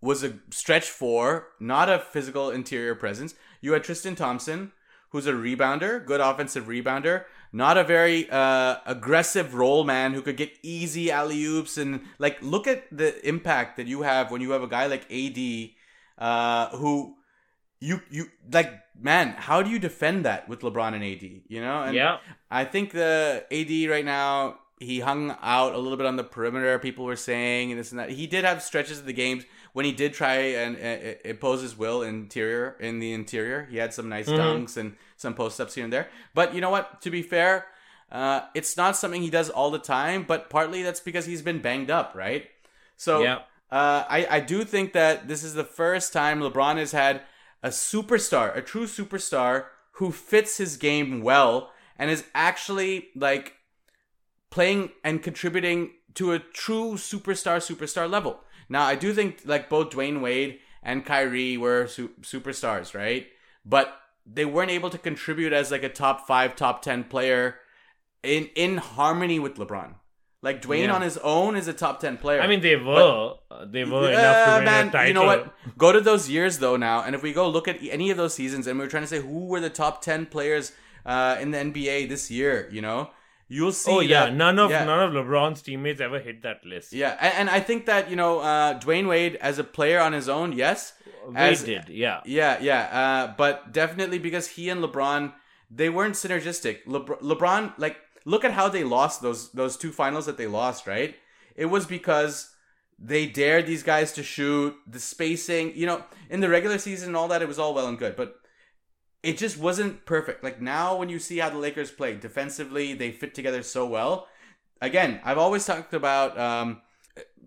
was 0.00 0.22
a 0.22 0.34
stretch 0.50 0.88
four, 0.88 1.48
not 1.58 1.88
a 1.88 1.98
physical 1.98 2.48
interior 2.48 2.94
presence. 2.94 3.34
You 3.62 3.72
had 3.72 3.84
Tristan 3.84 4.14
Thompson, 4.14 4.72
who's 5.10 5.26
a 5.26 5.32
rebounder, 5.32 6.04
good 6.04 6.20
offensive 6.20 6.66
rebounder, 6.66 7.24
not 7.52 7.78
a 7.78 7.84
very 7.84 8.28
uh, 8.28 8.76
aggressive 8.84 9.54
roll 9.54 9.84
man 9.84 10.12
who 10.12 10.20
could 10.20 10.36
get 10.36 10.52
easy 10.62 11.10
alley 11.10 11.42
oops 11.44 11.78
and 11.78 12.02
like 12.18 12.42
look 12.42 12.66
at 12.66 12.84
the 12.94 13.26
impact 13.26 13.76
that 13.78 13.86
you 13.86 14.02
have 14.02 14.30
when 14.30 14.40
you 14.40 14.50
have 14.50 14.62
a 14.62 14.68
guy 14.68 14.86
like 14.86 15.10
AD, 15.10 15.70
uh, 16.18 16.76
who 16.76 17.14
you 17.80 18.02
you 18.10 18.26
like 18.50 18.72
man, 19.00 19.34
how 19.38 19.62
do 19.62 19.70
you 19.70 19.78
defend 19.78 20.24
that 20.24 20.48
with 20.48 20.60
LeBron 20.60 20.94
and 20.94 21.04
AD? 21.04 21.42
You 21.48 21.60
know, 21.60 21.82
and 21.82 21.94
yeah. 21.94 22.18
I 22.50 22.64
think 22.64 22.92
the 22.92 23.44
AD 23.50 23.90
right 23.90 24.04
now 24.04 24.58
he 24.82 25.00
hung 25.00 25.36
out 25.40 25.74
a 25.74 25.78
little 25.78 25.96
bit 25.96 26.06
on 26.06 26.16
the 26.16 26.24
perimeter. 26.24 26.78
People 26.78 27.04
were 27.04 27.16
saying 27.16 27.70
and 27.70 27.78
this 27.78 27.90
and 27.90 27.98
that. 28.00 28.10
He 28.10 28.26
did 28.26 28.44
have 28.44 28.62
stretches 28.62 28.98
of 28.98 29.06
the 29.06 29.12
games 29.12 29.44
when 29.72 29.84
he 29.84 29.92
did 29.92 30.12
try 30.12 30.34
and 30.34 30.76
impose 31.24 31.62
his 31.62 31.76
will 31.76 32.02
interior 32.02 32.76
in 32.80 32.98
the 32.98 33.12
interior. 33.12 33.66
He 33.70 33.78
had 33.78 33.94
some 33.94 34.08
nice 34.08 34.28
dunks 34.28 34.76
and 34.76 34.96
some 35.16 35.34
post 35.34 35.60
ups 35.60 35.74
here 35.74 35.84
and 35.84 35.92
there. 35.92 36.08
But 36.34 36.54
you 36.54 36.60
know 36.60 36.70
what? 36.70 37.00
To 37.02 37.10
be 37.10 37.22
fair, 37.22 37.66
uh, 38.10 38.42
it's 38.54 38.76
not 38.76 38.96
something 38.96 39.22
he 39.22 39.30
does 39.30 39.48
all 39.48 39.70
the 39.70 39.78
time. 39.78 40.24
But 40.24 40.50
partly 40.50 40.82
that's 40.82 41.00
because 41.00 41.26
he's 41.26 41.42
been 41.42 41.60
banged 41.60 41.90
up, 41.90 42.12
right? 42.14 42.46
So 42.96 43.22
Yeah. 43.22 43.38
uh, 43.70 44.04
I 44.08 44.26
I 44.30 44.40
do 44.40 44.64
think 44.64 44.92
that 44.92 45.28
this 45.28 45.42
is 45.42 45.54
the 45.54 45.64
first 45.64 46.12
time 46.12 46.40
LeBron 46.40 46.76
has 46.76 46.92
had 46.92 47.22
a 47.62 47.68
superstar, 47.70 48.54
a 48.56 48.60
true 48.60 48.86
superstar 48.86 49.66
who 49.92 50.10
fits 50.12 50.58
his 50.58 50.76
game 50.76 51.22
well 51.22 51.70
and 51.98 52.10
is 52.10 52.24
actually 52.34 53.08
like 53.14 53.54
playing 54.50 54.90
and 55.04 55.22
contributing 55.22 55.92
to 56.14 56.32
a 56.32 56.38
true 56.38 56.94
superstar 56.94 57.56
superstar 57.58 58.10
level. 58.10 58.40
Now, 58.72 58.84
I 58.92 58.94
do 58.96 59.12
think 59.14 59.42
like 59.44 59.68
both 59.68 59.90
Dwyane 59.90 60.20
Wade 60.20 60.58
and 60.82 61.04
Kyrie 61.06 61.56
were 61.56 61.86
su- 61.86 62.10
superstars, 62.22 62.94
right? 62.94 63.26
But 63.64 63.86
they 64.26 64.44
weren't 64.44 64.70
able 64.70 64.90
to 64.90 64.98
contribute 64.98 65.52
as 65.52 65.70
like 65.70 65.82
a 65.84 65.88
top 65.88 66.26
5, 66.26 66.56
top 66.56 66.82
10 66.82 67.04
player 67.04 67.56
in 68.22 68.48
in 68.54 68.78
harmony 68.78 69.38
with 69.38 69.56
LeBron. 69.56 69.94
Like 70.42 70.60
Dwyane 70.62 70.86
Yeah. 70.86 70.94
on 70.94 71.02
his 71.02 71.18
own 71.18 71.54
is 71.56 71.68
a 71.68 71.72
top 71.72 72.00
10 72.00 72.16
player. 72.18 72.40
I 72.40 72.46
mean, 72.48 72.60
they 72.62 72.74
were. 72.76 73.34
uh, 73.50 73.64
they 73.64 73.84
were 73.84 74.10
enough 74.10 74.44
to 74.46 74.52
Uh, 74.52 74.56
win 74.56 74.64
man, 74.64 74.88
a 74.88 74.90
title. 74.90 75.08
You 75.08 75.14
know 75.14 75.24
what? 75.32 75.54
Go 75.78 75.92
to 75.92 76.00
those 76.00 76.28
years 76.28 76.58
though 76.58 76.76
now, 76.76 77.02
and 77.04 77.14
if 77.14 77.22
we 77.22 77.32
go 77.32 77.48
look 77.48 77.68
at 77.68 77.78
any 77.98 78.10
of 78.10 78.16
those 78.16 78.34
seasons, 78.34 78.66
and 78.66 78.78
we 78.78 78.84
are 78.86 78.88
trying 78.88 79.04
to 79.04 79.12
say 79.14 79.20
who 79.20 79.46
were 79.46 79.60
the 79.60 79.70
top 79.70 80.02
ten 80.02 80.26
players 80.26 80.72
uh, 81.06 81.36
in 81.40 81.50
the 81.52 81.58
NBA 81.58 82.08
this 82.08 82.30
year, 82.30 82.68
you 82.72 82.80
know, 82.80 83.10
you'll 83.56 83.72
see. 83.84 83.92
Oh 83.92 84.00
yeah, 84.00 84.24
that- 84.26 84.34
none 84.34 84.58
of 84.58 84.70
yeah, 84.70 84.84
none 84.84 85.02
of 85.06 85.10
LeBron's 85.18 85.60
teammates 85.62 86.00
ever 86.00 86.18
hit 86.28 86.42
that 86.42 86.64
list. 86.64 86.92
Yeah, 86.92 87.16
and, 87.20 87.32
and 87.40 87.50
I 87.50 87.60
think 87.68 87.86
that 87.86 88.10
you 88.10 88.16
know 88.16 88.40
uh, 88.40 88.78
Dwyane 88.80 89.08
Wade 89.08 89.34
as 89.50 89.58
a 89.58 89.64
player 89.76 90.00
on 90.00 90.12
his 90.12 90.28
own, 90.28 90.52
yes, 90.52 90.94
Wade 91.26 91.36
as- 91.36 91.62
did. 91.64 91.88
Yeah. 91.88 92.20
yeah, 92.24 92.58
yeah, 92.60 92.82
uh, 93.02 93.34
but 93.36 93.72
definitely 93.72 94.18
because 94.18 94.46
he 94.56 94.68
and 94.72 94.82
LeBron 94.82 95.32
they 95.74 95.88
weren't 95.88 96.14
synergistic. 96.14 96.84
Lebr- 96.86 97.20
LeBron, 97.22 97.72
like, 97.78 97.96
look 98.26 98.44
at 98.44 98.52
how 98.52 98.68
they 98.68 98.84
lost 98.84 99.22
those 99.22 99.50
those 99.52 99.76
two 99.76 99.92
finals 99.92 100.26
that 100.26 100.36
they 100.36 100.46
lost. 100.46 100.86
Right? 100.86 101.14
It 101.56 101.66
was 101.66 101.86
because 101.86 102.34
they 102.98 103.26
dared 103.26 103.66
these 103.66 103.82
guys 103.82 104.12
to 104.12 104.22
shoot 104.22 104.74
the 104.86 105.00
spacing. 105.00 105.72
You 105.74 105.86
know, 105.86 106.04
in 106.30 106.40
the 106.40 106.48
regular 106.48 106.78
season 106.78 107.08
and 107.08 107.16
all 107.16 107.28
that, 107.28 107.42
it 107.42 107.48
was 107.48 107.58
all 107.58 107.74
well 107.74 107.88
and 107.88 107.98
good, 107.98 108.16
but 108.16 108.36
it 109.22 109.38
just 109.38 109.58
wasn't 109.58 110.04
perfect. 110.04 110.42
Like 110.42 110.60
now, 110.60 110.96
when 110.96 111.08
you 111.08 111.18
see 111.18 111.38
how 111.38 111.50
the 111.50 111.58
Lakers 111.58 111.90
play 111.90 112.14
defensively, 112.14 112.94
they 112.94 113.12
fit 113.12 113.34
together 113.34 113.62
so 113.62 113.86
well. 113.86 114.26
Again, 114.80 115.20
I've 115.24 115.38
always 115.38 115.64
talked 115.64 115.94
about 115.94 116.38
um, 116.38 116.82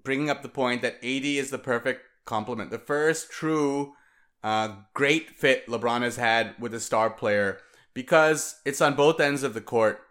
bringing 0.04 0.30
up 0.30 0.42
the 0.42 0.50
point 0.50 0.82
that 0.84 0.96
AD 1.04 1.26
is 1.26 1.50
the 1.50 1.58
perfect 1.58 2.02
complement. 2.26 2.72
The 2.72 2.80
first 2.80 3.30
true 3.30 3.94
uh, 4.44 4.76
great 4.94 5.32
fit 5.32 5.68
LeBron 5.68 6.02
has 6.02 6.16
had 6.16 6.56
with 6.60 6.74
a 6.74 6.80
star 6.80 7.10
player 7.10 7.60
because 7.94 8.62
it's 8.64 8.82
on 8.82 8.96
both 8.96 9.20
ends 9.20 9.44
of 9.44 9.54
the 9.54 9.62
court. 9.62 10.02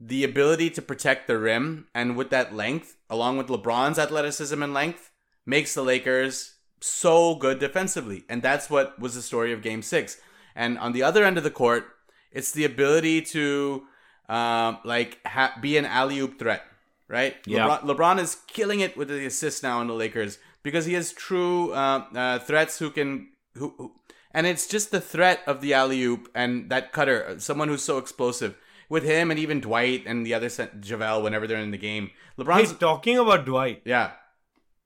The 0.00 0.24
ability 0.24 0.70
to 0.70 0.82
protect 0.82 1.26
the 1.28 1.38
rim 1.38 1.86
and 1.94 2.16
with 2.16 2.30
that 2.30 2.54
length, 2.54 2.96
along 3.08 3.38
with 3.38 3.46
LeBron's 3.46 3.98
athleticism 3.98 4.62
and 4.62 4.74
length, 4.74 5.10
makes 5.46 5.74
the 5.74 5.82
Lakers 5.82 6.54
so 6.80 7.34
good 7.36 7.58
defensively. 7.58 8.24
And 8.28 8.42
that's 8.42 8.68
what 8.68 8.98
was 8.98 9.14
the 9.14 9.22
story 9.22 9.52
of 9.52 9.62
game 9.62 9.82
six. 9.82 10.18
And 10.54 10.78
on 10.78 10.92
the 10.92 11.02
other 11.02 11.24
end 11.24 11.38
of 11.38 11.44
the 11.44 11.50
court, 11.50 11.86
it's 12.30 12.52
the 12.52 12.64
ability 12.64 13.22
to 13.22 13.84
um, 14.28 14.78
like 14.84 15.20
ha- 15.26 15.56
be 15.60 15.76
an 15.76 15.84
alley 15.84 16.18
oop 16.18 16.38
threat, 16.38 16.62
right? 17.08 17.36
Yeah. 17.46 17.66
LeBron, 17.66 17.80
LeBron 17.82 18.20
is 18.20 18.36
killing 18.46 18.80
it 18.80 18.96
with 18.96 19.08
the 19.08 19.26
assists 19.26 19.62
now 19.62 19.80
in 19.80 19.88
the 19.88 19.94
Lakers 19.94 20.38
because 20.62 20.86
he 20.86 20.94
has 20.94 21.12
true 21.12 21.72
uh, 21.72 22.04
uh, 22.14 22.38
threats 22.40 22.78
who 22.78 22.90
can 22.90 23.28
who, 23.54 23.74
who 23.76 23.92
and 24.32 24.48
it's 24.48 24.66
just 24.66 24.90
the 24.90 25.00
threat 25.00 25.40
of 25.46 25.60
the 25.60 25.72
alley 25.72 26.02
oop 26.02 26.28
and 26.34 26.68
that 26.70 26.92
cutter, 26.92 27.36
someone 27.38 27.68
who's 27.68 27.84
so 27.84 27.98
explosive. 27.98 28.56
With 28.90 29.04
him 29.04 29.30
and 29.30 29.40
even 29.40 29.60
Dwight 29.60 30.04
and 30.06 30.26
the 30.26 30.34
other 30.34 30.48
JaVale 30.48 31.22
whenever 31.22 31.46
they're 31.46 31.58
in 31.58 31.70
the 31.70 31.78
game, 31.78 32.10
Hey, 32.36 32.44
LeBron's 32.44 32.78
talking 32.78 33.16
about 33.18 33.46
Dwight, 33.46 33.80
yeah. 33.84 34.12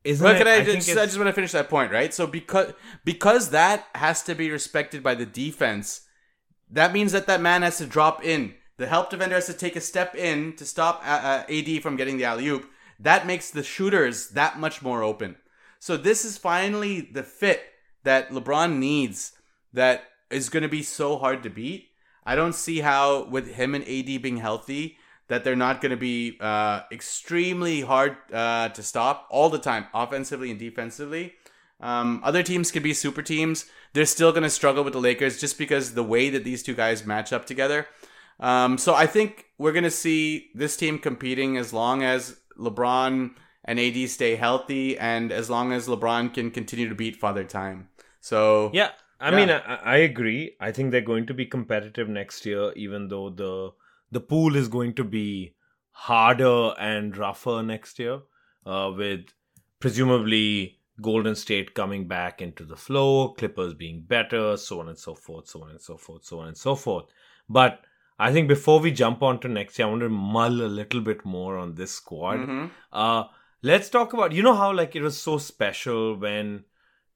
Isn't 0.08 0.24
Well, 0.24 0.34
it? 0.34 0.38
can 0.38 0.48
I, 0.48 0.64
just, 0.64 0.88
I 0.90 1.04
just 1.04 1.18
want 1.18 1.28
to 1.28 1.32
finish 1.32 1.52
that 1.52 1.68
point, 1.68 1.92
right? 1.92 2.12
So 2.14 2.26
because 2.26 2.72
because 3.04 3.50
that 3.50 3.86
has 3.94 4.22
to 4.24 4.34
be 4.34 4.50
respected 4.50 5.02
by 5.02 5.14
the 5.14 5.26
defense, 5.26 6.02
that 6.70 6.92
means 6.92 7.12
that 7.12 7.26
that 7.26 7.40
man 7.40 7.62
has 7.62 7.78
to 7.78 7.86
drop 7.86 8.24
in. 8.24 8.54
The 8.78 8.86
help 8.86 9.10
defender 9.10 9.34
has 9.34 9.46
to 9.46 9.52
take 9.52 9.76
a 9.76 9.80
step 9.80 10.14
in 10.14 10.54
to 10.56 10.64
stop 10.64 11.02
uh, 11.04 11.44
uh, 11.48 11.52
AD 11.52 11.82
from 11.82 11.96
getting 11.96 12.16
the 12.16 12.24
alley 12.24 12.46
oop. 12.48 12.70
That 12.98 13.26
makes 13.26 13.50
the 13.50 13.62
shooters 13.62 14.30
that 14.30 14.58
much 14.58 14.82
more 14.82 15.02
open. 15.02 15.36
So 15.78 15.96
this 15.96 16.24
is 16.24 16.38
finally 16.38 17.00
the 17.00 17.22
fit 17.22 17.62
that 18.04 18.30
LeBron 18.30 18.78
needs. 18.78 19.32
That 19.72 20.04
is 20.30 20.48
going 20.48 20.62
to 20.62 20.68
be 20.68 20.82
so 20.82 21.18
hard 21.18 21.42
to 21.42 21.50
beat. 21.50 21.88
I 22.24 22.34
don't 22.34 22.54
see 22.54 22.80
how 22.80 23.24
with 23.24 23.54
him 23.54 23.74
and 23.74 23.84
AD 23.84 24.22
being 24.22 24.38
healthy 24.38 24.97
that 25.28 25.44
they're 25.44 25.56
not 25.56 25.80
going 25.80 25.90
to 25.90 25.96
be 25.96 26.36
uh, 26.40 26.82
extremely 26.90 27.82
hard 27.82 28.16
uh, 28.32 28.70
to 28.70 28.82
stop 28.82 29.26
all 29.30 29.50
the 29.50 29.58
time, 29.58 29.86
offensively 29.94 30.50
and 30.50 30.58
defensively. 30.58 31.34
Um, 31.80 32.20
other 32.24 32.42
teams 32.42 32.70
could 32.70 32.82
be 32.82 32.94
super 32.94 33.22
teams. 33.22 33.66
They're 33.92 34.06
still 34.06 34.32
going 34.32 34.42
to 34.42 34.50
struggle 34.50 34.82
with 34.84 34.92
the 34.94 35.00
Lakers 35.00 35.38
just 35.40 35.58
because 35.58 35.94
the 35.94 36.02
way 36.02 36.28
that 36.30 36.44
these 36.44 36.62
two 36.62 36.74
guys 36.74 37.06
match 37.06 37.32
up 37.32 37.46
together. 37.46 37.86
Um, 38.40 38.78
so 38.78 38.94
I 38.94 39.06
think 39.06 39.46
we're 39.58 39.72
going 39.72 39.84
to 39.84 39.90
see 39.90 40.50
this 40.54 40.76
team 40.76 40.98
competing 40.98 41.56
as 41.56 41.72
long 41.72 42.02
as 42.02 42.36
LeBron 42.58 43.30
and 43.64 43.78
AD 43.80 44.08
stay 44.08 44.36
healthy 44.36 44.98
and 44.98 45.30
as 45.32 45.50
long 45.50 45.72
as 45.72 45.88
LeBron 45.88 46.32
can 46.32 46.50
continue 46.50 46.88
to 46.88 46.94
beat 46.94 47.16
Father 47.16 47.44
Time. 47.44 47.88
So 48.20 48.70
Yeah, 48.72 48.90
I 49.20 49.30
Yeah. 49.30 49.36
mean, 49.36 49.50
I, 49.50 49.58
I 49.76 49.96
agree. 49.98 50.56
I 50.60 50.72
think 50.72 50.90
they're 50.90 51.00
going 51.00 51.26
to 51.26 51.34
be 51.34 51.46
competitive 51.46 52.08
next 52.08 52.46
year, 52.46 52.72
even 52.76 53.08
though 53.08 53.30
the 53.30 53.72
the 54.10 54.20
pool 54.20 54.56
is 54.56 54.68
going 54.68 54.94
to 54.94 55.04
be 55.04 55.54
harder 55.90 56.74
and 56.78 57.16
rougher 57.16 57.62
next 57.62 57.98
year, 57.98 58.20
uh, 58.66 58.92
with 58.96 59.26
presumably 59.80 60.78
Golden 61.00 61.34
State 61.34 61.74
coming 61.74 62.08
back 62.08 62.40
into 62.42 62.64
the 62.64 62.76
flow, 62.76 63.28
Clippers 63.30 63.74
being 63.74 64.02
better, 64.02 64.56
so 64.56 64.80
on 64.80 64.88
and 64.88 64.98
so 64.98 65.14
forth, 65.14 65.48
so 65.48 65.62
on 65.62 65.70
and 65.70 65.80
so 65.80 65.96
forth, 65.96 66.24
so 66.24 66.40
on 66.40 66.48
and 66.48 66.56
so 66.56 66.74
forth. 66.74 67.06
But 67.48 67.80
I 68.18 68.32
think 68.32 68.48
before 68.48 68.80
we 68.80 68.90
jump 68.90 69.22
on 69.22 69.38
to 69.40 69.48
next 69.48 69.78
year, 69.78 69.86
I 69.86 69.90
want 69.90 70.02
to 70.02 70.08
mull 70.08 70.60
a 70.62 70.66
little 70.66 71.00
bit 71.00 71.24
more 71.24 71.56
on 71.56 71.74
this 71.74 71.92
squad. 71.92 72.38
Mhm. 72.38 72.70
Uh, 72.92 73.24
let's 73.62 73.88
talk 73.88 74.12
about 74.12 74.32
you 74.32 74.42
know 74.42 74.54
how 74.54 74.72
like 74.72 74.96
it 74.96 75.02
was 75.02 75.16
so 75.20 75.38
special 75.38 76.16
when 76.16 76.64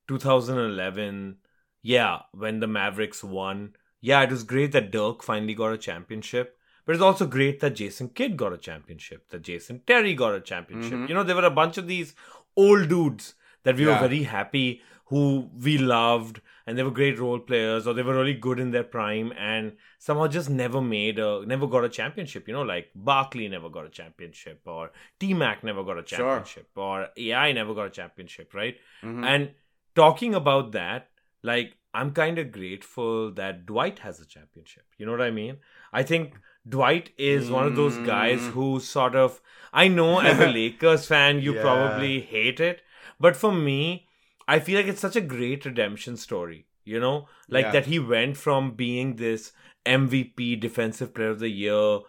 2011, 0.09 1.39
yeah, 1.83 2.21
when 2.33 2.61
the 2.61 2.67
Mavericks 2.67 3.25
won. 3.25 3.75
Yeah, 4.01 4.23
it 4.23 4.31
was 4.31 4.45
great 4.45 4.73
that 4.73 4.91
Dirk 4.91 5.23
finally 5.23 5.55
got 5.55 5.73
a 5.73 5.79
championship, 5.79 6.59
but 6.85 6.95
it's 6.95 7.03
also 7.03 7.27
great 7.27 7.61
that 7.61 7.75
Jason 7.75 8.09
Kidd 8.11 8.37
got 8.37 8.53
a 8.53 8.59
championship, 8.59 9.29
that 9.31 9.43
Jason 9.43 9.83
Terry 9.87 10.15
got 10.15 10.35
a 10.35 10.41
championship. 10.41 10.99
Mhm. 11.01 11.09
You 11.09 11.15
know, 11.15 11.23
there 11.23 11.37
were 11.37 11.45
a 11.45 11.51
bunch 11.51 11.79
of 11.79 11.87
these 11.87 12.15
old 12.57 12.89
dudes 12.89 13.35
that 13.65 13.77
we 13.77 13.87
Yeah. 13.87 13.93
were 14.01 14.09
very 14.09 14.23
happy, 14.25 14.83
who 15.07 15.51
we 15.63 15.77
loved, 15.79 16.41
and 16.67 16.79
they 16.79 16.83
were 16.83 16.91
great 16.91 17.19
role 17.19 17.39
players, 17.39 17.87
or 17.87 17.93
they 17.95 18.03
were 18.03 18.15
really 18.15 18.35
good 18.35 18.59
in 18.59 18.71
their 18.71 18.83
prime, 18.85 19.33
and 19.37 19.77
somehow 19.99 20.27
just 20.27 20.49
never 20.49 20.81
made 20.81 21.19
a, 21.19 21.45
never 21.47 21.67
got 21.67 21.85
a 21.85 21.89
championship. 21.89 22.49
You 22.49 22.55
know, 22.55 22.63
like 22.63 22.91
Barkley 22.95 23.47
never 23.49 23.69
got 23.69 23.85
a 23.85 23.91
championship, 23.91 24.61
or 24.65 24.91
T 25.21 25.35
Mac 25.35 25.63
never 25.63 25.85
got 25.85 25.99
a 25.99 26.07
Sure. 26.07 26.19
championship, 26.19 26.69
or 26.77 27.09
AI 27.17 27.53
never 27.53 27.75
got 27.75 27.87
a 27.89 27.91
championship, 27.91 28.55
right? 28.55 28.79
Mhm. 29.03 29.25
And 29.25 29.55
talking 29.95 30.35
about 30.35 30.73
that, 30.73 31.11
like 31.43 31.77
I'm 31.95 32.13
kind 32.13 32.39
of 32.39 32.51
grateful 32.53 33.31
that 33.33 33.67
Dwight 33.67 33.99
has 33.99 34.19
a 34.19 34.25
championship. 34.27 34.85
You 34.97 35.05
know 35.05 35.13
what 35.13 35.21
I 35.21 35.31
mean? 35.31 35.59
I 35.93 36.03
think 36.03 36.37
Dwight 36.69 37.11
is 37.19 37.51
one 37.51 37.67
of 37.67 37.75
those 37.77 37.97
guys 37.99 38.41
Mm. 38.43 38.51
who 38.53 38.81
sort 38.81 39.15
of 39.17 39.41
I 39.73 39.89
know 39.89 40.21
as 40.21 40.39
a 40.39 40.47
Lakers 40.59 41.07
fan 41.07 41.41
you 41.41 41.55
Yeah. 41.55 41.63
probably 41.63 42.21
hate 42.21 42.61
it, 42.61 42.83
but 43.19 43.35
for 43.37 43.51
me, 43.53 44.07
I 44.47 44.59
feel 44.59 44.77
like 44.79 44.87
it's 44.87 45.01
such 45.01 45.17
a 45.17 45.21
great 45.23 45.65
redemption 45.65 46.17
story. 46.17 46.67
You 46.85 47.01
know, 47.01 47.29
like 47.49 47.67
Yeah. 47.67 47.73
that 47.73 47.87
he 47.87 47.99
went 47.99 48.37
from 48.37 48.73
being 48.75 49.17
this 49.17 49.53
MVP 49.87 50.57
defensive 50.57 51.15
player 51.15 51.31
of 51.31 51.39
the 51.41 51.49
year, 51.49 52.01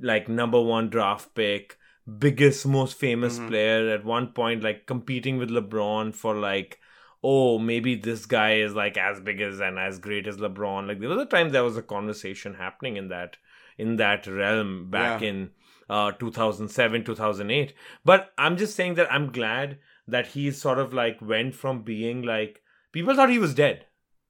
like 0.00 0.28
number 0.28 0.60
one 0.60 0.88
draft 0.88 1.34
pick, 1.34 1.76
biggest, 2.18 2.66
most 2.66 2.98
famous 2.98 3.38
Mhm. 3.38 3.48
player 3.48 3.90
at 3.90 4.04
one 4.04 4.28
point, 4.28 4.62
like 4.62 4.86
competing 4.86 5.36
with 5.36 5.50
LeBron 5.50 6.14
for 6.14 6.34
like, 6.34 6.78
oh, 7.22 7.58
maybe 7.58 7.94
this 7.96 8.24
guy 8.24 8.54
is 8.54 8.74
like 8.74 8.96
as 8.96 9.20
big 9.20 9.40
as 9.40 9.60
and 9.60 9.78
as 9.78 9.98
great 9.98 10.26
as 10.26 10.38
LeBron. 10.38 10.86
Like 10.88 11.00
there 11.00 11.08
was 11.08 11.20
a 11.20 11.26
time 11.26 11.50
there 11.50 11.64
was 11.64 11.76
a 11.76 11.82
conversation 11.82 12.54
happening 12.54 12.96
in 12.96 13.08
that 13.08 13.36
in 13.78 13.96
that 13.96 14.26
realm 14.26 14.90
back 14.90 15.20
Yeah. 15.22 15.28
in 15.28 15.50
uh 15.88 16.12
2007 16.12 17.04
2008 17.04 17.74
but 18.04 18.32
i'm 18.38 18.56
just 18.56 18.76
saying 18.76 18.94
that 18.94 19.12
i'm 19.12 19.32
glad 19.32 19.78
that 20.06 20.28
he 20.28 20.50
sort 20.50 20.78
of 20.78 20.92
like 20.92 21.20
went 21.20 21.54
from 21.54 21.82
being 21.82 22.22
like 22.22 22.62
people 22.92 23.14
thought 23.14 23.30
he 23.30 23.38
was 23.38 23.54
dead 23.54 23.86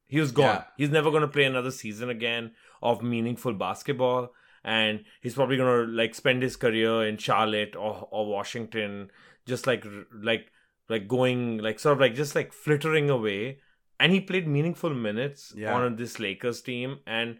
he 0.07 0.19
was 0.19 0.33
gone 0.33 0.45
Yeah. 0.45 0.65
he's 0.77 0.91
never 0.91 1.11
going 1.11 1.23
to 1.23 1.29
play 1.29 1.45
another 1.45 1.71
season 1.71 2.09
again 2.09 2.53
of 2.83 3.03
meaningful 3.03 3.53
basketball 3.53 4.31
and 4.65 5.05
he's 5.21 5.35
probably 5.35 5.57
going 5.59 5.87
to 5.87 5.93
like 5.93 6.15
spend 6.15 6.43
his 6.43 6.57
career 6.57 7.07
in 7.07 7.19
charlotte 7.19 7.77
or, 7.77 8.09
or 8.11 8.27
washington 8.27 9.11
just 9.47 9.67
like 9.67 9.85
like 10.13 10.51
like 10.89 11.07
going 11.09 11.59
like 11.59 11.79
sort 11.79 11.93
of 11.95 12.01
like 12.01 12.15
just 12.15 12.35
like 12.35 12.53
flittering 12.53 13.09
away 13.11 13.59
and 13.99 14.13
he 14.13 14.21
played 14.21 14.49
meaningful 14.49 14.95
minutes 14.95 15.53
Yeah. 15.57 15.75
on 15.75 15.97
this 15.97 16.19
lakers 16.19 16.63
team 16.63 16.99
and 17.07 17.39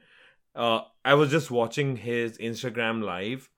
uh 0.55 0.81
i 1.05 1.15
was 1.15 1.31
just 1.31 1.51
watching 1.51 1.97
his 1.97 2.39
instagram 2.39 3.03
live 3.05 3.49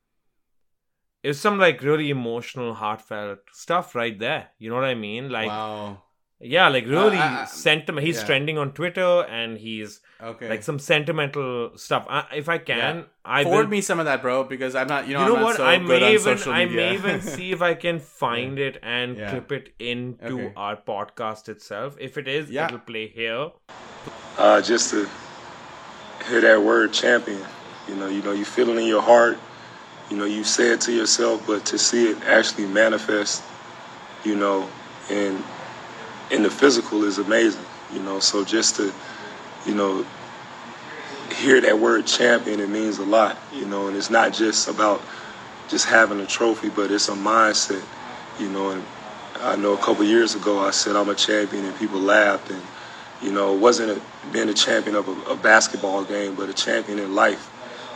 it 1.23 1.29
was 1.29 1.41
some 1.41 1.59
like 1.59 1.83
really 1.83 2.11
emotional 2.11 2.75
heartfelt 2.75 3.39
stuff 3.53 3.95
right 3.95 4.19
there 4.19 4.49
you 4.59 4.69
know 4.69 4.75
what 4.77 4.85
i 4.85 4.95
mean 4.95 5.29
like 5.31 5.49
wow. 5.49 6.03
yeah 6.41 6.69
like 6.69 6.85
really 6.87 7.17
I- 7.17 7.43
I- 7.43 7.45
sentiment 7.47 8.05
he's 8.07 8.19
yeah. 8.21 8.27
trending 8.27 8.59
on 8.59 8.73
twitter 8.73 9.23
and 9.29 9.57
he's 9.59 10.01
Okay. 10.23 10.49
like 10.49 10.63
some 10.63 10.79
sentimental 10.79 11.73
stuff 11.77 12.07
I, 12.09 12.25
if 12.37 12.49
i 12.49 12.59
can 12.59 12.97
Yeah. 12.99 13.03
i 13.25 13.43
Forward 13.43 13.63
will 13.65 13.71
me 13.71 13.81
some 13.81 13.99
of 13.99 14.05
that, 14.07 14.23
bro, 14.23 14.45
because 14.45 14.75
I'm 14.77 14.87
not. 14.87 15.09
You 15.09 15.15
know, 15.15 15.21
you 15.23 15.29
know 15.31 15.35
I'm 15.35 15.41
not 15.41 15.47
what? 15.47 15.57
so 15.57 15.65
I 15.65 15.79
good 15.79 15.89
may 16.03 16.15
even 16.15 16.39
I 16.61 16.65
may 16.67 16.95
even 16.95 17.21
see 17.35 17.51
if 17.51 17.61
I 17.63 17.75
can 17.75 17.99
find 17.99 18.59
it 18.59 18.79
and 18.83 19.17
Yeah. 19.17 19.31
clip 19.31 19.51
it 19.53 19.69
into 19.81 20.35
Okay. 20.35 20.53
our 20.57 20.77
podcast 20.77 21.49
itself. 21.49 21.97
If 22.01 22.19
it 22.19 22.29
is, 22.29 22.51
Yeah. 22.51 22.67
it'll 22.67 22.79
play 22.81 23.07
here. 23.09 23.51
uh, 24.39 24.61
just 24.63 24.91
to 24.91 25.09
hear 26.29 26.41
that 26.41 26.63
word 26.63 26.93
champion. 26.93 27.43
You 27.89 27.97
know, 27.97 28.09
you 28.09 28.23
know, 28.23 28.33
you 28.33 28.45
feel 28.45 28.69
it 28.71 28.79
in 28.79 28.87
your 28.87 29.03
heart. 29.03 29.39
You 30.11 30.17
know, 30.17 30.25
you 30.25 30.45
say 30.45 30.69
it 30.73 30.81
to 30.83 30.93
yourself, 30.93 31.47
but 31.47 31.65
to 31.67 31.79
see 31.79 32.11
it 32.11 32.23
actually 32.25 32.67
manifest, 32.67 33.43
you 34.25 34.37
know, 34.37 34.69
in 35.11 35.43
in 36.31 36.43
the 36.43 36.51
physical 36.51 37.05
is 37.05 37.19
amazing. 37.19 37.65
You 37.93 38.01
know, 38.01 38.21
so 38.21 38.45
just 38.45 38.77
to, 38.77 38.93
you 39.67 39.75
know, 39.75 40.05
hear 41.37 41.61
that 41.61 41.79
word 41.79 42.07
champion, 42.07 42.61
it 42.61 42.69
means 42.69 42.99
a 42.99 43.05
lot. 43.05 43.39
You 43.53 43.67
know, 43.67 43.89
and 43.89 43.97
it's 43.97 44.11
not 44.11 44.33
just 44.33 44.69
about 44.69 45.03
just 45.69 45.87
having 45.87 46.21
a 46.21 46.27
trophy, 46.27 46.69
but 46.69 46.91
it's 46.91 47.09
a 47.09 47.15
mindset. 47.15 47.85
You 48.39 48.49
know, 48.49 48.71
and 48.71 48.85
I 49.41 49.57
know 49.57 49.75
a 49.75 49.79
couple 49.79 50.05
years 50.05 50.35
ago 50.35 50.61
I 50.61 50.71
said 50.71 50.97
I'm 50.97 51.09
a 51.09 51.15
champion, 51.15 51.65
and 51.65 51.77
people 51.79 52.01
laughed 52.01 52.51
and 52.51 52.63
you 53.23 53.33
know, 53.33 53.55
it 53.55 53.59
wasn't 53.61 53.91
a, 53.91 54.03
being 54.33 54.49
a 54.49 54.55
champion 54.55 54.97
of 54.97 55.09
a, 55.09 55.33
a 55.33 55.37
basketball 55.37 56.05
game, 56.05 56.35
but 56.35 56.49
a 56.49 56.53
champion 56.53 56.99
in 56.99 57.15
life. 57.15 57.51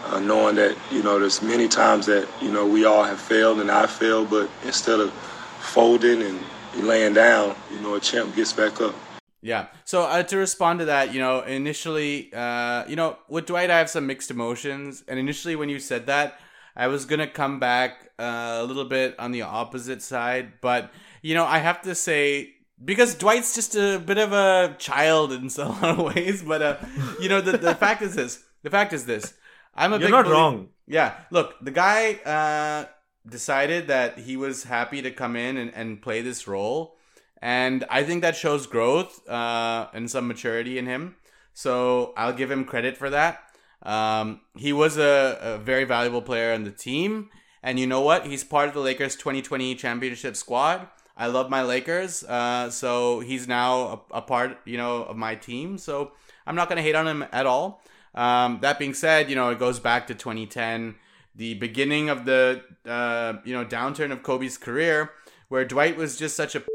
Uh, 0.06 0.20
knowing 0.20 0.54
that, 0.54 0.76
you 0.92 1.02
know, 1.02 1.18
there's 1.18 1.42
many 1.42 1.66
times 1.66 2.06
that, 2.06 2.28
you 2.40 2.50
know, 2.50 2.64
we 2.64 2.84
all 2.84 3.02
have 3.02 3.20
failed 3.20 3.58
and 3.58 3.70
I 3.70 3.86
failed, 3.86 4.30
but 4.30 4.48
instead 4.64 5.00
of 5.00 5.12
folding 5.60 6.22
and 6.22 6.38
laying 6.76 7.14
down, 7.14 7.56
you 7.72 7.80
know, 7.80 7.96
a 7.96 8.00
champ 8.00 8.34
gets 8.36 8.52
back 8.52 8.80
up. 8.80 8.94
Yeah. 9.42 9.66
So 9.84 10.02
uh, 10.02 10.22
to 10.24 10.36
respond 10.36 10.78
to 10.80 10.84
that, 10.86 11.12
you 11.12 11.20
know, 11.20 11.40
initially, 11.42 12.32
uh, 12.32 12.84
you 12.88 12.96
know, 12.96 13.18
with 13.28 13.46
Dwight, 13.46 13.70
I 13.70 13.78
have 13.78 13.90
some 13.90 14.06
mixed 14.06 14.30
emotions, 14.30 15.04
and 15.06 15.18
initially 15.18 15.56
when 15.56 15.68
you 15.68 15.78
said 15.78 16.06
that, 16.06 16.38
I 16.74 16.88
was 16.88 17.04
gonna 17.04 17.28
come 17.28 17.58
back 17.58 18.10
uh, 18.18 18.58
a 18.60 18.64
little 18.64 18.84
bit 18.84 19.18
on 19.18 19.32
the 19.32 19.42
opposite 19.42 20.02
side, 20.02 20.54
but 20.60 20.92
you 21.22 21.34
know, 21.34 21.44
I 21.44 21.58
have 21.58 21.82
to 21.82 21.94
say 21.94 22.55
because 22.84 23.14
Dwight's 23.14 23.54
just 23.54 23.74
a 23.74 23.98
bit 23.98 24.18
of 24.18 24.32
a 24.32 24.76
child 24.78 25.32
in 25.32 25.48
a 25.58 25.68
lot 25.68 25.98
of 25.98 26.14
ways, 26.14 26.42
but 26.42 26.62
uh, 26.62 26.76
you 27.20 27.28
know, 27.28 27.40
the 27.40 27.56
the 27.56 27.74
fact 27.86 28.02
is 28.02 28.14
this. 28.14 28.42
The 28.62 28.70
fact 28.70 28.92
is 28.92 29.06
this. 29.06 29.34
I'm 29.74 29.92
a 29.92 29.98
You're 29.98 30.10
not 30.10 30.26
wrong. 30.26 30.68
Yeah. 30.86 31.14
Look, 31.30 31.54
the 31.60 31.70
guy 31.70 32.14
uh, 32.24 32.86
decided 33.28 33.88
that 33.88 34.18
he 34.18 34.36
was 34.36 34.64
happy 34.64 35.02
to 35.02 35.10
come 35.10 35.36
in 35.36 35.56
and, 35.56 35.72
and 35.74 36.00
play 36.00 36.22
this 36.22 36.48
role. 36.48 36.96
And 37.42 37.84
I 37.90 38.02
think 38.02 38.22
that 38.22 38.34
shows 38.34 38.66
growth 38.66 39.28
uh, 39.28 39.88
and 39.92 40.10
some 40.10 40.26
maturity 40.26 40.78
in 40.78 40.86
him. 40.86 41.16
So 41.52 42.14
I'll 42.16 42.32
give 42.32 42.50
him 42.50 42.64
credit 42.64 42.96
for 42.96 43.10
that. 43.10 43.40
Um, 43.82 44.40
he 44.56 44.72
was 44.72 44.96
a, 44.96 45.38
a 45.40 45.58
very 45.58 45.84
valuable 45.84 46.22
player 46.22 46.52
on 46.52 46.64
the 46.64 46.70
team. 46.70 47.28
And 47.62 47.78
you 47.78 47.86
know 47.86 48.00
what? 48.00 48.26
He's 48.26 48.44
part 48.44 48.68
of 48.68 48.74
the 48.74 48.80
Lakers 48.80 49.16
2020 49.16 49.74
championship 49.74 50.36
squad. 50.36 50.88
I 51.16 51.28
love 51.28 51.48
my 51.48 51.62
Lakers. 51.62 52.24
Uh, 52.24 52.70
so 52.70 53.20
he's 53.20 53.48
now 53.48 54.04
a, 54.12 54.18
a 54.18 54.22
part, 54.22 54.58
you 54.64 54.76
know, 54.76 55.04
of 55.04 55.16
my 55.16 55.34
team. 55.34 55.78
So 55.78 56.12
I'm 56.46 56.54
not 56.54 56.68
going 56.68 56.76
to 56.76 56.82
hate 56.82 56.94
on 56.94 57.08
him 57.08 57.24
at 57.32 57.46
all. 57.46 57.82
Um, 58.14 58.58
that 58.62 58.78
being 58.78 58.94
said, 58.94 59.28
you 59.30 59.36
know, 59.36 59.50
it 59.50 59.58
goes 59.58 59.78
back 59.78 60.06
to 60.08 60.14
2010, 60.14 60.94
the 61.34 61.54
beginning 61.54 62.08
of 62.08 62.24
the, 62.24 62.62
uh, 62.86 63.34
you 63.44 63.54
know, 63.54 63.64
downturn 63.64 64.10
of 64.10 64.22
Kobe's 64.22 64.56
career, 64.58 65.10
where 65.48 65.64
Dwight 65.64 65.96
was 65.96 66.16
just 66.16 66.36
such 66.36 66.54
a. 66.54 66.62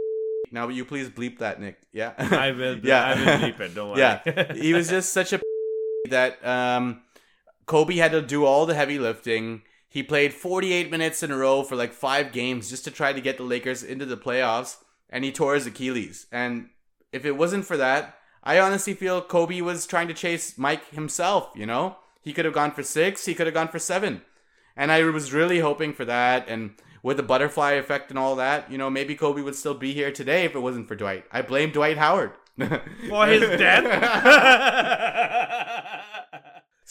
Now, 0.54 0.68
will 0.68 0.74
you 0.74 0.84
please 0.84 1.08
bleep 1.10 1.38
that, 1.38 1.62
Nick? 1.62 1.80
Yeah. 1.94 2.12
I 2.18 2.52
will. 2.52 2.78
Yeah. 2.84 3.06
I 3.06 3.16
will 3.16 3.38
bleep 3.40 3.60
it. 3.62 3.74
Don't 3.74 3.90
worry. 3.92 4.00
Yeah, 4.00 4.54
he 4.54 4.74
was 4.74 4.90
just 4.90 5.14
such 5.14 5.32
a 5.32 5.40
that 6.10 6.46
um, 6.46 7.04
Kobe 7.68 7.96
had 7.96 8.12
to 8.12 8.22
do 8.22 8.44
all 8.44 8.66
the 8.66 8.76
heavy 8.76 9.00
lifting. 9.00 9.62
He 9.92 10.04
played 10.04 10.34
48 10.34 10.90
minutes 10.90 11.22
in 11.22 11.32
a 11.32 11.38
row 11.38 11.64
for 11.64 11.76
like 11.76 11.92
five 11.92 12.32
games 12.32 12.70
just 12.70 12.86
to 12.86 12.92
try 12.92 13.12
to 13.12 13.20
get 13.20 13.36
the 13.36 13.44
Lakers 13.44 13.84
into 13.84 14.06
the 14.06 14.16
playoffs, 14.16 14.78
and 15.10 15.26
he 15.26 15.34
tore 15.34 15.54
his 15.54 15.68
Achilles. 15.68 16.28
And 16.32 16.70
if 17.12 17.26
it 17.26 17.36
wasn't 17.36 17.66
for 17.66 17.76
that, 17.76 18.16
I 18.42 18.58
honestly 18.58 18.94
feel 18.94 19.22
Kobe 19.22 19.60
was 19.60 19.86
trying 19.86 20.08
to 20.08 20.14
chase 20.14 20.58
Mike 20.58 20.88
himself. 20.92 21.50
You 21.56 21.66
know, 21.66 21.98
he 22.22 22.32
could 22.32 22.46
have 22.46 22.54
gone 22.54 22.72
for 22.72 22.84
six, 22.84 23.26
he 23.26 23.36
could 23.36 23.48
have 23.48 23.54
gone 23.54 23.68
for 23.68 23.80
seven, 23.80 24.22
and 24.78 24.94
I 24.94 25.04
was 25.04 25.34
really 25.34 25.60
hoping 25.60 25.92
for 25.92 26.06
that. 26.06 26.48
And 26.48 26.76
with 27.04 27.18
the 27.18 27.24
butterfly 27.24 27.74
effect 27.74 28.12
and 28.12 28.18
all 28.18 28.38
that, 28.38 28.72
you 28.72 28.78
know, 28.78 28.90
maybe 28.90 29.14
Kobe 29.14 29.42
would 29.42 29.56
still 29.56 29.74
be 29.74 29.92
here 29.92 30.14
today 30.14 30.46
if 30.46 30.56
it 30.56 30.60
wasn't 30.60 30.88
for 30.88 30.96
Dwight. 30.96 31.26
I 31.34 31.42
blame 31.42 31.72
Dwight 31.72 31.98
Howard 31.98 32.32
For 33.10 33.28
his 33.28 33.42
death. 33.60 33.84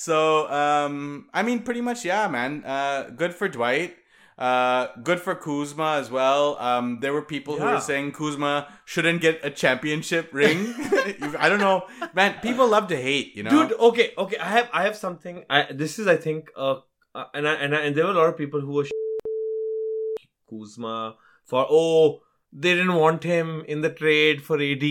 So, 0.01 0.51
um, 0.51 1.29
I 1.35 1.43
mean, 1.43 1.59
pretty 1.61 1.83
much, 1.83 2.07
yeah, 2.07 2.27
man. 2.27 2.65
Uh, 2.65 3.11
good 3.11 3.35
for 3.35 3.49
Dwight. 3.49 3.97
Uh, 4.39 4.87
good 5.03 5.21
for 5.21 5.35
Kuzma 5.35 5.99
as 6.01 6.11
well. 6.11 6.57
Um, 6.59 7.01
there 7.01 7.13
were 7.13 7.21
people 7.21 7.59
who 7.59 7.67
were 7.67 7.83
saying 7.83 8.13
Kuzma 8.13 8.67
shouldn't 8.87 9.21
get 9.21 9.45
a 9.45 9.51
championship 9.51 10.33
ring. 10.33 10.73
I 11.39 11.51
don't 11.51 11.61
know, 11.61 11.87
man. 12.15 12.37
People 12.41 12.67
love 12.67 12.89
to 12.89 12.97
hate, 12.97 13.37
you 13.37 13.43
know. 13.43 13.51
Dude, 13.51 13.79
okay, 13.79 14.15
okay. 14.17 14.39
I 14.39 14.49
have, 14.49 14.71
I 14.73 14.85
have 14.85 14.97
something. 14.97 15.45
I, 15.51 15.67
this 15.71 15.99
is, 15.99 16.07
I 16.07 16.17
think, 16.17 16.51
uh, 16.57 16.77
uh 17.15 17.25
and 17.35 17.47
I, 17.47 17.53
and 17.57 17.77
I, 17.77 17.81
and 17.81 17.95
there 17.95 18.07
were 18.07 18.13
a 18.13 18.21
lot 18.23 18.31
of 18.31 18.39
people 18.39 18.63
who 18.63 18.73
were 18.73 18.87
Kuzma 20.49 21.17
for 21.45 21.67
oh 21.69 22.23
they 22.51 22.73
didn't 22.73 22.95
want 22.95 23.23
him 23.23 23.65
in 23.69 23.83
the 23.83 23.91
trade 23.91 24.43
for 24.43 24.59
AD, 24.59 24.87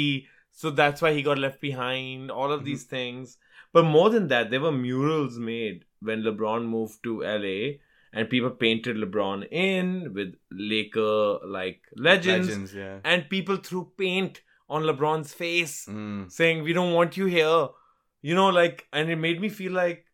so 0.51 0.69
that's 0.69 1.01
why 1.01 1.13
he 1.13 1.23
got 1.23 1.39
left 1.39 1.59
behind. 1.59 2.29
All 2.29 2.51
of 2.51 2.61
Mhm. 2.61 2.65
these 2.65 2.83
things, 2.83 3.39
but 3.73 3.85
more 3.85 4.09
than 4.09 4.27
that, 4.27 4.49
there 4.51 4.61
were 4.61 4.71
murals 4.71 5.37
made 5.37 5.85
when 6.01 6.23
LeBron 6.23 6.65
moved 6.67 7.03
to 7.03 7.21
LA, 7.21 7.77
and 8.13 8.29
people 8.29 8.49
painted 8.49 8.95
LeBron 8.97 9.47
in 9.51 10.13
with 10.13 10.33
Laker 10.51 11.39
like 11.45 11.81
legends, 11.95 12.47
Legends, 12.47 12.73
yeah. 12.73 12.99
and 13.03 13.29
people 13.29 13.57
threw 13.57 13.91
paint 13.97 14.41
on 14.69 14.83
LeBron's 14.83 15.33
face 15.33 15.85
Mm. 15.87 16.31
saying 16.31 16.63
we 16.63 16.73
don't 16.73 16.93
want 16.93 17.17
you 17.17 17.25
here 17.25 17.67
you 18.21 18.35
know 18.35 18.49
like 18.49 18.87
and 18.93 19.09
it 19.09 19.15
made 19.15 19.39
me 19.41 19.49
feel 19.49 19.71
like 19.71 20.05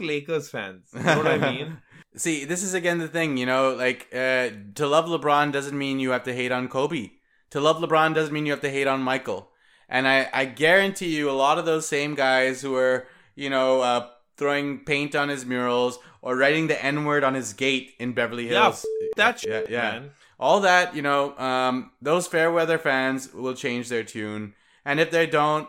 lakers 0.00 0.48
fans 0.50 0.88
you 0.94 1.02
know 1.02 1.18
what 1.18 1.26
i 1.28 1.38
mean 1.38 1.78
See, 2.16 2.44
this 2.44 2.62
is 2.62 2.74
again 2.74 2.98
the 2.98 3.08
thing, 3.08 3.36
you 3.36 3.44
know, 3.44 3.74
like 3.74 4.06
uh, 4.14 4.50
to 4.76 4.86
love 4.86 5.06
LeBron 5.06 5.50
doesn't 5.50 5.76
mean 5.76 5.98
you 5.98 6.10
have 6.10 6.22
to 6.22 6.32
hate 6.32 6.52
on 6.52 6.68
Kobe. 6.68 7.10
To 7.50 7.60
love 7.60 7.78
LeBron 7.78 8.14
doesn't 8.14 8.32
mean 8.32 8.46
you 8.46 8.52
have 8.52 8.60
to 8.60 8.70
hate 8.70 8.86
on 8.86 9.02
Michael. 9.02 9.50
And 9.88 10.08
I, 10.08 10.28
I 10.32 10.44
guarantee 10.46 11.14
you, 11.14 11.30
a 11.30 11.32
lot 11.32 11.58
of 11.58 11.64
those 11.66 11.86
same 11.86 12.14
guys 12.14 12.62
who 12.62 12.74
are, 12.76 13.06
you 13.34 13.50
know, 13.50 13.80
uh, 13.80 14.08
throwing 14.36 14.78
paint 14.80 15.14
on 15.14 15.28
his 15.28 15.44
murals 15.44 15.98
or 16.22 16.36
writing 16.36 16.66
the 16.66 16.82
N 16.84 17.04
word 17.04 17.22
on 17.22 17.34
his 17.34 17.52
gate 17.52 17.94
in 17.98 18.12
Beverly 18.12 18.48
Yeah, 18.50 18.62
Hills. 18.64 18.86
that 19.16 19.44
yeah, 19.44 19.50
shit, 19.60 19.70
yeah. 19.70 19.82
man. 19.92 20.10
All 20.40 20.60
that, 20.60 20.96
you 20.96 21.02
know, 21.02 21.36
um, 21.38 21.92
those 22.02 22.26
fair 22.26 22.50
weather 22.50 22.78
fans 22.78 23.32
will 23.32 23.54
change 23.54 23.88
their 23.88 24.02
tune. 24.02 24.54
And 24.84 24.98
if 25.00 25.10
they 25.10 25.26
don't, 25.26 25.68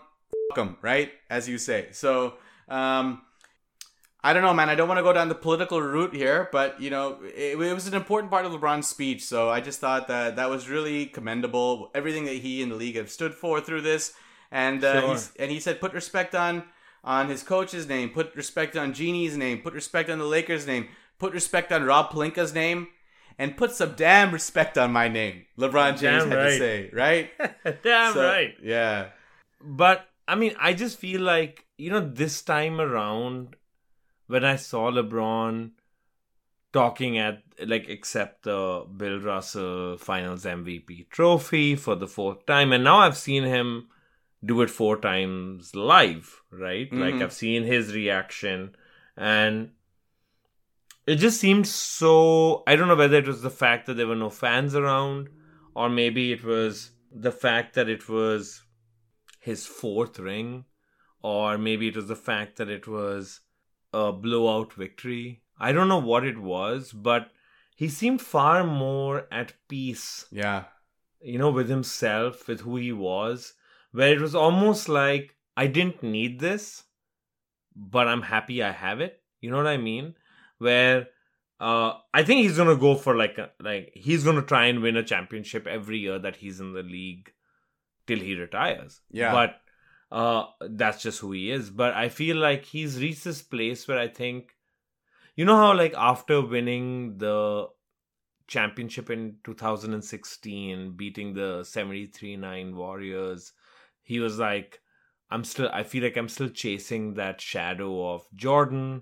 fuck 0.49 0.55
them, 0.55 0.77
right? 0.81 1.11
As 1.29 1.47
you 1.47 1.57
say. 1.57 1.89
So, 1.91 2.33
um, 2.67 3.21
I 4.25 4.33
don't 4.33 4.41
know, 4.41 4.55
man. 4.55 4.69
I 4.69 4.75
don't 4.75 4.87
want 4.87 4.97
to 4.97 5.03
go 5.03 5.13
down 5.13 5.29
the 5.29 5.35
political 5.35 5.79
route 5.79 6.15
here, 6.15 6.49
but 6.51 6.81
you 6.81 6.89
know, 6.89 7.19
it, 7.23 7.59
it, 7.61 7.73
was 7.75 7.85
an 7.85 7.93
important 7.93 8.31
part 8.31 8.43
of 8.43 8.51
LeBron's 8.51 8.87
speech. 8.87 9.23
So 9.23 9.49
I 9.51 9.61
just 9.61 9.79
thought 9.79 10.07
that 10.07 10.37
that 10.37 10.49
was 10.49 10.67
really 10.67 11.05
commendable. 11.05 11.91
Everything 11.93 12.25
that 12.25 12.37
he 12.37 12.63
and 12.63 12.71
the 12.71 12.75
league 12.75 12.95
have 12.95 13.11
stood 13.11 13.35
for 13.35 13.61
through 13.61 13.81
this, 13.81 14.13
and 14.49 14.83
uh, 14.83 15.15
Sure. 15.15 15.31
and 15.37 15.51
he 15.51 15.59
said, 15.59 15.79
put 15.79 15.93
respect 15.93 16.33
on 16.33 16.63
on 17.03 17.29
his 17.29 17.43
coach's 17.43 17.87
name, 17.87 18.09
put 18.09 18.35
respect 18.35 18.75
on 18.75 18.93
Jeanie's 18.93 19.37
name, 19.37 19.59
put 19.61 19.75
respect 19.75 20.09
on 20.09 20.17
the 20.17 20.25
Lakers' 20.25 20.65
name, 20.65 20.87
put 21.19 21.31
respect 21.33 21.71
on 21.71 21.83
Rob 21.83 22.09
Pelinka's 22.09 22.51
name, 22.51 22.87
and 23.37 23.55
put 23.55 23.73
some 23.73 23.93
damn 23.95 24.31
respect 24.31 24.75
on 24.75 24.91
my 24.91 25.07
name. 25.07 25.45
LeBron 25.59 25.99
James 25.99 26.23
Damn 26.23 26.31
had 26.31 26.43
to 26.45 26.57
say, 26.57 26.89
right? 26.93 27.29
Damn 27.83 28.13
So, 28.15 28.25
right. 28.25 28.55
Yeah. 28.59 29.09
But 29.61 30.07
I 30.27 30.33
mean, 30.33 30.55
I 30.59 30.73
just 30.73 30.97
feel 30.97 31.21
like 31.21 31.65
you 31.77 31.91
know 31.91 31.99
this 31.99 32.41
time 32.41 32.81
around 32.81 33.55
when 34.27 34.43
I 34.43 34.55
saw 34.55 34.91
LeBron 34.91 35.71
talking 36.73 37.17
at 37.17 37.41
like 37.65 37.87
accept 37.87 38.43
the 38.43 38.85
Bill 38.97 39.19
Russell 39.19 39.97
Finals 39.97 40.45
MVP 40.45 41.09
trophy 41.09 41.75
for 41.75 41.95
the 41.95 42.07
fourth 42.07 42.45
time, 42.45 42.73
and 42.73 42.83
now 42.83 42.97
I've 42.99 43.17
seen 43.17 43.43
him 43.43 43.87
do 44.43 44.61
it 44.61 44.69
four 44.69 44.97
times 44.99 45.75
live, 45.75 46.41
right? 46.51 46.91
Like 46.91 47.15
Mhm. 47.15 47.23
I've 47.23 47.33
seen 47.33 47.63
his 47.63 47.95
reaction, 47.95 48.75
and 49.15 49.71
it 51.07 51.15
just 51.15 51.39
seemed 51.39 51.67
so. 51.67 52.63
I 52.67 52.75
don't 52.75 52.87
know 52.87 52.95
whether 52.95 53.17
it 53.17 53.27
was 53.27 53.41
the 53.41 53.49
fact 53.49 53.85
that 53.85 53.93
there 53.95 54.07
were 54.07 54.15
no 54.15 54.29
fans 54.29 54.75
around, 54.75 55.29
or 55.75 55.89
maybe 55.89 56.31
it 56.31 56.43
was 56.43 56.91
the 57.11 57.31
fact 57.31 57.75
that 57.75 57.87
it 57.87 58.09
was 58.09 58.63
his 59.39 59.65
fourth 59.65 60.19
ring, 60.19 60.65
or 61.21 61.57
maybe 61.57 61.87
it 61.87 61.95
was 61.95 62.07
the 62.07 62.15
fact 62.15 62.57
that 62.57 62.69
it 62.69 62.87
was 62.87 63.39
a 63.99 64.11
blowout 64.11 64.73
victory. 64.73 65.41
I 65.67 65.71
don't 65.71 65.87
know 65.93 65.99
what 66.11 66.25
it 66.25 66.37
was, 66.37 66.91
but 66.91 67.31
he 67.75 67.87
seemed 67.89 68.21
far 68.21 68.63
more 68.63 69.27
at 69.31 69.53
peace, 69.69 70.25
Yeah. 70.31 70.65
you 71.21 71.37
know, 71.39 71.51
with 71.51 71.69
himself, 71.69 72.47
with 72.47 72.61
who 72.61 72.75
he 72.77 72.91
was, 72.91 73.53
where 73.91 74.13
it 74.13 74.21
was 74.21 74.35
almost 74.35 74.89
like 74.89 75.35
I 75.57 75.67
didn't 75.67 76.03
need 76.03 76.39
this, 76.39 76.83
but 77.75 78.07
I'm 78.07 78.21
happy 78.21 78.61
I 78.63 78.71
have 78.71 78.99
it. 79.01 79.21
You 79.41 79.49
know 79.51 79.57
what 79.57 79.67
I 79.67 79.77
mean? 79.77 80.15
Where 80.57 81.07
uh 81.59 81.93
I 82.13 82.23
think 82.23 82.41
he's 82.41 82.57
gonna 82.57 82.75
go 82.75 82.95
for 82.95 83.15
like 83.15 83.37
a, 83.37 83.49
like 83.69 83.91
he's 83.95 84.23
gonna 84.25 84.41
try 84.41 84.65
and 84.65 84.81
win 84.81 84.97
a 84.97 85.03
championship 85.03 85.67
every 85.67 85.99
year 85.99 86.19
that 86.19 86.35
he's 86.37 86.59
in 86.59 86.73
the 86.73 86.83
league 86.83 87.31
till 88.07 88.19
he 88.19 88.35
retires. 88.35 88.99
Yeah. 89.09 89.31
But 89.31 89.61
uh 90.15 90.45
that's 90.81 91.03
just 91.03 91.19
who 91.19 91.31
he 91.33 91.51
is. 91.51 91.69
But 91.69 91.93
I 91.93 92.09
feel 92.09 92.37
like 92.37 92.63
he's 92.65 92.99
reached 93.01 93.23
this 93.25 93.41
place 93.41 93.87
where 93.87 93.99
I 93.99 94.07
think 94.07 94.55
you 95.35 95.45
know 95.45 95.57
how 95.57 95.75
like 95.75 95.93
after 95.97 96.41
winning 96.41 97.17
the 97.17 97.67
championship 98.47 99.09
in 99.09 99.35
2016 99.43 100.91
beating 100.95 101.33
the 101.33 101.61
73-9 101.61 102.75
warriors 102.75 103.53
he 104.03 104.19
was 104.19 104.37
like 104.37 104.81
i'm 105.31 105.43
still 105.43 105.67
i 105.73 105.81
feel 105.81 106.03
like 106.03 106.15
i'm 106.15 106.29
still 106.29 106.49
chasing 106.49 107.15
that 107.15 107.41
shadow 107.41 108.13
of 108.13 108.21
jordan 108.35 109.01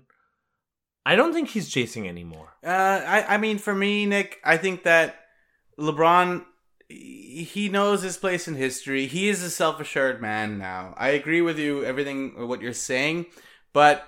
i 1.04 1.14
don't 1.14 1.34
think 1.34 1.50
he's 1.50 1.68
chasing 1.68 2.08
anymore 2.08 2.48
Uh, 2.64 3.00
I, 3.16 3.34
I 3.34 3.36
mean, 3.36 3.58
for 3.58 3.74
me, 3.74 4.06
Nick, 4.06 4.40
I 4.42 4.56
think 4.56 4.84
that 4.84 5.16
LeBron, 5.78 6.44
he 6.88 7.68
knows 7.68 8.02
his 8.02 8.16
place 8.16 8.46
in 8.46 8.54
history. 8.54 9.06
He 9.06 9.28
is 9.28 9.42
a 9.42 9.50
self-assured 9.50 10.20
man 10.20 10.58
now. 10.58 10.94
I 10.96 11.08
agree 11.10 11.40
with 11.42 11.58
you, 11.58 11.84
everything 11.84 12.46
what 12.48 12.62
you're 12.62 12.72
saying, 12.72 13.26
but 13.72 14.06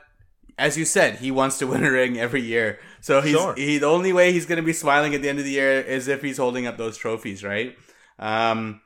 as 0.59 0.79
you 0.79 0.85
said, 0.85 1.16
he 1.16 1.31
wants 1.31 1.59
to 1.59 1.66
win 1.66 1.85
a 1.85 1.91
ring 1.91 2.18
every 2.18 2.41
year. 2.43 2.79
So 3.01 3.20
he's 3.20 3.33
Sure. 3.37 3.55
he, 3.55 3.79
the 3.79 3.87
only 3.87 4.12
way 4.12 4.33
he's 4.33 4.47
going 4.47 4.57
to 4.57 4.62
be 4.62 4.72
smiling 4.72 5.14
at 5.14 5.22
the 5.22 5.29
end 5.29 5.39
of 5.39 5.45
the 5.45 5.51
year 5.51 5.81
is 5.81 6.09
if 6.09 6.22
he's 6.22 6.39
holding 6.39 6.66
up 6.66 6.77
those 6.77 6.97
trophies, 6.97 7.45
right? 7.45 7.77
Um, 8.18 8.81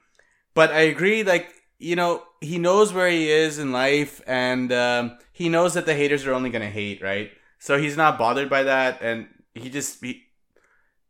but 0.54 0.70
I 0.70 0.80
agree, 0.80 1.22
like 1.22 1.54
you 1.78 1.96
know, 1.96 2.22
he 2.40 2.58
knows 2.58 2.92
where 2.92 3.08
he 3.08 3.30
is 3.30 3.58
in 3.58 3.72
life, 3.72 4.20
and 4.26 4.70
um, 4.72 5.18
he 5.32 5.48
knows 5.48 5.74
that 5.74 5.86
the 5.86 5.94
haters 5.94 6.26
are 6.26 6.34
only 6.34 6.50
going 6.50 6.62
to 6.62 6.70
hate, 6.70 7.00
right? 7.02 7.30
So 7.58 7.78
he's 7.78 7.96
not 7.96 8.18
bothered 8.18 8.50
by 8.50 8.64
that, 8.64 9.00
and 9.00 9.28
he 9.54 9.70
just 9.70 10.04
he, 10.04 10.24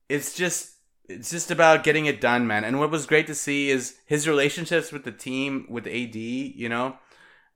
it's 0.09 0.35
just 0.35 0.75
it's 1.11 1.31
just 1.31 1.51
about 1.51 1.85
getting 1.85 2.07
it 2.07 2.21
done, 2.21 2.47
man. 2.47 2.65
And 2.65 2.79
what 2.79 2.91
was 2.91 3.07
great 3.07 3.27
to 3.27 3.35
see 3.35 3.71
is 3.71 3.99
his 4.07 4.29
relationships 4.29 4.93
with 4.93 5.05
the 5.05 5.13
team, 5.13 5.67
with 5.69 5.87
AD. 5.87 6.15
You 6.15 6.69
know, 6.69 6.97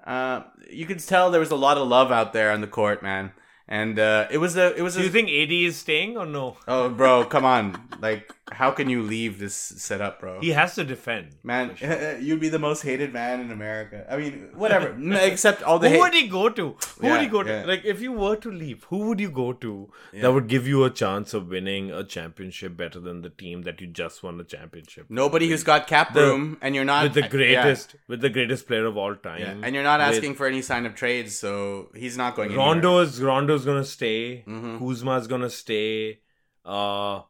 uh, 0.06 0.42
you 0.70 0.86
could 0.86 1.00
tell 1.00 1.30
there 1.30 1.40
was 1.40 1.50
a 1.50 1.56
lot 1.56 1.78
of 1.78 1.88
love 1.88 2.10
out 2.10 2.32
there 2.32 2.50
on 2.50 2.60
the 2.60 2.66
court, 2.66 3.02
man. 3.02 3.32
And 3.66 3.98
uh, 3.98 4.26
it 4.30 4.38
was 4.38 4.56
a 4.56 4.74
it 4.76 4.82
was 4.82 4.94
do 4.94 5.00
a 5.00 5.04
you 5.04 5.10
think 5.10 5.28
ad 5.30 5.50
is 5.50 5.76
staying 5.76 6.18
or 6.18 6.26
no 6.26 6.58
oh, 6.68 6.90
bro, 6.90 7.24
come 7.24 7.46
on, 7.46 7.88
like 8.00 8.30
how 8.54 8.70
can 8.70 8.88
you 8.88 9.02
leave 9.02 9.38
this 9.38 9.54
setup, 9.54 10.20
bro? 10.20 10.40
he 10.40 10.50
has 10.50 10.74
to 10.76 10.84
defend 10.84 11.36
Man, 11.42 11.74
sure. 11.76 12.18
you'd 12.26 12.40
be 12.40 12.48
the 12.48 12.58
most 12.58 12.82
hated 12.82 13.12
man 13.12 13.40
in 13.40 13.50
America. 13.50 14.06
I 14.08 14.16
mean, 14.16 14.48
whatever. 14.54 14.96
Except 15.30 15.62
all 15.62 15.78
the 15.78 15.88
who 15.88 15.94
hate. 15.96 16.00
would 16.00 16.14
he 16.14 16.28
go 16.28 16.48
to? 16.48 16.66
Who 16.98 17.06
Yeah, 17.06 17.12
would 17.12 17.20
he 17.22 17.26
go 17.28 17.42
to? 17.42 17.50
yeah. 17.52 17.64
Like, 17.72 17.84
if 17.84 18.00
you 18.00 18.12
were 18.12 18.36
to 18.36 18.50
leave, 18.50 18.84
who 18.84 18.98
would 19.08 19.20
you 19.20 19.30
go 19.30 19.52
to 19.64 19.72
Yeah. 20.12 20.22
that 20.22 20.32
would 20.32 20.46
give 20.54 20.66
you 20.68 20.84
a 20.84 20.90
chance 20.90 21.34
of 21.34 21.48
winning 21.48 21.90
a 21.90 22.04
championship 22.04 22.76
better 22.76 23.00
than 23.00 23.22
the 23.22 23.30
team 23.30 23.62
that 23.62 23.80
you 23.80 23.86
just 24.02 24.22
won 24.22 24.40
a 24.40 24.44
championship? 24.44 25.06
Nobody 25.08 25.48
who's 25.48 25.64
got 25.64 25.86
cap 25.86 26.14
The- 26.14 26.22
room, 26.22 26.58
and 26.62 26.74
you're 26.74 26.84
not 26.92 27.04
with 27.04 27.14
the 27.14 27.28
greatest, 27.36 27.96
with 28.08 28.20
the 28.20 28.30
greatest 28.30 28.66
player 28.68 28.86
of 28.86 28.96
all 28.96 29.14
time. 29.16 29.64
and 29.64 29.74
you're 29.74 29.82
not 29.90 30.00
With- 30.00 30.14
asking 30.16 30.34
for 30.36 30.46
any 30.46 30.62
sign 30.62 30.86
of 30.86 30.94
trades, 30.94 31.36
so 31.36 31.90
he's 31.94 32.16
not 32.16 32.36
going. 32.36 32.54
Rondo 32.54 32.88
anywhere. 32.98 33.02
Is 33.04 33.22
Rondo's 33.22 33.64
gonna 33.64 33.84
stay. 33.84 34.44
Mhm. 34.46 34.78
Kuzma's 34.78 35.26
gonna 35.26 35.50
stay. 35.50 36.20
Uh, 36.64 37.20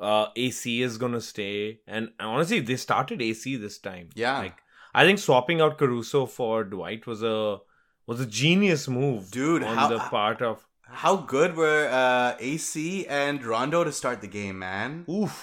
uh, 0.00 0.26
AC 0.36 0.82
is 0.82 0.98
gonna 0.98 1.20
stay. 1.20 1.80
And 1.86 2.12
honestly, 2.20 2.60
they 2.60 2.76
started 2.76 3.22
AC 3.22 3.56
this 3.56 3.78
time. 3.78 4.08
Yeah. 4.14 4.38
like 4.38 4.58
I 4.94 5.04
think 5.04 5.18
swapping 5.18 5.60
out 5.60 5.78
Caruso 5.78 6.26
for 6.26 6.64
Dwight 6.64 7.06
was 7.06 7.22
a 7.22 7.58
was 8.06 8.20
a 8.20 8.26
genius 8.26 8.86
move, 8.88 9.30
Dude, 9.30 9.62
On 9.62 9.76
how- 9.76 9.88
the 9.88 9.98
part 9.98 10.42
of 10.42 10.66
How 10.82 11.16
good 11.16 11.56
were 11.56 11.88
uh, 11.90 12.36
AC 12.38 13.06
and 13.06 13.42
Rondo 13.44 13.82
to 13.84 13.92
start 13.92 14.20
the 14.20 14.26
game, 14.28 14.58
man? 14.58 15.04
oof. 15.08 15.38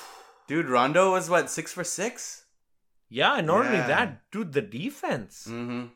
Dude, 0.47 0.69
Rondo 0.69 1.11
was 1.11 1.29
what 1.29 1.49
six 1.49 1.73
for 1.73 1.83
six. 1.83 2.45
Yeah, 3.09 3.35
and 3.37 3.47
not 3.47 3.65
only 3.65 3.77
that, 3.77 4.21
dude, 4.31 4.53
the 4.53 4.61
defense. 4.61 5.47
Mm-hmm. 5.49 5.87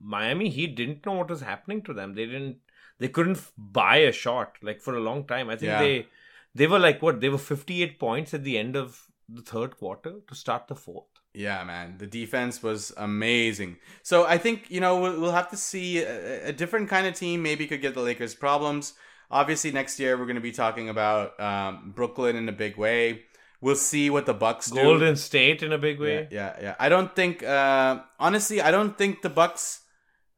Miami 0.00 0.48
Heat 0.48 0.74
didn't 0.74 1.04
know 1.06 1.12
what 1.12 1.30
was 1.30 1.40
happening 1.42 1.82
to 1.82 1.92
them. 1.94 2.14
They 2.14 2.26
didn't. 2.26 2.56
They 2.98 3.08
couldn't 3.08 3.36
f- 3.36 3.52
buy 3.56 3.96
a 3.98 4.12
shot 4.12 4.56
like 4.62 4.80
for 4.80 4.94
a 4.96 5.00
long 5.00 5.24
time. 5.26 5.48
I 5.50 5.56
think 5.56 5.68
Yeah. 5.70 5.78
they 5.80 6.06
they 6.54 6.66
were 6.66 6.78
like 6.78 7.02
what? 7.02 7.20
They 7.20 7.28
were 7.28 7.38
fifty 7.38 7.82
eight 7.82 7.98
points 7.98 8.34
at 8.34 8.44
the 8.44 8.58
end 8.58 8.76
of 8.76 9.06
the 9.28 9.42
third 9.42 9.76
quarter 9.76 10.20
to 10.26 10.34
start 10.34 10.68
the 10.68 10.76
fourth. 10.76 11.06
Yeah, 11.32 11.64
man, 11.64 11.96
the 11.98 12.06
defense 12.06 12.62
was 12.62 12.92
amazing. 12.96 13.78
So 14.02 14.24
I 14.24 14.38
think 14.38 14.70
you 14.70 14.80
know 14.80 15.00
we'll, 15.00 15.20
we'll 15.20 15.32
have 15.32 15.50
to 15.50 15.56
see 15.56 15.98
a, 15.98 16.48
a 16.48 16.52
different 16.52 16.88
kind 16.88 17.06
of 17.06 17.14
team. 17.14 17.42
Maybe 17.42 17.66
could 17.66 17.82
get 17.82 17.94
the 17.94 18.02
Lakers 18.02 18.34
problems. 18.34 18.94
Obviously, 19.30 19.72
next 19.72 19.98
year 19.98 20.16
we're 20.16 20.26
going 20.26 20.36
to 20.36 20.42
be 20.42 20.52
talking 20.52 20.88
about 20.88 21.38
um, 21.40 21.92
Brooklyn 21.94 22.36
in 22.36 22.48
a 22.48 22.52
big 22.52 22.76
way. 22.76 23.22
We'll 23.60 23.74
see 23.74 24.10
what 24.10 24.26
the 24.26 24.34
Bucks 24.34 24.70
do. 24.70 24.82
Golden 24.82 25.16
State 25.16 25.62
in 25.62 25.72
a 25.72 25.78
big 25.78 25.98
way. 25.98 26.28
Yeah, 26.30 26.54
yeah, 26.54 26.62
yeah. 26.62 26.74
I 26.78 26.88
don't 26.88 27.14
think. 27.16 27.42
Uh, 27.42 28.02
honestly, 28.20 28.60
I 28.60 28.70
don't 28.70 28.96
think 28.96 29.22
the 29.22 29.30
Bucks 29.30 29.80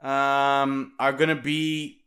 um, 0.00 0.92
are 0.98 1.12
gonna 1.12 1.34
be 1.34 2.04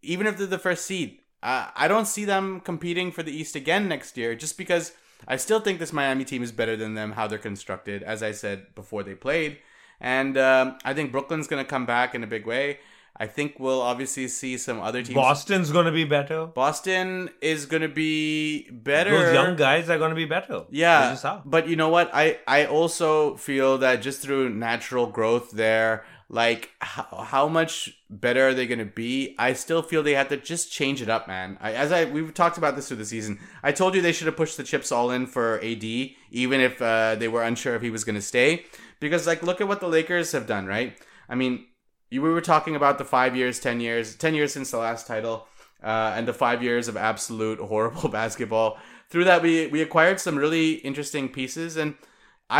even 0.00 0.26
if 0.26 0.38
they're 0.38 0.46
the 0.46 0.58
first 0.58 0.86
seed. 0.86 1.18
Uh, 1.44 1.68
I 1.76 1.88
don't 1.88 2.06
see 2.06 2.24
them 2.24 2.60
competing 2.60 3.12
for 3.12 3.22
the 3.22 3.30
East 3.30 3.54
again 3.54 3.86
next 3.86 4.16
year, 4.16 4.34
just 4.34 4.56
because 4.56 4.92
I 5.28 5.36
still 5.36 5.60
think 5.60 5.78
this 5.78 5.92
Miami 5.92 6.24
team 6.24 6.42
is 6.42 6.52
better 6.52 6.74
than 6.74 6.94
them. 6.94 7.12
How 7.12 7.26
they're 7.26 7.38
constructed, 7.38 8.02
as 8.02 8.22
I 8.22 8.32
said 8.32 8.74
before 8.74 9.02
they 9.02 9.14
played, 9.14 9.58
and 10.00 10.38
um, 10.38 10.78
I 10.86 10.94
think 10.94 11.12
Brooklyn's 11.12 11.46
gonna 11.46 11.64
come 11.64 11.84
back 11.84 12.14
in 12.14 12.24
a 12.24 12.26
big 12.26 12.46
way. 12.46 12.78
I 13.16 13.26
think 13.26 13.60
we'll 13.60 13.80
obviously 13.80 14.26
see 14.26 14.58
some 14.58 14.80
other 14.80 15.00
teams. 15.02 15.14
Boston's 15.14 15.70
gonna 15.70 15.92
be 15.92 16.04
better. 16.04 16.46
Boston 16.46 17.30
is 17.40 17.66
gonna 17.66 17.88
be 17.88 18.68
better. 18.70 19.10
Those 19.10 19.34
young 19.34 19.54
guys 19.54 19.88
are 19.88 19.98
gonna 19.98 20.16
be 20.16 20.24
better. 20.24 20.64
Yeah, 20.70 21.16
but 21.44 21.68
you 21.68 21.76
know 21.76 21.90
what? 21.90 22.10
I 22.12 22.38
I 22.48 22.64
also 22.66 23.36
feel 23.36 23.78
that 23.78 24.02
just 24.02 24.20
through 24.20 24.48
natural 24.50 25.06
growth 25.06 25.52
there, 25.52 26.04
like 26.28 26.70
how, 26.80 27.24
how 27.26 27.48
much 27.48 27.96
better 28.08 28.48
are 28.48 28.54
they 28.54 28.66
going 28.66 28.78
to 28.78 28.84
be? 28.84 29.34
I 29.38 29.52
still 29.52 29.82
feel 29.82 30.02
they 30.02 30.14
have 30.14 30.28
to 30.28 30.36
just 30.36 30.72
change 30.72 31.02
it 31.02 31.08
up, 31.08 31.28
man. 31.28 31.58
I, 31.60 31.72
as 31.72 31.92
I 31.92 32.06
we've 32.06 32.32
talked 32.32 32.58
about 32.58 32.76
this 32.76 32.88
through 32.88 32.98
the 32.98 33.04
season. 33.04 33.38
I 33.62 33.72
told 33.72 33.94
you 33.94 34.00
they 34.00 34.12
should 34.12 34.26
have 34.26 34.36
pushed 34.36 34.56
the 34.56 34.64
chips 34.64 34.90
all 34.90 35.10
in 35.10 35.26
for 35.26 35.58
AD, 35.62 35.84
even 35.84 36.60
if 36.60 36.80
uh, 36.80 37.16
they 37.16 37.28
were 37.28 37.42
unsure 37.42 37.74
if 37.74 37.82
he 37.82 37.90
was 37.90 38.04
going 38.04 38.14
to 38.14 38.22
stay, 38.22 38.64
because 39.00 39.26
like 39.26 39.42
look 39.42 39.60
at 39.60 39.68
what 39.68 39.80
the 39.80 39.88
Lakers 39.88 40.32
have 40.32 40.46
done, 40.46 40.66
right? 40.66 40.98
I 41.28 41.34
mean, 41.34 41.66
we 42.10 42.18
were 42.18 42.40
talking 42.40 42.76
about 42.76 42.98
the 42.98 43.04
five 43.04 43.36
years, 43.36 43.60
ten 43.60 43.80
years, 43.80 44.14
ten 44.14 44.34
years 44.34 44.52
since 44.52 44.70
the 44.70 44.78
last 44.78 45.06
title, 45.06 45.46
uh, 45.82 46.14
and 46.16 46.26
the 46.26 46.34
five 46.34 46.62
years 46.62 46.88
of 46.88 46.96
absolute 46.96 47.58
horrible 47.58 48.08
basketball. 48.20 48.78
Through 49.10 49.24
that, 49.24 49.42
we 49.42 49.66
we 49.66 49.82
acquired 49.82 50.20
some 50.20 50.36
really 50.36 50.72
interesting 50.72 51.28
pieces, 51.28 51.76
and 51.76 51.94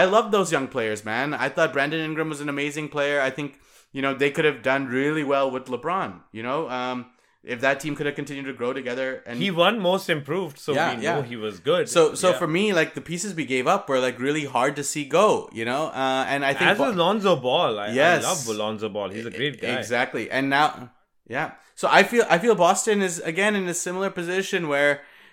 I 0.01 0.05
love 0.17 0.27
those 0.37 0.51
young 0.57 0.69
players, 0.77 1.05
man. 1.05 1.35
I 1.47 1.49
thought 1.55 1.73
Brandon 1.73 2.01
Ingram 2.09 2.29
was 2.35 2.41
an 2.41 2.49
amazing 2.57 2.89
player. 2.97 3.21
I 3.29 3.31
think 3.31 3.51
you 3.97 4.03
know 4.05 4.13
they 4.23 4.31
could 4.35 4.45
have 4.51 4.61
done 4.63 4.83
really 5.01 5.25
well 5.35 5.51
with 5.55 5.65
LeBron. 5.75 6.11
You 6.33 6.43
know, 6.49 6.61
um, 6.79 7.07
if 7.55 7.61
that 7.61 7.77
team 7.83 7.95
could 7.97 8.07
have 8.11 8.15
continued 8.21 8.47
to 8.47 8.55
grow 8.61 8.73
together 8.73 9.09
and 9.27 9.39
He 9.39 9.51
won 9.63 9.79
most 9.79 10.09
improved, 10.09 10.57
so 10.59 10.73
Yeah, 10.73 10.97
we 10.97 11.03
yeah. 11.05 11.15
know 11.15 11.23
he 11.33 11.37
was 11.37 11.61
good. 11.71 11.85
so 11.97 12.03
so 12.23 12.31
Yeah. 12.31 12.39
for 12.41 12.49
me 12.59 12.65
like 12.81 12.91
the 12.95 13.05
pieces 13.13 13.35
we 13.41 13.45
gave 13.55 13.67
up 13.75 13.83
were 13.89 14.01
like 14.07 14.19
really 14.29 14.47
hard 14.57 14.75
to 14.81 14.85
see 14.93 15.05
go 15.05 15.29
you 15.59 15.65
know 15.71 15.83
uh, 16.05 16.25
and 16.33 16.41
i 16.51 16.53
think 16.59 16.71
as 16.73 16.79
Bo- 16.79 16.87
was 16.89 16.97
Lonzo 16.97 17.37
Ball, 17.37 17.79
I, 17.79 17.89
Yes. 18.03 18.25
I 18.25 18.29
love 18.31 18.41
Lonzo 18.63 18.89
Ball. 18.97 19.09
He's 19.17 19.27
a 19.33 19.35
great 19.41 19.61
guy. 19.61 19.75
Exactly. 19.83 20.25
And 20.31 20.45
now 20.59 20.69
yeah. 21.37 21.49
So 21.81 21.87
I 21.99 22.03
feel 22.11 22.25
I 22.35 22.39
feel 22.45 22.55
Boston 22.55 23.03
is 23.09 23.15
again 23.33 23.55
in 23.61 23.69
a 23.69 23.75
similar 23.87 24.11
position 24.21 24.61
where 24.75 24.93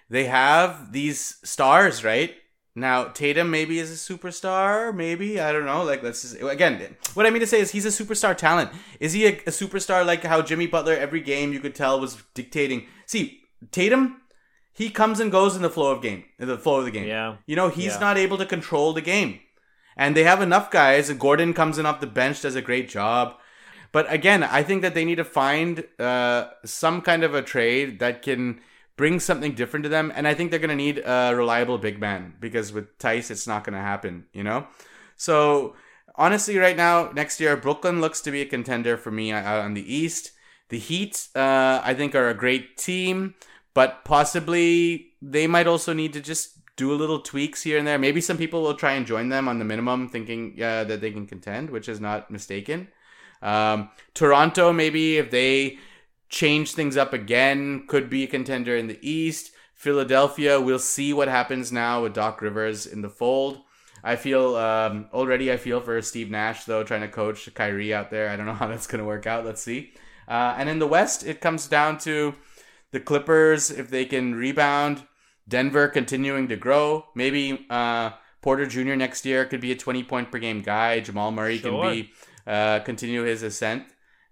they 0.10 0.26
have 0.26 0.92
these 0.92 1.20
stars, 1.56 2.04
right? 2.12 2.32
Now 2.74 3.06
Tatum 3.06 3.50
maybe 3.50 3.80
is 3.80 3.92
a 3.92 4.14
superstar, 4.14 4.96
maybe 4.96 5.40
I 5.42 5.52
don't 5.52 5.66
know. 5.66 5.84
Like 5.84 6.04
let's 6.04 6.22
just, 6.22 6.42
again, 6.42 6.96
what 7.16 7.26
I 7.26 7.30
mean 7.30 7.42
to 7.42 7.48
say 7.48 7.60
is 7.60 7.72
he's 7.72 7.86
a 7.86 7.90
superstar 7.90 8.36
talent. 8.36 8.72
Is 9.00 9.12
he 9.14 9.26
a, 9.26 9.32
a 9.32 9.52
superstar 9.52 10.06
like 10.06 10.24
how 10.24 10.42
Jimmy 10.42 10.68
Butler 10.68 10.94
every 10.96 11.20
game 11.20 11.52
you 11.52 11.60
could 11.60 11.76
tell 11.76 12.00
was 12.00 12.24
dictating? 12.34 12.88
See, 13.06 13.42
Tatum, 13.72 14.22
he 14.72 14.90
comes 14.90 15.20
and 15.20 15.32
goes 15.32 15.56
in 15.58 15.62
the 15.62 15.70
flow 15.70 15.92
of 15.92 16.02
game, 16.02 16.24
in 16.40 16.48
the 16.48 16.58
flow 16.58 16.80
of 16.80 16.86
the 16.86 16.92
game. 16.92 17.08
Yeah. 17.08 17.36
you 17.46 17.58
know 17.58 17.68
he's 17.68 17.94
Yeah. 17.96 18.00
not 18.00 18.18
able 18.18 18.38
to 18.38 18.46
control 18.46 18.94
the 18.94 19.02
game, 19.02 19.42
and 19.98 20.16
they 20.16 20.24
have 20.24 20.42
enough 20.42 20.72
guys. 20.72 21.10
and 21.10 21.20
Gordon 21.20 21.54
comes 21.54 21.78
in 21.78 21.86
off 21.86 22.00
the 22.00 22.08
bench, 22.08 22.42
does 22.42 22.56
a 22.56 22.62
great 22.62 22.88
job. 22.88 23.36
But 23.92 24.10
again, 24.12 24.44
I 24.44 24.64
think 24.64 24.82
that 24.84 24.94
they 24.94 25.04
need 25.04 25.16
to 25.16 25.26
find 25.26 25.84
uh, 26.00 26.46
some 26.64 27.02
kind 27.02 27.26
of 27.26 27.36
a 27.36 27.42
trade 27.42 28.00
that 28.00 28.22
can 28.22 28.62
bring 29.02 29.20
something 29.20 29.54
different 29.56 29.82
to 29.82 29.90
them. 29.90 30.14
And 30.16 30.28
I 30.28 30.36
think 30.36 30.52
they're 30.52 30.60
going 30.60 30.70
to 30.70 30.76
need 30.76 31.00
a 31.00 31.34
reliable 31.36 31.80
big 31.80 32.00
man 32.00 32.36
because 32.40 32.72
with 32.72 33.00
Theis, 33.00 33.32
it's 33.32 33.48
not 33.48 33.64
going 33.64 33.74
to 33.74 33.80
happen, 33.80 34.26
you 34.32 34.44
know? 34.44 34.68
So 35.16 35.76
honestly, 36.14 36.60
right 36.60 36.78
now, 36.78 37.10
next 37.12 37.40
year, 37.40 37.58
Brooklyn 37.58 38.00
looks 38.00 38.22
to 38.22 38.30
be 38.30 38.42
a 38.42 38.46
contender 38.46 38.98
for 38.98 39.10
me 39.10 39.32
out 39.32 39.66
on 39.66 39.74
the 39.74 39.92
East. 39.92 40.34
The 40.70 40.78
Heat, 40.78 41.30
uh, 41.36 41.82
I 41.84 41.96
think, 41.96 42.14
are 42.14 42.30
a 42.30 42.36
great 42.36 42.78
team, 42.78 43.34
but 43.74 44.06
possibly 44.06 45.08
they 45.20 45.48
might 45.48 45.66
also 45.66 45.94
need 45.94 46.14
to 46.14 46.22
just 46.22 46.60
do 46.76 46.94
a 46.94 47.02
little 47.02 47.22
tweaks 47.22 47.64
here 47.64 47.80
and 47.80 47.88
there. 47.88 47.98
Maybe 47.98 48.22
some 48.22 48.38
people 48.38 48.62
will 48.62 48.76
try 48.76 48.92
and 48.92 49.08
join 49.08 49.30
them 49.30 49.48
on 49.48 49.58
the 49.58 49.66
minimum, 49.66 50.10
thinking 50.10 50.62
uh, 50.62 50.84
that 50.84 51.02
they 51.02 51.10
can 51.10 51.26
contend, 51.26 51.72
which 51.72 51.90
is 51.90 52.00
not 52.00 52.30
mistaken. 52.30 52.88
Um, 53.42 53.90
Toronto, 54.14 54.72
maybe 54.72 55.18
if 55.18 55.32
they 55.32 55.80
change 56.32 56.74
things 56.74 56.98
up 56.98 57.14
again, 57.14 57.86
could 57.88 58.10
be 58.10 58.24
a 58.24 58.28
contender 58.28 58.76
in 58.76 58.88
the 58.88 58.98
East. 59.08 59.52
Philadelphia, 59.76 60.60
we'll 60.60 60.80
see 60.80 61.12
what 61.14 61.28
happens 61.28 61.72
now 61.72 62.02
with 62.04 62.14
Doc 62.14 62.42
Rivers 62.42 62.86
in 62.88 63.02
the 63.02 63.10
fold. 63.10 63.60
I 64.04 64.16
feel 64.16 64.56
um, 64.56 65.08
already. 65.14 65.52
I 65.52 65.58
feel 65.58 65.80
for 65.82 66.02
Steve 66.02 66.32
Nash 66.32 66.64
though, 66.66 66.84
trying 66.84 67.02
to 67.02 67.08
coach 67.08 67.54
Kyrie 67.54 67.94
out 67.94 68.10
there. 68.10 68.30
I 68.30 68.36
don't 68.36 68.46
know 68.48 68.54
how 68.62 68.68
that's 68.68 68.88
going 68.88 69.00
to 69.00 69.06
work 69.06 69.28
out. 69.28 69.46
Let's 69.46 69.62
see. 69.62 69.94
Uh, 70.28 70.56
and 70.58 70.70
in 70.70 70.80
the 70.80 70.88
West, 70.88 71.26
it 71.26 71.42
comes 71.42 71.68
down 71.68 71.98
to 72.00 72.34
the 72.92 73.00
Clippers 73.00 73.70
if 73.70 73.90
they 73.90 74.06
can 74.06 74.34
rebound. 74.34 75.04
Denver 75.48 75.88
continuing 75.88 76.48
to 76.48 76.56
grow. 76.56 77.06
Maybe 77.16 77.66
uh, 77.70 78.12
Porter 78.42 78.66
Jr. 78.66 78.96
next 78.96 79.26
year 79.26 79.46
could 79.46 79.62
be 79.62 79.72
a 79.72 79.76
twenty 79.76 80.04
point 80.04 80.32
per 80.32 80.40
game 80.40 80.62
guy. 80.62 81.00
Jamal 81.02 81.32
Murray 81.32 81.58
Sure. 81.58 81.84
can 81.84 81.92
be 81.92 82.12
uh, 82.48 82.80
continue 82.80 83.24
his 83.24 83.44
ascent. 83.44 83.84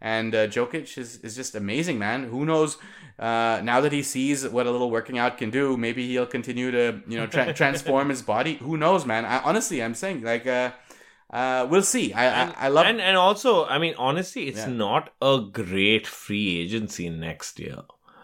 And 0.01 0.33
uh, 0.33 0.47
Jokic 0.47 0.97
is, 0.97 1.17
is 1.17 1.35
just 1.35 1.55
amazing, 1.55 1.99
man. 1.99 2.23
Who 2.23 2.45
knows? 2.45 2.77
Uh, 3.17 3.59
now 3.63 3.81
that 3.81 3.91
he 3.91 4.01
sees 4.01 4.47
what 4.47 4.65
a 4.65 4.71
little 4.71 4.89
working 4.89 5.17
out 5.17 5.37
can 5.37 5.49
do, 5.49 5.75
maybe 5.75 6.07
he'll 6.07 6.25
continue 6.25 6.71
to 6.71 7.01
you 7.05 7.17
know 7.17 7.27
tra- 7.27 7.53
transform 7.61 8.09
his 8.09 8.21
body. 8.21 8.55
Who 8.55 8.77
knows, 8.77 9.05
man? 9.05 9.25
I, 9.25 9.39
honestly, 9.39 9.83
I'm 9.83 9.93
saying 9.93 10.21
like 10.23 10.47
uh, 10.47 10.71
uh, 11.29 11.67
we'll 11.69 11.81
see. 11.83 12.13
I 12.13 12.25
And, 12.25 12.51
I, 12.51 12.65
I 12.65 12.67
love 12.69 12.85
and 12.85 13.01
and 13.01 13.17
also, 13.17 13.65
I 13.65 13.77
mean, 13.77 13.93
honestly, 13.97 14.47
it's 14.47 14.59
Yeah. 14.59 14.69
not 14.69 15.09
a 15.21 15.41
great 15.51 16.07
free 16.07 16.61
agency 16.61 17.09
next 17.09 17.59
year. 17.59 17.79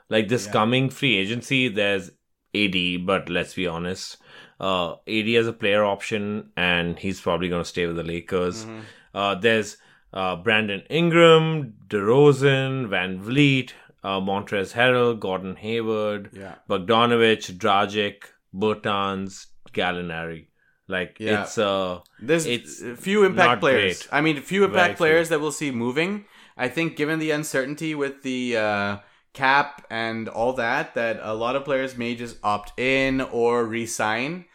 Like 0.10 0.30
this 0.30 0.46
Yeah. 0.46 0.54
coming 0.54 0.90
free 0.90 1.18
agency, 1.18 1.68
there's 1.68 2.12
AD, 2.56 3.06
but 3.06 3.28
let's 3.30 3.54
be 3.54 3.68
honest, 3.68 4.18
uh, 4.62 4.96
AD 5.08 5.28
has 5.34 5.46
a 5.48 5.52
player 5.54 5.84
option, 5.84 6.52
and 6.56 6.98
he's 6.98 7.20
probably 7.20 7.50
going 7.50 7.64
to 7.64 7.70
stay 7.70 7.86
with 7.86 7.98
the 7.98 8.04
Lakers. 8.04 8.64
Mm-hmm. 8.64 8.80
Uh, 9.14 9.36
there's 9.36 9.76
uh, 10.16 10.36
Brandon 10.38 10.82
Ingram, 10.90 11.74
DeRozan, 11.88 12.88
VanVleet, 12.88 13.72
uh, 14.04 14.20
Montrezl 14.22 14.74
Harrell, 14.74 15.20
Gordon 15.20 15.56
Hayward, 15.58 16.30
yeah. 16.34 16.56
Bogdanovich, 16.70 17.52
Dragic, 17.58 18.18
Bertans, 18.54 19.48
Gallinari. 19.74 20.48
Like 20.88 21.18
Yeah. 21.20 21.42
it's 21.44 21.58
uh 21.58 22.00
There's 22.22 22.46
It's 22.46 22.82
a 22.82 22.96
few 22.96 23.26
impact 23.26 23.60
players. 23.62 24.04
great. 24.04 24.08
I 24.18 24.22
mean, 24.22 24.40
few 24.42 24.64
impact 24.64 24.98
Very 24.98 24.98
players 24.98 25.30
that 25.30 25.42
we'll 25.42 25.52
see 25.52 25.72
moving. 25.72 26.26
I 26.58 26.70
think, 26.70 26.96
given 26.96 27.20
the 27.20 27.32
uncertainty 27.32 27.96
with 27.96 28.22
the 28.22 28.56
uh, 28.58 28.98
cap 29.34 29.86
and 29.90 30.30
all 30.30 30.54
that, 30.54 30.94
that 30.94 31.20
a 31.22 31.34
lot 31.34 31.56
of 31.58 31.66
players 31.66 31.98
may 31.98 32.16
just 32.16 32.38
opt 32.44 32.80
in 32.80 33.20
or 33.22 33.66
resign. 33.66 34.46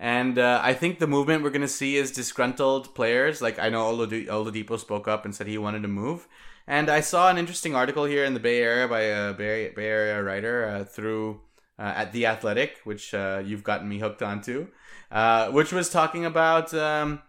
And 0.00 0.38
uh, 0.38 0.58
I 0.64 0.72
think 0.72 0.98
the 0.98 1.06
movement 1.06 1.42
we're 1.42 1.50
going 1.50 1.60
to 1.60 1.68
see 1.68 1.96
is 1.98 2.10
disgruntled 2.10 2.94
players. 2.94 3.42
Like 3.42 3.58
I 3.58 3.68
know 3.68 3.84
Oladi- 3.92 4.28
Oladipo 4.28 4.80
spoke 4.80 5.06
up 5.06 5.26
and 5.26 5.34
said 5.34 5.46
he 5.46 5.58
wanted 5.58 5.82
to 5.82 5.88
move. 5.88 6.26
And 6.66 6.88
I 6.88 7.00
saw 7.00 7.28
an 7.28 7.36
interesting 7.36 7.76
article 7.76 8.06
here 8.06 8.24
in 8.24 8.32
the 8.32 8.40
Bay 8.40 8.62
Area 8.62 8.88
by 8.88 9.02
a 9.02 9.34
Bay, 9.34 9.70
Bay 9.76 9.86
Area 9.86 10.22
writer 10.22 10.64
uh, 10.64 10.84
through 10.84 11.42
uh, 11.78 11.92
at 11.94 12.12
the 12.12 12.24
Athletic, 12.24 12.78
which 12.84 13.12
uh, 13.12 13.42
you've 13.44 13.62
gotten 13.62 13.90
me 13.90 13.98
hooked 13.98 14.22
onto, 14.22 14.68
uh, 15.10 15.50
which 15.50 15.70
was 15.70 15.90
talking 15.90 16.24
about 16.24 16.72
um, 16.72 17.20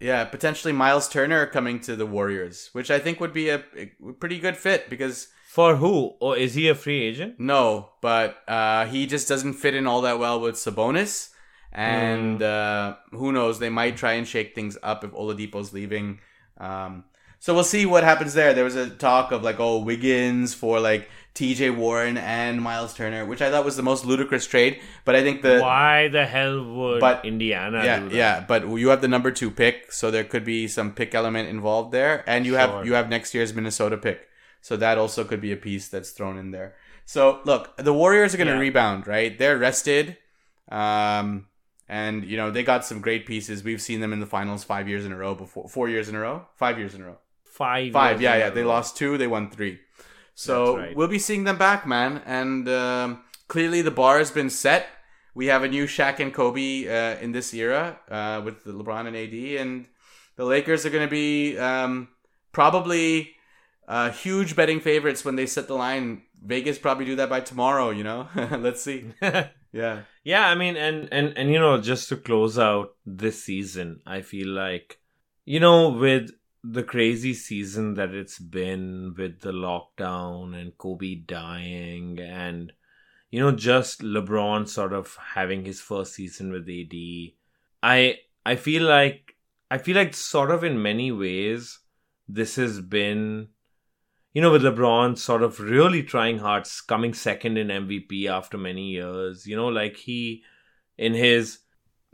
yeah, 0.00 0.24
potentially 0.24 0.72
Miles 0.72 1.08
Turner 1.08 1.46
coming 1.46 1.78
to 1.80 1.94
the 1.94 2.06
Warriors, 2.06 2.70
which 2.72 2.90
I 2.90 2.98
think 2.98 3.20
would 3.20 3.32
be 3.32 3.48
a, 3.50 3.62
a 3.76 4.12
pretty 4.18 4.40
good 4.40 4.56
fit 4.56 4.90
because 4.90 5.28
for 5.54 5.76
who? 5.76 5.94
Or 6.20 6.32
is 6.44 6.54
he 6.54 6.64
a 6.68 6.74
free 6.74 7.00
agent? 7.08 7.32
no, 7.38 7.90
but 8.00 8.28
uh, 8.48 8.86
he 8.92 9.06
just 9.06 9.26
doesn't 9.28 9.54
fit 9.54 9.74
in 9.74 9.86
all 9.86 10.00
that 10.02 10.18
well 10.18 10.38
with 10.40 10.54
Sabonis. 10.56 11.28
And 11.74 12.42
uh, 12.42 12.96
who 13.12 13.32
knows? 13.32 13.58
They 13.58 13.70
might 13.70 13.96
try 13.96 14.12
and 14.18 14.26
shake 14.28 14.54
things 14.54 14.76
up 14.82 15.04
if 15.04 15.10
Oladipo's 15.12 15.72
leaving. 15.72 16.20
Um, 16.58 17.04
so 17.38 17.54
we'll 17.54 17.64
see 17.64 17.86
what 17.86 18.04
happens 18.04 18.34
there. 18.34 18.52
There 18.54 18.64
was 18.64 18.76
a 18.76 18.90
talk 18.90 19.32
of 19.32 19.42
like, 19.42 19.58
oh, 19.58 19.78
Wiggins 19.78 20.52
for 20.54 20.80
like 20.80 21.08
T.J. 21.34 21.70
Warren 21.70 22.18
and 22.18 22.60
Miles 22.60 22.92
Turner, 22.94 23.24
which 23.24 23.40
I 23.40 23.50
thought 23.50 23.64
was 23.64 23.76
the 23.76 23.82
most 23.82 24.04
ludicrous 24.04 24.46
trade. 24.46 24.80
But 25.06 25.16
I 25.16 25.22
think 25.22 25.40
the 25.42 25.60
Why 25.60 26.08
the 26.08 26.26
hell 26.26 26.62
would 26.62 27.00
But- 27.00 27.24
Indiana 27.24 27.82
yeah, 27.84 27.98
do 28.00 28.08
that? 28.10 28.14
yeah, 28.14 28.44
but 28.46 28.68
you 28.68 28.88
have 28.90 29.00
the 29.00 29.08
number 29.08 29.30
two 29.30 29.50
pick, 29.50 29.92
so 29.92 30.10
there 30.10 30.24
could 30.24 30.44
be 30.44 30.68
some 30.68 30.92
pick 30.92 31.14
element 31.14 31.48
involved 31.48 31.90
there, 31.92 32.22
and 32.26 32.44
you 32.46 32.52
Sure. 32.52 32.60
have 32.60 32.86
you 32.86 32.92
have 32.94 33.08
next 33.08 33.32
year's 33.34 33.54
Minnesota 33.54 33.96
pick, 33.96 34.28
so 34.62 34.76
that 34.78 34.96
also 34.96 35.22
could 35.24 35.42
be 35.42 35.52
a 35.52 35.56
piece 35.56 35.88
that's 35.88 36.10
thrown 36.10 36.38
in 36.38 36.50
there. 36.52 36.74
So 37.04 37.40
look, 37.44 37.76
the 37.76 37.92
Warriors 37.92 38.32
are 38.32 38.38
going 38.38 38.46
to 38.48 38.54
Yeah. 38.54 38.60
rebound, 38.60 39.06
right? 39.06 39.36
They're 39.36 39.58
rested, 39.58 40.16
um, 40.70 41.46
and 41.88 42.24
you 42.24 42.36
know 42.38 42.50
they 42.50 42.62
got 42.62 42.84
some 42.86 43.00
great 43.02 43.26
pieces. 43.26 43.62
We've 43.62 43.82
seen 43.82 44.00
them 44.00 44.12
in 44.14 44.20
the 44.20 44.26
finals 44.26 44.64
five 44.64 44.88
years 44.88 45.04
in 45.04 45.12
a 45.12 45.16
row 45.16 45.34
before, 45.34 45.68
four 45.68 45.88
years 45.90 46.08
in 46.08 46.14
a 46.14 46.20
row, 46.20 46.46
five 46.56 46.78
years 46.78 46.94
in 46.94 47.02
a 47.02 47.06
row, 47.06 47.18
Five. 47.44 47.92
five. 47.92 48.22
Yeah, 48.22 48.36
yeah. 48.36 48.50
They 48.50 48.64
lost 48.64 48.96
two, 48.96 49.18
they 49.18 49.26
won 49.26 49.50
three. 49.50 49.78
So 50.34 50.78
right. 50.78 50.96
we'll 50.96 51.08
be 51.08 51.18
seeing 51.18 51.44
them 51.44 51.58
back, 51.58 51.86
man. 51.86 52.22
And 52.24 52.66
um, 52.68 53.22
clearly 53.48 53.82
the 53.82 53.90
bar 53.90 54.16
has 54.18 54.30
been 54.30 54.48
set. 54.48 54.86
We 55.34 55.46
have 55.46 55.62
a 55.62 55.68
new 55.68 55.86
Shaq 55.86 56.20
and 56.20 56.32
Kobe 56.32 56.86
uh, 56.88 57.18
in 57.20 57.32
this 57.32 57.52
era 57.52 57.98
uh, 58.10 58.40
with 58.44 58.64
the 58.64 58.72
LeBron 58.72 59.06
and 59.06 59.16
AD, 59.16 59.60
and 59.60 59.86
the 60.36 60.44
Lakers 60.44 60.86
are 60.86 60.90
going 60.90 61.06
to 61.06 61.10
be 61.10 61.58
um, 61.58 62.08
probably 62.52 63.34
uh, 63.92 64.10
huge 64.10 64.56
betting 64.56 64.80
favorites 64.80 65.22
when 65.22 65.36
they 65.36 65.44
set 65.44 65.68
the 65.68 65.74
line. 65.74 66.22
Vegas 66.42 66.78
probably 66.78 67.04
do 67.04 67.16
that 67.16 67.28
by 67.28 67.40
tomorrow. 67.40 67.90
You 67.90 68.04
know, 68.04 68.28
let's 68.34 68.82
see. 68.82 69.12
Yeah, 69.74 70.02
Yeah, 70.22 70.48
I 70.48 70.54
mean, 70.54 70.76
and 70.76 71.08
and 71.10 71.32
and 71.34 71.50
you 71.50 71.58
know, 71.58 71.80
just 71.80 72.10
to 72.10 72.16
close 72.16 72.58
out 72.58 72.94
this 73.06 73.42
season, 73.42 74.00
I 74.04 74.20
feel 74.20 74.48
like, 74.48 74.98
you 75.46 75.60
know, 75.60 75.88
with 75.88 76.30
the 76.62 76.82
crazy 76.82 77.32
season 77.32 77.94
that 77.94 78.10
it's 78.10 78.38
been 78.38 79.14
with 79.16 79.40
the 79.40 79.52
lockdown 79.52 80.54
and 80.54 80.76
Kobe 80.76 81.14
dying, 81.14 82.18
and 82.20 82.70
you 83.30 83.40
know, 83.40 83.50
just 83.50 84.02
LeBron 84.02 84.68
sort 84.68 84.92
of 84.92 85.16
having 85.34 85.64
his 85.64 85.80
first 85.80 86.12
season 86.12 86.52
with 86.52 86.68
AD, 86.68 87.32
I 87.82 88.18
I 88.44 88.56
feel 88.56 88.82
like 88.82 89.36
I 89.70 89.78
feel 89.78 89.96
like 89.96 90.12
sort 90.12 90.50
of 90.50 90.64
in 90.64 90.82
many 90.82 91.10
ways 91.12 91.78
this 92.28 92.56
has 92.56 92.82
been 92.82 93.48
you 94.32 94.40
know, 94.42 94.50
with 94.50 94.62
LeBron 94.62 95.18
sort 95.18 95.42
of 95.42 95.60
really 95.60 96.02
trying 96.02 96.38
hard, 96.38 96.66
coming 96.88 97.14
second 97.14 97.58
in 97.58 97.68
MVP 97.70 98.26
after 98.26 98.56
many 98.58 98.90
years, 98.90 99.46
you 99.46 99.56
know, 99.56 99.68
like 99.68 99.96
he, 99.96 100.42
in 100.96 101.14
his 101.14 101.58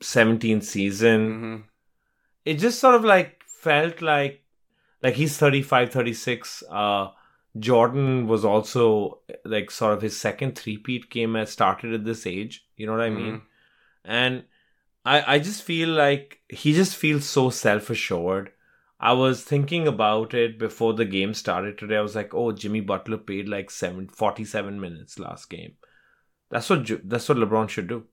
17th 0.02 0.64
season, 0.64 1.30
hmm 1.30 1.56
it 2.44 2.54
just 2.58 2.78
sort 2.80 2.94
of 2.94 3.04
like 3.04 3.42
felt 3.46 4.00
like, 4.00 4.42
like 5.02 5.14
he's 5.14 5.36
35, 5.36 5.92
36. 5.92 6.62
Uh, 6.70 7.08
Jordan 7.58 8.26
was 8.26 8.44
also 8.44 9.20
like 9.44 9.70
sort 9.70 9.92
of 9.92 10.02
his 10.02 10.18
second 10.18 10.56
three-peat 10.56 11.10
game 11.10 11.34
has 11.34 11.50
started 11.50 11.92
at 11.92 12.04
this 12.04 12.26
age. 12.26 12.66
You 12.76 12.86
know 12.86 12.92
what 12.92 13.02
I 13.02 13.10
mean? 13.10 13.34
Mhm. 13.34 13.42
And 14.04 14.44
I, 15.04 15.34
I 15.34 15.38
just 15.38 15.62
feel 15.62 15.90
like 15.90 16.40
he 16.48 16.72
just 16.72 16.96
feels 16.96 17.24
so 17.26 17.50
self 17.50 17.90
assured. 17.90 18.52
I 19.00 19.12
was 19.12 19.44
thinking 19.44 19.86
about 19.86 20.34
it 20.34 20.58
before 20.58 20.92
the 20.94 21.04
game 21.04 21.32
started 21.32 21.78
today. 21.78 21.96
I 21.96 22.00
was 22.00 22.16
like, 22.16 22.34
oh, 22.34 22.52
Jimmy 22.52 22.80
Butler 22.80 23.18
played 23.18 23.48
like 23.48 23.70
seven, 23.70 24.08
47 24.08 24.80
minutes 24.80 25.18
last 25.18 25.48
game. 25.48 25.74
That's 26.50 26.68
what 26.68 26.88
that's 27.08 27.28
what 27.28 27.38
LeBron 27.38 27.68
should 27.68 27.88
do 27.88 28.04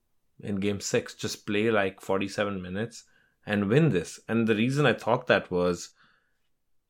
in 0.41 0.57
game 0.57 0.79
6. 0.79 1.13
Just 1.15 1.47
play 1.47 1.71
like 1.71 2.01
47 2.01 2.61
minutes 2.61 3.05
and 3.45 3.69
win 3.69 3.89
this. 3.89 4.19
And 4.27 4.47
the 4.47 4.55
reason 4.55 4.86
I 4.86 4.93
thought 4.93 5.27
that 5.27 5.49
was 5.49 5.91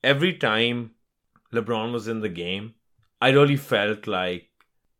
every 0.03 0.33
time 0.37 0.91
LeBron 1.53 1.93
was 1.93 2.07
in 2.07 2.19
the 2.19 2.29
game, 2.29 2.73
I 3.21 3.29
really 3.29 3.55
felt 3.55 4.07
like, 4.07 4.49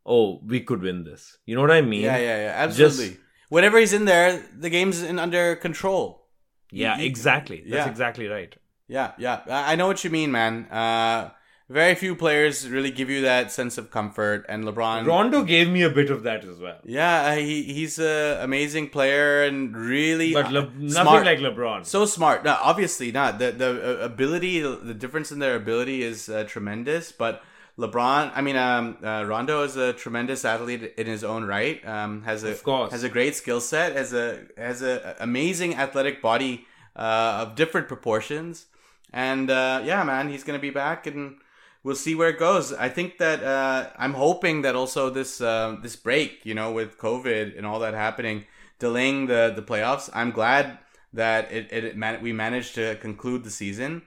oh, 0.05 0.39
we 0.45 0.61
could 0.61 0.81
win 0.81 1.03
this. 1.03 1.37
You 1.45 1.55
know 1.55 1.61
what 1.61 1.71
I 1.71 1.81
mean? 1.81 2.03
Yeah, 2.03 2.17
yeah, 2.17 2.37
yeah. 2.37 2.53
Absolutely. 2.55 3.09
Just- 3.09 3.19
Whenever 3.49 3.77
he's 3.77 3.93
in 3.93 4.05
there, 4.05 4.43
the 4.57 4.71
game's 4.71 5.03
in 5.03 5.19
under 5.19 5.55
control. 5.55 6.27
Yeah, 6.71 6.99
exactly. 6.99 7.57
That's 7.57 7.85
yeah. 7.85 7.89
exactly 7.89 8.27
right. 8.27 8.55
Yeah, 8.87 9.13
yeah. 9.17 9.41
I 9.47 9.75
know 9.75 9.87
what 9.87 10.03
you 10.03 10.09
mean, 10.09 10.31
man. 10.31 10.65
Uh, 10.65 11.31
very 11.67 11.95
few 11.95 12.15
players 12.15 12.69
really 12.69 12.91
give 12.91 13.09
you 13.09 13.21
that 13.21 13.51
sense 13.51 13.79
of 13.79 13.89
comfort, 13.89 14.45
and 14.47 14.63
LeBron. 14.63 15.07
Rondo 15.07 15.43
gave 15.43 15.67
me 15.67 15.81
a 15.81 15.89
bit 15.89 16.11
of 16.11 16.21
that 16.23 16.45
as 16.45 16.59
well. 16.59 16.77
Yeah, 16.85 17.31
uh, 17.31 17.35
he 17.37 17.63
he's 17.63 17.97
a 17.97 18.39
amazing 18.43 18.89
player 18.89 19.43
and 19.43 19.75
really 19.75 20.31
But 20.33 20.45
uh, 20.47 20.49
Le- 20.51 20.61
nothing 20.77 20.89
smart. 20.91 21.25
like 21.25 21.39
LeBron. 21.39 21.83
so 21.87 22.05
smart. 22.05 22.43
No, 22.43 22.55
obviously 22.61 23.11
not. 23.11 23.39
The 23.39 23.51
the 23.51 23.69
uh, 24.01 24.05
ability, 24.05 24.61
the 24.61 24.93
difference 24.93 25.31
in 25.31 25.39
their 25.39 25.55
ability 25.55 26.03
is 26.03 26.29
uh, 26.29 26.43
tremendous. 26.43 27.11
But 27.11 27.41
LeBron, 27.79 28.31
I 28.35 28.41
mean, 28.41 28.55
um, 28.57 28.97
uh, 29.03 29.23
Rondo 29.25 29.63
is 29.63 29.75
a 29.75 29.93
tremendous 29.93 30.45
athlete 30.45 30.93
in 30.99 31.07
his 31.07 31.23
own 31.23 31.45
right. 31.45 31.83
Um, 31.87 32.21
has 32.23 32.43
a 32.43 32.51
Of 32.51 32.61
course. 32.61 32.91
has 32.91 33.03
a 33.03 33.09
great 33.09 33.35
skill 33.35 33.59
set. 33.59 33.95
Has 33.95 34.13
a 34.13 34.43
has 34.55 34.83
a 34.83 35.15
amazing 35.19 35.73
athletic 35.75 36.21
body 36.21 36.67
uh, 36.95 37.39
of 37.47 37.55
different 37.55 37.87
proportions. 37.87 38.67
And 39.15 39.49
uh, 39.49 39.81
yeah, 39.85 40.03
man, 40.03 40.27
he's 40.27 40.43
gonna 40.43 40.59
be 40.59 40.71
back, 40.71 41.07
and 41.07 41.37
we'll 41.83 41.95
see 41.95 42.15
where 42.15 42.27
it 42.27 42.37
goes. 42.37 42.73
I 42.73 42.89
think 42.89 43.17
that 43.19 43.41
uh, 43.41 43.89
I'm 43.97 44.13
hoping 44.13 44.61
that 44.63 44.75
also 44.75 45.09
this 45.09 45.39
uh, 45.39 45.77
this 45.81 45.95
break, 45.95 46.45
you 46.45 46.53
know, 46.53 46.73
with 46.73 46.97
COVID 46.97 47.57
and 47.57 47.65
all 47.65 47.79
that 47.79 47.93
happening, 47.93 48.43
delaying 48.77 49.27
the 49.27 49.53
the 49.55 49.61
playoffs. 49.61 50.09
I'm 50.13 50.31
glad 50.31 50.79
that 51.13 51.49
it, 51.49 51.69
it, 51.71 51.83
it 51.85 51.97
man- 51.97 52.21
we 52.21 52.33
managed 52.33 52.75
to 52.75 52.97
conclude 52.97 53.45
the 53.45 53.49
season. 53.49 54.01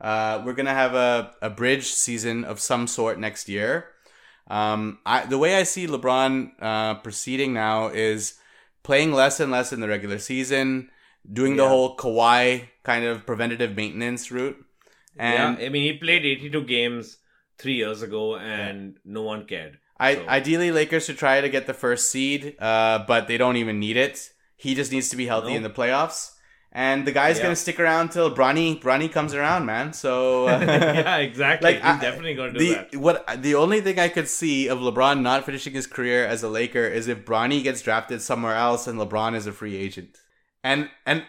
Uh, 0.00 0.42
we're 0.46 0.54
gonna 0.54 0.72
have 0.72 0.94
a, 0.94 1.34
a 1.42 1.50
bridge 1.50 1.92
season 1.92 2.44
of 2.44 2.58
some 2.58 2.86
sort 2.86 3.20
next 3.20 3.50
year. 3.50 3.88
Um, 4.48 4.98
I, 5.04 5.26
the 5.26 5.38
way 5.38 5.56
I 5.56 5.64
see 5.64 5.86
LeBron 5.86 6.52
uh, 6.58 6.94
proceeding 6.96 7.52
now 7.52 7.88
is 7.88 8.38
playing 8.82 9.12
less 9.12 9.40
and 9.40 9.52
less 9.52 9.74
in 9.74 9.80
the 9.80 9.88
regular 9.88 10.18
season, 10.18 10.90
doing 11.30 11.56
the 11.56 11.68
whole 11.68 11.96
Kawhi 11.96 12.68
kind 12.82 13.04
of 13.04 13.24
preventative 13.26 13.76
maintenance 13.76 14.30
route. 14.30 14.56
And 15.16 15.58
yeah, 15.58 15.66
I 15.66 15.68
mean, 15.68 15.82
he 15.84 15.98
played 15.98 16.24
82 16.24 16.62
games 16.64 17.18
three 17.58 17.74
years 17.74 18.02
ago, 18.02 18.36
and 18.36 18.96
no 19.04 19.22
one 19.22 19.46
cared. 19.46 19.78
I, 19.98 20.16
So- 20.16 20.26
ideally, 20.28 20.72
Lakers 20.72 21.04
should 21.06 21.18
try 21.18 21.40
to 21.40 21.48
get 21.48 21.66
the 21.66 21.74
first 21.74 22.10
seed, 22.10 22.56
uh, 22.60 23.04
but 23.06 23.28
they 23.28 23.38
don't 23.38 23.56
even 23.56 23.78
need 23.78 23.96
it. 23.96 24.30
He 24.56 24.74
just 24.74 24.90
needs 24.90 25.08
to 25.10 25.16
be 25.16 25.26
healthy 25.26 25.50
No. 25.50 25.56
in 25.56 25.62
the 25.62 25.70
playoffs. 25.70 26.32
And 26.76 27.06
the 27.06 27.12
guy's 27.12 27.36
Yeah. 27.36 27.44
gonna 27.44 27.54
stick 27.56 27.78
around 27.78 28.08
till 28.10 28.34
Bronny 28.34 28.80
Bronny 28.82 29.10
comes 29.10 29.32
around, 29.32 29.64
man. 29.64 29.92
So 29.92 30.48
uh, 30.48 30.58
yeah, 30.60 31.18
exactly. 31.18 31.74
Like, 31.74 31.76
He's 31.82 31.84
I- 31.84 32.00
definitely 32.00 32.34
going 32.34 32.52
to 32.54 32.58
do 32.58 32.64
the 32.68 32.74
that. 32.74 32.96
what 32.96 33.42
the 33.42 33.54
only 33.54 33.80
thing 33.80 34.00
I 34.00 34.08
could 34.08 34.28
see 34.28 34.66
of 34.66 34.80
LeBron 34.80 35.20
not 35.22 35.46
finishing 35.46 35.72
his 35.74 35.86
career 35.86 36.26
as 36.26 36.42
a 36.42 36.48
Laker 36.48 36.84
is 36.84 37.06
if 37.06 37.24
Bronny 37.24 37.62
gets 37.62 37.80
drafted 37.80 38.20
somewhere 38.22 38.56
else 38.56 38.88
and 38.88 38.98
LeBron 38.98 39.36
is 39.36 39.46
a 39.46 39.52
free 39.52 39.76
agent. 39.76 40.18
And 40.64 40.88
and 41.06 41.24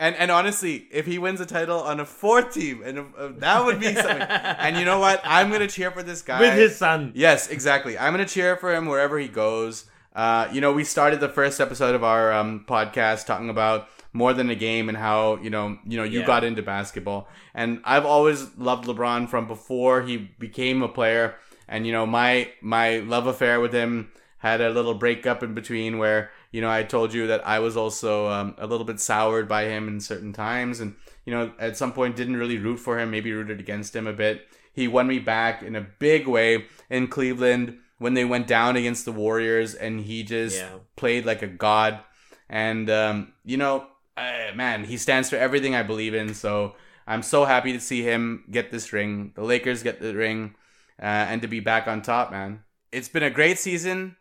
and 0.00 0.16
and 0.16 0.30
honestly, 0.30 0.86
if 0.90 1.04
he 1.06 1.18
wins 1.18 1.40
a 1.40 1.46
title 1.46 1.80
on 1.80 2.00
a 2.00 2.06
fourth 2.06 2.54
team, 2.54 2.82
and 2.84 2.98
uh, 3.18 3.28
that 3.38 3.64
would 3.64 3.78
be 3.80 3.94
something. 3.94 4.22
and 4.22 4.76
you 4.76 4.84
know 4.84 4.98
what? 5.00 5.20
I'm 5.24 5.50
gonna 5.50 5.68
cheer 5.68 5.90
for 5.90 6.02
this 6.02 6.22
guy 6.22 6.40
With 6.40 6.54
his 6.54 6.76
son. 6.76 7.12
Yes, 7.14 7.48
exactly. 7.50 7.98
I'm 7.98 8.12
gonna 8.12 8.24
cheer 8.26 8.56
for 8.56 8.74
him 8.74 8.86
wherever 8.86 9.18
he 9.18 9.28
goes. 9.28 9.84
Uh, 10.14 10.48
you 10.52 10.60
know, 10.60 10.72
we 10.72 10.84
started 10.84 11.20
the 11.20 11.28
first 11.28 11.60
episode 11.60 11.94
of 11.94 12.04
our 12.04 12.32
um, 12.32 12.64
podcast 12.68 13.26
talking 13.26 13.48
about 13.50 13.88
more 14.12 14.34
than 14.34 14.50
a 14.50 14.54
game 14.54 14.88
and 14.90 14.98
how 14.98 15.36
you 15.38 15.50
know 15.50 15.78
you 15.86 15.96
know 15.96 16.04
you 16.04 16.20
Yeah. 16.20 16.26
got 16.26 16.44
into 16.44 16.62
basketball, 16.62 17.28
and 17.54 17.80
I've 17.84 18.04
always 18.06 18.56
loved 18.56 18.86
LeBron 18.86 19.28
from 19.28 19.46
before 19.46 20.02
he 20.02 20.16
became 20.16 20.82
a 20.82 20.88
player. 20.88 21.34
And 21.68 21.86
you 21.86 21.92
know, 21.92 22.06
my 22.06 22.50
my 22.60 22.98
love 22.98 23.26
affair 23.26 23.58
with 23.60 23.72
him 23.72 24.10
had 24.38 24.60
a 24.60 24.68
little 24.70 24.94
breakup 24.94 25.42
in 25.42 25.54
between 25.54 25.96
where 25.98 26.30
you 26.52 26.60
know 26.60 26.70
I 26.70 26.84
told 26.84 27.12
you 27.12 27.26
that 27.26 27.46
I 27.46 27.58
was 27.58 27.76
also 27.76 28.28
um, 28.28 28.54
a 28.58 28.66
little 28.66 28.84
bit 28.86 29.00
soured 29.00 29.48
by 29.48 29.64
him 29.64 29.88
in 29.88 30.00
certain 30.00 30.32
times, 30.32 30.78
and 30.80 30.94
you 31.26 31.32
know 31.34 31.52
at 31.58 31.76
some 31.76 31.92
point 31.92 32.14
didn't 32.16 32.36
really 32.36 32.58
root 32.58 32.78
for 32.78 32.98
him, 32.98 33.10
maybe 33.10 33.32
rooted 33.32 33.58
against 33.58 33.96
him 33.96 34.06
a 34.06 34.12
bit. 34.12 34.46
He 34.72 34.86
won 34.88 35.06
me 35.06 35.18
back 35.18 35.62
in 35.62 35.74
a 35.76 35.80
big 35.98 36.26
way 36.28 36.66
in 36.88 37.08
Cleveland 37.08 37.78
when 37.98 38.14
they 38.14 38.24
went 38.24 38.46
down 38.46 38.76
against 38.76 39.04
the 39.04 39.12
Warriors, 39.12 39.74
and 39.74 40.00
he 40.00 40.22
just 40.22 40.58
Yeah. 40.60 40.78
played 40.96 41.24
like 41.26 41.42
a 41.42 41.46
god. 41.46 42.00
And 42.48 42.88
um, 42.90 43.32
you 43.44 43.56
know, 43.56 43.86
uh, 44.16 44.54
man, 44.54 44.84
he 44.84 44.96
stands 44.98 45.30
for 45.30 45.36
everything 45.36 45.74
I 45.74 45.82
believe 45.82 46.14
in. 46.14 46.34
So 46.34 46.74
I'm 47.06 47.22
so 47.22 47.44
happy 47.44 47.72
to 47.72 47.80
see 47.80 48.02
him 48.02 48.44
get 48.50 48.70
this 48.70 48.92
ring. 48.92 49.32
The 49.34 49.42
Lakers 49.42 49.82
get 49.82 50.00
the 50.00 50.14
ring, 50.14 50.54
uh, 51.00 51.04
and 51.30 51.40
to 51.42 51.48
be 51.48 51.60
back 51.60 51.88
on 51.88 52.02
top, 52.02 52.30
man. 52.30 52.62
It's 52.92 53.08
been 53.08 53.22
a 53.22 53.30
great 53.30 53.58
season. 53.58 54.16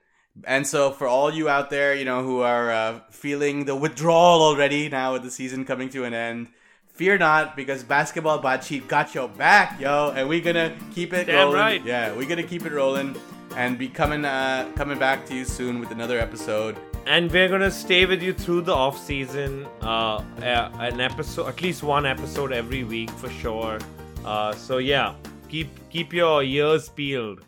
And 0.46 0.66
so, 0.66 0.92
for 0.92 1.08
all 1.08 1.32
you 1.34 1.50
out 1.50 1.70
there, 1.70 1.94
you 1.94 2.06
know, 2.06 2.24
who 2.24 2.40
are 2.42 2.72
uh, 2.72 3.00
feeling 3.12 3.66
the 3.66 3.76
withdrawal 3.76 4.42
already 4.42 4.90
now 4.90 5.14
with 5.14 5.24
the 5.24 5.32
season 5.32 5.66
coming 5.66 5.90
to 5.90 6.04
an 6.06 6.14
end, 6.14 6.48
fear 6.94 7.18
not 7.18 7.56
because 7.56 7.84
Basketball 7.84 8.40
Bot 8.40 8.64
Sheet 8.64 8.88
got 8.88 9.14
your 9.14 9.28
back, 9.28 9.80
yo, 9.80 10.14
and 10.16 10.30
we're 10.30 10.42
gonna 10.42 10.76
keep 10.96 11.14
it 11.14 11.26
Damn 11.26 11.36
rolling. 11.36 11.60
right. 11.60 11.86
Yeah, 11.86 12.16
we're 12.16 12.28
gonna 12.30 12.44
keep 12.44 12.66
it 12.66 12.72
rolling 12.72 13.16
and 13.58 13.78
be 13.78 13.88
coming 13.90 14.24
uh, 14.24 14.72
coming 14.76 14.98
back 14.98 15.26
to 15.28 15.36
you 15.36 15.44
soon 15.46 15.80
with 15.80 15.92
another 15.92 16.18
episode. 16.18 16.78
and 17.08 17.30
we're 17.32 17.50
gonna 17.50 17.72
stay 17.72 18.06
with 18.06 18.22
you 18.24 18.32
through 18.34 18.62
the 18.62 18.74
off 18.74 18.98
season. 18.98 19.68
Uh, 19.82 20.24
uh, 20.42 20.70
an 20.80 21.02
episode, 21.02 21.48
at 21.50 21.62
least 21.62 21.84
one 21.84 22.06
episode 22.06 22.54
every 22.54 22.84
week 22.86 23.10
for 23.12 23.30
sure. 23.30 23.80
Uh, 24.24 24.54
so 24.54 24.78
yeah, 24.78 25.14
keep 25.50 25.68
keep 25.90 26.14
your 26.14 26.42
ears 26.44 26.88
peeled. 26.90 27.44